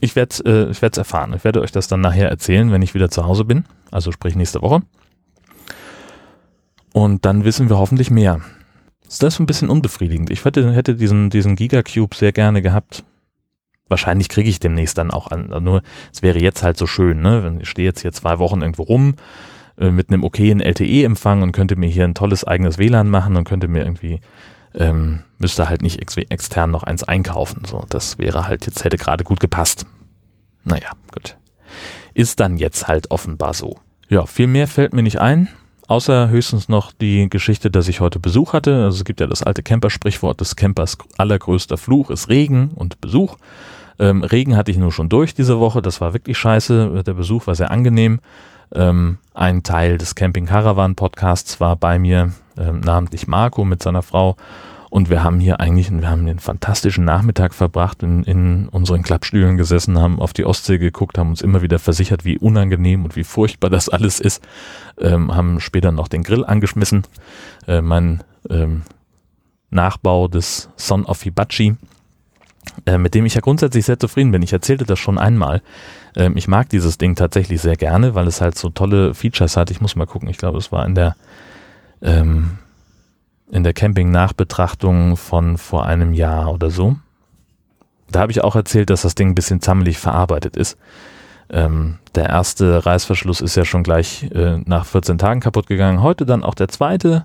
ich 0.00 0.16
werde 0.16 0.34
äh, 0.44 0.70
ich 0.70 0.82
es 0.82 0.98
erfahren. 0.98 1.32
Ich 1.34 1.44
werde 1.44 1.60
euch 1.60 1.72
das 1.72 1.88
dann 1.88 2.00
nachher 2.00 2.28
erzählen, 2.28 2.72
wenn 2.72 2.82
ich 2.82 2.94
wieder 2.94 3.10
zu 3.10 3.24
Hause 3.24 3.44
bin. 3.44 3.64
Also 3.90 4.12
sprich 4.12 4.34
nächste 4.34 4.62
Woche. 4.62 4.80
Und 6.92 7.24
dann 7.24 7.44
wissen 7.44 7.68
wir 7.68 7.78
hoffentlich 7.78 8.10
mehr. 8.10 8.40
Das 9.04 9.22
ist 9.22 9.38
ein 9.38 9.46
bisschen 9.46 9.68
unbefriedigend. 9.68 10.30
Ich 10.30 10.44
hätte, 10.44 10.72
hätte 10.72 10.96
diesen, 10.96 11.30
diesen 11.30 11.54
Gigacube 11.54 12.16
sehr 12.16 12.32
gerne 12.32 12.62
gehabt. 12.62 13.04
Wahrscheinlich 13.88 14.28
kriege 14.28 14.48
ich 14.48 14.58
demnächst 14.58 14.98
dann 14.98 15.12
auch 15.12 15.30
an. 15.30 15.52
Nur 15.62 15.82
es 16.12 16.22
wäre 16.22 16.40
jetzt 16.40 16.62
halt 16.62 16.76
so 16.76 16.86
schön, 16.86 17.20
ne? 17.20 17.58
Ich 17.60 17.68
stehe 17.68 17.86
jetzt 17.86 18.00
hier 18.00 18.12
zwei 18.12 18.38
Wochen 18.40 18.62
irgendwo 18.62 18.82
rum 18.82 19.14
äh, 19.78 19.90
mit 19.90 20.08
einem 20.08 20.24
okayen 20.24 20.60
LTE-Empfang 20.60 21.42
und 21.42 21.52
könnte 21.52 21.76
mir 21.76 21.88
hier 21.88 22.04
ein 22.04 22.14
tolles 22.14 22.44
eigenes 22.44 22.78
WLAN 22.78 23.08
machen 23.08 23.36
und 23.36 23.44
könnte 23.44 23.68
mir 23.68 23.84
irgendwie 23.84 24.20
ähm, 24.76 25.22
müsste 25.38 25.68
halt 25.68 25.82
nicht 25.82 26.00
ex 26.00 26.16
extern 26.16 26.70
noch 26.70 26.82
eins 26.82 27.02
einkaufen. 27.02 27.62
So, 27.66 27.84
das 27.88 28.18
wäre 28.18 28.46
halt 28.46 28.66
jetzt 28.66 28.84
hätte 28.84 28.96
gerade 28.96 29.24
gut 29.24 29.40
gepasst. 29.40 29.86
Naja, 30.64 30.90
gut. 31.12 31.36
Ist 32.14 32.40
dann 32.40 32.56
jetzt 32.56 32.88
halt 32.88 33.10
offenbar 33.10 33.54
so. 33.54 33.78
Ja, 34.08 34.26
viel 34.26 34.46
mehr 34.46 34.68
fällt 34.68 34.92
mir 34.92 35.02
nicht 35.02 35.20
ein. 35.20 35.48
Außer 35.88 36.30
höchstens 36.30 36.68
noch 36.68 36.92
die 36.92 37.30
Geschichte, 37.30 37.70
dass 37.70 37.86
ich 37.86 38.00
heute 38.00 38.18
Besuch 38.18 38.52
hatte. 38.52 38.84
Also 38.84 38.98
es 38.98 39.04
gibt 39.04 39.20
ja 39.20 39.26
das 39.26 39.42
alte 39.42 39.62
Camper-Sprichwort 39.62 40.40
des 40.40 40.56
Campers 40.56 40.98
allergrößter 41.16 41.76
Fluch 41.76 42.10
ist 42.10 42.28
Regen 42.28 42.70
und 42.74 43.00
Besuch. 43.00 43.36
Ähm, 43.98 44.24
Regen 44.24 44.56
hatte 44.56 44.72
ich 44.72 44.78
nur 44.78 44.92
schon 44.92 45.08
durch 45.08 45.34
diese 45.34 45.60
Woche. 45.60 45.82
Das 45.82 46.00
war 46.00 46.12
wirklich 46.12 46.36
scheiße. 46.36 47.04
Der 47.06 47.14
Besuch 47.14 47.46
war 47.46 47.54
sehr 47.54 47.70
angenehm. 47.70 48.20
Ähm, 48.74 49.18
ein 49.32 49.62
Teil 49.62 49.96
des 49.96 50.16
Camping 50.16 50.46
Caravan 50.46 50.96
Podcasts 50.96 51.60
war 51.60 51.76
bei 51.76 52.00
mir, 52.00 52.32
ähm, 52.58 52.80
namentlich 52.80 53.26
Marco 53.26 53.64
mit 53.64 53.82
seiner 53.82 54.02
Frau. 54.02 54.36
Und 54.88 55.10
wir 55.10 55.24
haben 55.24 55.40
hier 55.40 55.60
eigentlich, 55.60 55.90
wir 55.90 56.08
haben 56.08 56.20
einen 56.20 56.38
fantastischen 56.38 57.04
Nachmittag 57.04 57.54
verbracht, 57.54 58.02
in, 58.02 58.22
in 58.22 58.68
unseren 58.68 59.02
Klappstühlen 59.02 59.56
gesessen, 59.56 59.98
haben 59.98 60.20
auf 60.20 60.32
die 60.32 60.44
Ostsee 60.44 60.78
geguckt, 60.78 61.18
haben 61.18 61.30
uns 61.30 61.42
immer 61.42 61.60
wieder 61.60 61.78
versichert, 61.78 62.24
wie 62.24 62.38
unangenehm 62.38 63.04
und 63.04 63.16
wie 63.16 63.24
furchtbar 63.24 63.68
das 63.68 63.88
alles 63.88 64.20
ist. 64.20 64.42
Ähm, 64.98 65.34
haben 65.34 65.60
später 65.60 65.92
noch 65.92 66.08
den 66.08 66.22
Grill 66.22 66.44
angeschmissen. 66.44 67.02
Äh, 67.66 67.80
mein 67.82 68.22
ähm, 68.48 68.82
Nachbau 69.70 70.28
des 70.28 70.70
Son 70.76 71.04
of 71.04 71.22
Hibachi, 71.22 71.76
äh, 72.86 72.98
mit 72.98 73.14
dem 73.14 73.26
ich 73.26 73.34
ja 73.34 73.40
grundsätzlich 73.40 73.84
sehr 73.84 73.98
zufrieden 73.98 74.30
bin. 74.30 74.42
Ich 74.42 74.52
erzählte 74.52 74.84
das 74.84 74.98
schon 74.98 75.18
einmal. 75.18 75.62
Ähm, 76.14 76.36
ich 76.36 76.48
mag 76.48 76.68
dieses 76.68 76.96
Ding 76.96 77.16
tatsächlich 77.16 77.60
sehr 77.60 77.76
gerne, 77.76 78.14
weil 78.14 78.26
es 78.28 78.40
halt 78.40 78.56
so 78.56 78.70
tolle 78.70 79.14
Features 79.14 79.56
hat. 79.56 79.70
Ich 79.70 79.80
muss 79.80 79.96
mal 79.96 80.06
gucken, 80.06 80.28
ich 80.28 80.38
glaube, 80.38 80.58
es 80.58 80.70
war 80.72 80.86
in 80.86 80.94
der 80.94 81.16
ähm, 82.02 82.58
in 83.50 83.62
der 83.62 83.72
Camping-Nachbetrachtung 83.72 85.16
von 85.16 85.58
vor 85.58 85.86
einem 85.86 86.12
Jahr 86.12 86.52
oder 86.52 86.70
so. 86.70 86.96
Da 88.10 88.20
habe 88.20 88.32
ich 88.32 88.42
auch 88.42 88.56
erzählt, 88.56 88.90
dass 88.90 89.02
das 89.02 89.14
Ding 89.14 89.30
ein 89.30 89.34
bisschen 89.34 89.60
zammelig 89.60 89.98
verarbeitet 89.98 90.56
ist. 90.56 90.78
Ähm, 91.48 91.98
der 92.14 92.28
erste 92.28 92.84
Reißverschluss 92.84 93.40
ist 93.40 93.56
ja 93.56 93.64
schon 93.64 93.82
gleich 93.82 94.24
äh, 94.32 94.58
nach 94.64 94.84
14 94.86 95.18
Tagen 95.18 95.40
kaputt 95.40 95.66
gegangen. 95.66 96.02
Heute 96.02 96.26
dann 96.26 96.42
auch 96.42 96.54
der 96.54 96.68
zweite. 96.68 97.24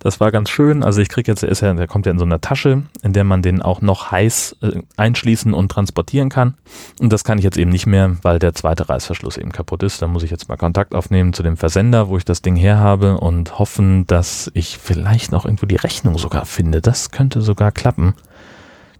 Das 0.00 0.20
war 0.20 0.30
ganz 0.30 0.48
schön. 0.48 0.84
Also 0.84 1.00
ich 1.00 1.08
kriege 1.08 1.30
jetzt, 1.30 1.42
der, 1.42 1.52
ja, 1.52 1.74
der 1.74 1.88
kommt 1.88 2.06
ja 2.06 2.12
in 2.12 2.18
so 2.18 2.24
einer 2.24 2.40
Tasche, 2.40 2.84
in 3.02 3.12
der 3.12 3.24
man 3.24 3.42
den 3.42 3.62
auch 3.62 3.80
noch 3.80 4.12
heiß 4.12 4.56
äh, 4.62 4.82
einschließen 4.96 5.52
und 5.52 5.70
transportieren 5.70 6.28
kann. 6.28 6.54
Und 7.00 7.12
das 7.12 7.24
kann 7.24 7.38
ich 7.38 7.44
jetzt 7.44 7.58
eben 7.58 7.70
nicht 7.70 7.86
mehr, 7.86 8.16
weil 8.22 8.38
der 8.38 8.54
zweite 8.54 8.88
Reißverschluss 8.88 9.36
eben 9.38 9.50
kaputt 9.50 9.82
ist. 9.82 10.00
Da 10.00 10.06
muss 10.06 10.22
ich 10.22 10.30
jetzt 10.30 10.48
mal 10.48 10.56
Kontakt 10.56 10.94
aufnehmen 10.94 11.32
zu 11.32 11.42
dem 11.42 11.56
Versender, 11.56 12.08
wo 12.08 12.16
ich 12.16 12.24
das 12.24 12.42
Ding 12.42 12.54
her 12.54 12.78
habe 12.78 13.18
und 13.18 13.58
hoffen, 13.58 14.06
dass 14.06 14.50
ich 14.54 14.78
vielleicht 14.78 15.32
noch 15.32 15.44
irgendwo 15.44 15.66
die 15.66 15.76
Rechnung 15.76 16.16
sogar 16.16 16.44
finde. 16.44 16.80
Das 16.80 17.10
könnte 17.10 17.42
sogar 17.42 17.72
klappen. 17.72 18.14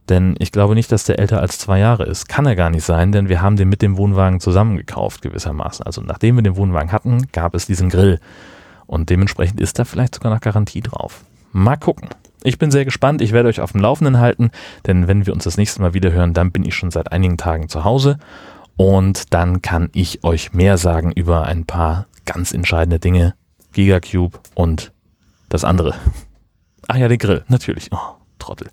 Denn 0.08 0.36
ich 0.38 0.52
glaube 0.52 0.74
nicht, 0.74 0.90
dass 0.90 1.04
der 1.04 1.18
älter 1.18 1.40
als 1.40 1.58
zwei 1.58 1.78
Jahre 1.78 2.04
ist. 2.04 2.28
Kann 2.28 2.46
er 2.46 2.56
gar 2.56 2.70
nicht 2.70 2.84
sein, 2.84 3.12
denn 3.12 3.28
wir 3.28 3.42
haben 3.42 3.56
den 3.56 3.68
mit 3.68 3.82
dem 3.82 3.98
Wohnwagen 3.98 4.40
zusammengekauft 4.40 5.22
gewissermaßen. 5.22 5.84
Also 5.84 6.00
nachdem 6.00 6.36
wir 6.36 6.42
den 6.42 6.56
Wohnwagen 6.56 6.92
hatten, 6.92 7.28
gab 7.32 7.54
es 7.54 7.66
diesen 7.66 7.90
Grill. 7.90 8.18
Und 8.88 9.10
dementsprechend 9.10 9.60
ist 9.60 9.78
da 9.78 9.84
vielleicht 9.84 10.16
sogar 10.16 10.34
noch 10.34 10.40
Garantie 10.40 10.80
drauf. 10.80 11.24
Mal 11.52 11.76
gucken. 11.76 12.08
Ich 12.42 12.58
bin 12.58 12.70
sehr 12.72 12.84
gespannt. 12.84 13.20
Ich 13.20 13.32
werde 13.32 13.48
euch 13.48 13.60
auf 13.60 13.72
dem 13.72 13.80
Laufenden 13.80 14.18
halten, 14.18 14.50
denn 14.86 15.06
wenn 15.06 15.26
wir 15.26 15.32
uns 15.32 15.44
das 15.44 15.56
nächste 15.56 15.80
Mal 15.82 15.94
wieder 15.94 16.10
hören, 16.10 16.34
dann 16.34 16.50
bin 16.50 16.64
ich 16.64 16.74
schon 16.74 16.90
seit 16.90 17.12
einigen 17.12 17.36
Tagen 17.36 17.68
zu 17.68 17.84
Hause 17.84 18.18
und 18.76 19.34
dann 19.34 19.60
kann 19.60 19.90
ich 19.92 20.24
euch 20.24 20.52
mehr 20.52 20.78
sagen 20.78 21.12
über 21.12 21.44
ein 21.44 21.66
paar 21.66 22.06
ganz 22.24 22.52
entscheidende 22.52 22.98
Dinge. 22.98 23.34
Gigacube 23.72 24.38
und 24.54 24.92
das 25.48 25.64
andere. 25.64 25.94
Ach 26.86 26.96
ja, 26.96 27.08
der 27.08 27.18
Grill, 27.18 27.44
natürlich. 27.48 27.90
Oh. 27.92 28.17
Trottel. 28.48 28.70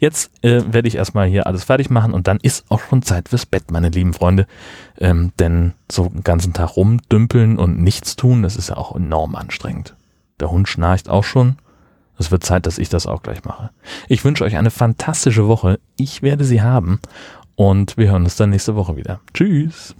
Jetzt 0.00 0.30
äh, 0.42 0.62
werde 0.70 0.86
ich 0.86 0.96
erstmal 0.96 1.26
hier 1.26 1.46
alles 1.46 1.64
fertig 1.64 1.88
machen 1.88 2.12
und 2.12 2.28
dann 2.28 2.38
ist 2.42 2.66
auch 2.68 2.80
schon 2.80 3.02
Zeit 3.02 3.30
fürs 3.30 3.46
Bett, 3.46 3.70
meine 3.70 3.88
lieben 3.88 4.12
Freunde. 4.12 4.46
Ähm, 4.98 5.32
denn 5.38 5.72
so 5.90 6.04
einen 6.04 6.22
ganzen 6.22 6.52
Tag 6.52 6.76
rumdümpeln 6.76 7.58
und 7.58 7.80
nichts 7.80 8.16
tun, 8.16 8.42
das 8.42 8.56
ist 8.56 8.68
ja 8.68 8.76
auch 8.76 8.94
enorm 8.94 9.34
anstrengend. 9.34 9.94
Der 10.40 10.50
Hund 10.50 10.68
schnarcht 10.68 11.08
auch 11.08 11.24
schon. 11.24 11.56
Es 12.18 12.30
wird 12.30 12.44
Zeit, 12.44 12.66
dass 12.66 12.78
ich 12.78 12.90
das 12.90 13.06
auch 13.06 13.22
gleich 13.22 13.44
mache. 13.44 13.70
Ich 14.08 14.24
wünsche 14.24 14.44
euch 14.44 14.56
eine 14.56 14.70
fantastische 14.70 15.48
Woche. 15.48 15.80
Ich 15.96 16.22
werde 16.22 16.44
sie 16.44 16.62
haben. 16.62 17.00
Und 17.56 17.96
wir 17.96 18.10
hören 18.10 18.24
uns 18.24 18.36
dann 18.36 18.50
nächste 18.50 18.76
Woche 18.76 18.96
wieder. 18.96 19.20
Tschüss. 19.32 19.94